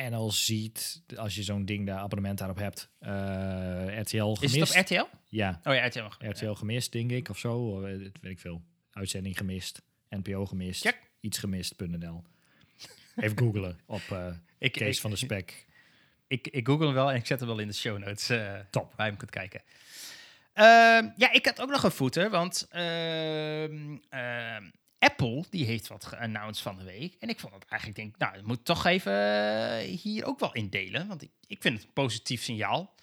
[0.09, 2.89] NL ziet, als je zo'n ding daar abonnement daarop hebt.
[2.99, 4.41] Eh, RTL gemist.
[4.55, 5.03] Is het op RTL?
[5.29, 5.99] Ja, Oh ja, RTL.
[6.01, 6.17] nog.
[6.19, 7.79] RTL gemist, denk ik, of zo.
[7.81, 8.61] Weet ik veel.
[8.91, 9.81] Uitzending gemist.
[10.09, 10.81] NPO gemist.
[10.81, 10.97] Check.
[11.19, 12.23] Ietsgemist.nl.
[13.15, 14.01] Even googlen op
[14.59, 15.65] Ik, Kees ik, van de Spek.
[16.27, 18.25] ik, ik google hem wel en ik zet hem wel in de show notes.
[18.69, 18.93] Top.
[18.95, 19.61] Waar je hem kunt kijken.
[20.53, 24.63] Ehm, ja, ik had ook nog een voeten, want ehm, ehm,
[24.99, 27.15] Apple die heeft wat geannounced van de week.
[27.19, 30.69] En ik vond het eigenlijk, denk, nou, moet toch even eh, hier ook wel in
[30.69, 32.95] delen, want ik, ik vind het een positief signaal.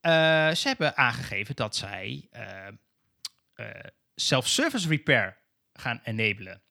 [0.00, 3.68] Eh, ze hebben aangegeven dat zij eh,
[4.14, 5.36] self-service repair
[5.72, 6.62] gaan enablen.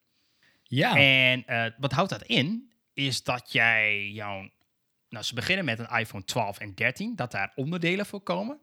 [0.64, 0.98] Ja.
[0.98, 2.72] En wat houdt dat in?
[2.94, 4.50] Is dat jij jouw.
[5.10, 8.62] Nou, ze beginnen met een iPhone 12 en 13, dat daar onderdelen voor komen.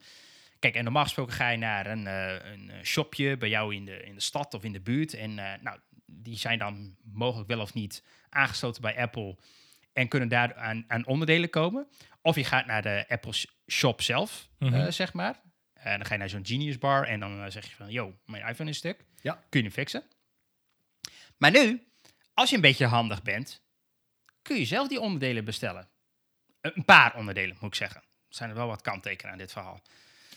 [0.59, 4.13] Kijk, en normaal gesproken ga je naar een, een shopje bij jou in de, in
[4.13, 5.13] de stad of in de buurt.
[5.13, 5.79] En nou,
[6.15, 9.37] die zijn dan mogelijk wel of niet aangesloten bij Apple
[9.93, 11.87] en kunnen daar aan, aan onderdelen komen.
[12.21, 14.91] Of je gaat naar de Apple sh- shop zelf, eh, Mhm.
[14.91, 15.41] zeg maar.
[15.73, 18.15] En dan ga je naar zo'n Genius Bar en dan eh, zeg je van, yo,
[18.25, 19.05] mijn iPhone is stuk.
[19.21, 19.33] Ja.
[19.33, 20.03] Kun je hem fixen?
[21.37, 21.87] Maar nu,
[22.33, 23.61] als je een beetje handig bent,
[24.41, 25.87] kun je zelf die onderdelen bestellen.
[26.61, 28.01] Een paar onderdelen, moet ik zeggen.
[28.01, 29.81] Er zijn er wel wat kanttekenen aan dit verhaal.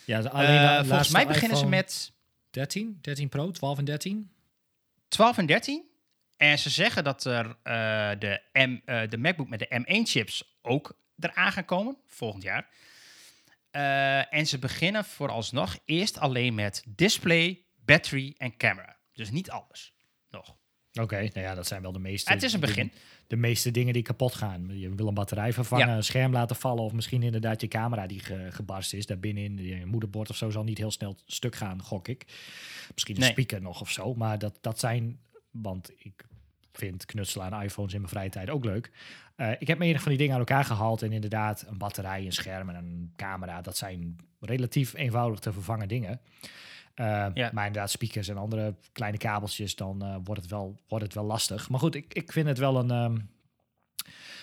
[0.05, 2.13] Ja, dus Eh, alleen volgens mij beginnen ze met
[2.51, 4.31] 13, 13 Pro, 12 en 13.
[5.09, 5.85] 12 en 13.
[6.37, 10.99] En ze zeggen dat er eh, de, M, eh, de MacBook met de M1-chips ook
[11.19, 12.69] eraan gaan komen volgend jaar.
[13.71, 18.97] Eh, en ze beginnen vooralsnog eerst alleen met display, battery en camera.
[19.13, 19.95] Dus niet alles
[20.31, 20.57] nog.
[21.01, 22.33] Oké, nou ja, dat zijn wel de meeste.
[22.33, 22.93] Het is een begin.
[23.27, 24.79] de meeste dingen die kapot gaan.
[24.79, 25.97] Je wil een batterij vervangen, Ja.
[25.97, 29.07] een scherm laten vallen, of misschien inderdaad je camera die ge, gebarst is.
[29.07, 32.25] Daarbinnenin, je moederbord of zo zal niet heel snel stuk gaan, gok ik.
[32.93, 33.31] Misschien een Nee.
[33.31, 34.15] speaker nog of zo.
[34.15, 35.19] Maar dat, dat zijn,
[35.51, 36.25] want ik
[36.73, 38.91] vind knutselen aan iPhones in mijn vrije tijd ook leuk.
[39.37, 41.03] Eh, ik heb meerdere van die dingen aan elkaar gehaald.
[41.03, 43.61] En inderdaad, een batterij, een scherm en een camera.
[43.61, 46.21] Dat zijn relatief eenvoudig te vervangen dingen.
[46.97, 47.51] Eh, Ja.
[47.53, 51.25] Maar inderdaad, speakers en andere kleine kabeltjes, dan eh, wordt, het wel, wordt het wel
[51.25, 51.69] lastig.
[51.69, 52.91] Maar goed, ik, ik vind het wel een...
[52.91, 53.17] ehm,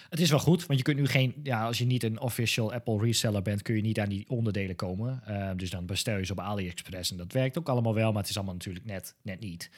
[0.10, 1.34] het is wel goed, want je kunt nu geen...
[1.43, 4.76] Ja, als je niet een official Apple reseller bent, kun je niet aan die onderdelen
[4.76, 5.22] komen.
[5.26, 7.12] Eh, dus dan bestel je ze op AliExpress.
[7.12, 9.70] En dat werkt ook allemaal wel, maar het is allemaal natuurlijk net, net niet.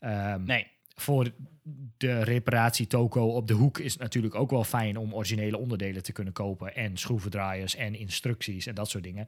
[0.00, 0.66] Ehm, Nee.
[0.94, 1.30] voor
[1.96, 6.02] de reparatie toko op de hoek is het natuurlijk ook wel fijn om originele onderdelen
[6.02, 6.74] te kunnen kopen.
[6.74, 9.26] En schroevendraaiers en instructies en dat soort dingen.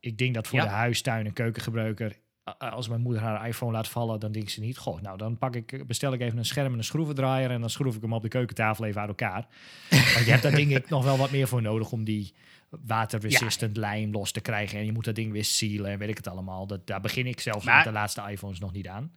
[0.00, 0.64] Ik denk dat voor Ja.
[0.64, 2.16] de huis, tuin en keukengebruiker,
[2.58, 5.54] als mijn moeder haar iPhone laat vallen, dan denkt ze niet, goh, nou dan pak
[5.56, 8.22] ik, bestel ik even een scherm en een schroevendraaier en dan schroef ik hem op
[8.22, 9.46] de keukentafel even uit elkaar.
[10.14, 12.34] Want je hebt daar denk ik nog wel wat meer voor nodig om die
[12.68, 14.78] waterresistant lijm los te krijgen.
[14.78, 16.66] En je moet dat ding weer sealen en weet ik het allemaal.
[16.66, 19.12] Dat, daar begin ik Maar- met de laatste iPhones nog niet aan.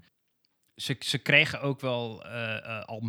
[0.76, 3.04] Ze, ze kregen ook wel eh, eh, al,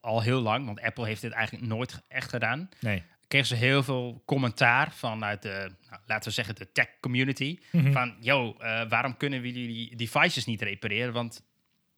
[0.00, 2.68] al heel lang, want Apple heeft dit eigenlijk nooit echt gedaan.
[2.80, 3.02] Nee.
[3.30, 7.58] Kregen ze heel veel commentaar vanuit de, nou, laten we zeggen, de tech community.
[7.72, 7.92] Mhm.
[7.92, 11.12] Van, yo, eh, waarom kunnen we die devices niet repareren?
[11.12, 11.44] Want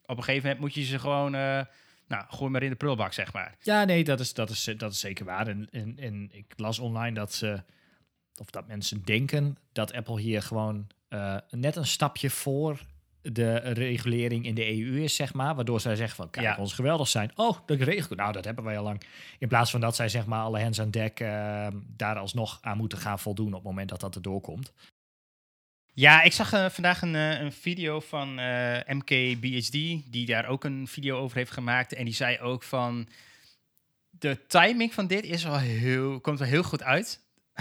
[0.06, 1.60] op een gegeven moment moet je ze gewoon, eh,
[2.08, 3.56] nou, gooi maar in de prullenbak, zeg maar.
[3.60, 5.46] Ja, nee, dat is, dat is, dat is zeker waar.
[5.46, 7.62] En, en, en ik las online dat ze,
[8.36, 12.80] of dat mensen denken dat Apple hier gewoon eh, net een stapje voor
[13.22, 15.54] de regulering in de EU is, zeg maar.
[15.54, 16.56] Waardoor zij zeggen van, kijk, Ja.
[16.56, 17.30] ons geweldig zijn.
[17.34, 19.02] Oh, dat regel Nou, dat hebben wij al lang.
[19.38, 21.66] In plaats van dat zij, zeg maar, alle hands aan dek eh,
[21.96, 24.72] daar alsnog aan moeten gaan voldoen op het moment dat dat erdoor komt.
[25.94, 29.72] Ja, ik zag eh, vandaag een, eh, een video van eh MKBHD,
[30.12, 31.92] die daar ook een video over heeft gemaakt.
[31.92, 33.08] En die zei ook van,
[34.10, 37.20] de timing van dit is wel heel, komt wel heel goed uit.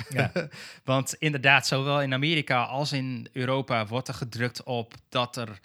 [0.10, 0.32] Ja.
[0.84, 5.60] Want inderdaad, zowel in Amerika als in Europa wordt er gedrukt op dat er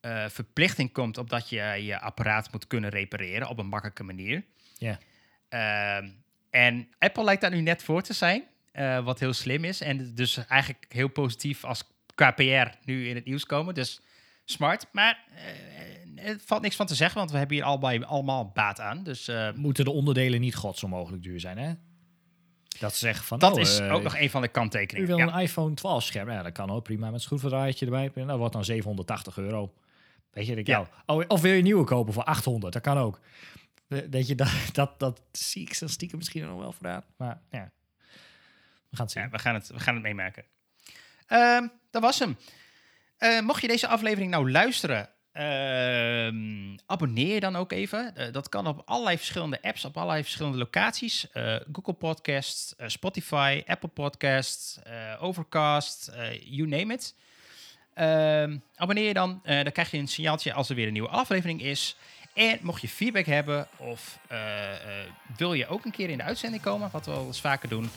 [0.00, 4.44] eh, verplichting komt op dat je je apparaat moet kunnen repareren op een makkelijke manier.
[4.78, 4.98] Ja.
[5.48, 6.08] Ehm,
[6.50, 9.80] en Apple lijkt daar nu net voor te zijn, eh, wat heel slim is.
[9.80, 11.82] En dus eigenlijk heel positief als
[12.14, 13.74] KPR nu in het nieuws komen.
[13.74, 14.00] Dus
[14.44, 14.86] smart.
[14.92, 18.80] Maar eh, er valt niks van te zeggen, want we hebben hier allebei allemaal baat
[18.80, 19.02] aan.
[19.02, 21.72] Dus Moeten de onderdelen niet god zo mogelijk duur zijn, hè?
[22.78, 23.38] Dat ze zeggen van...
[23.38, 25.08] dat oh, is eh, ook nog een van de U kanttekeningen.
[25.08, 25.34] wil Ja.
[25.34, 26.30] een iPhone 12 scherm?
[26.30, 27.10] Ja, dat kan ook prima.
[27.10, 28.10] Met schroevendraaiertje erbij.
[28.14, 29.72] Dat wordt dan 780 euro.
[30.30, 30.88] Weet je, ik, Ja.
[31.06, 32.72] nou, oh, of wil je een nieuwe kopen voor 800?
[32.72, 33.20] Dat kan ook.
[33.86, 37.04] Weet je, dat, dat, dat zie ik zo stiekem misschien nog wel voor aan.
[37.16, 37.70] Maar ja,
[38.90, 39.22] we gaan het zien.
[39.22, 40.44] Ja, we gaan het, we gaan het meemaken.
[41.26, 42.36] Ehm, dat was hem.
[43.16, 48.16] Eh, mocht je deze aflevering nou luisteren, ehm, abonneer je dan ook even.
[48.16, 51.30] Eh, dat kan op allerlei verschillende apps, op allerlei verschillende locaties.
[51.30, 54.78] Eh, Google Podcasts, eh, Spotify, Apple Podcasts,
[55.20, 56.12] Overcast,
[56.44, 57.14] you name it.
[57.94, 61.62] Ehm, abonneer je dan, dan krijg je een signaaltje als er weer een nieuwe aflevering
[61.62, 61.96] is.
[62.34, 64.18] En mocht je feedback hebben of
[65.36, 67.90] wil je ook een keer in de uitzending komen, wat we wel eens vaker doen,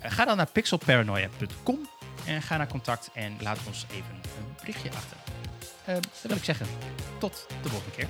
[0.00, 1.88] ga dan naar pixelparanoia.com
[2.26, 5.25] en ga naar contact en laat ons even een berichtje achter.
[5.86, 6.66] Eh dat wil ik zeggen.
[7.18, 8.08] Tot de volgende keer.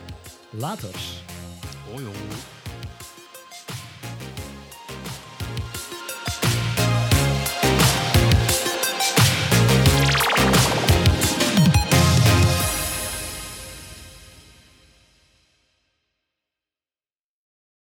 [0.50, 1.22] Laters.
[1.90, 2.55] Hoi hoi.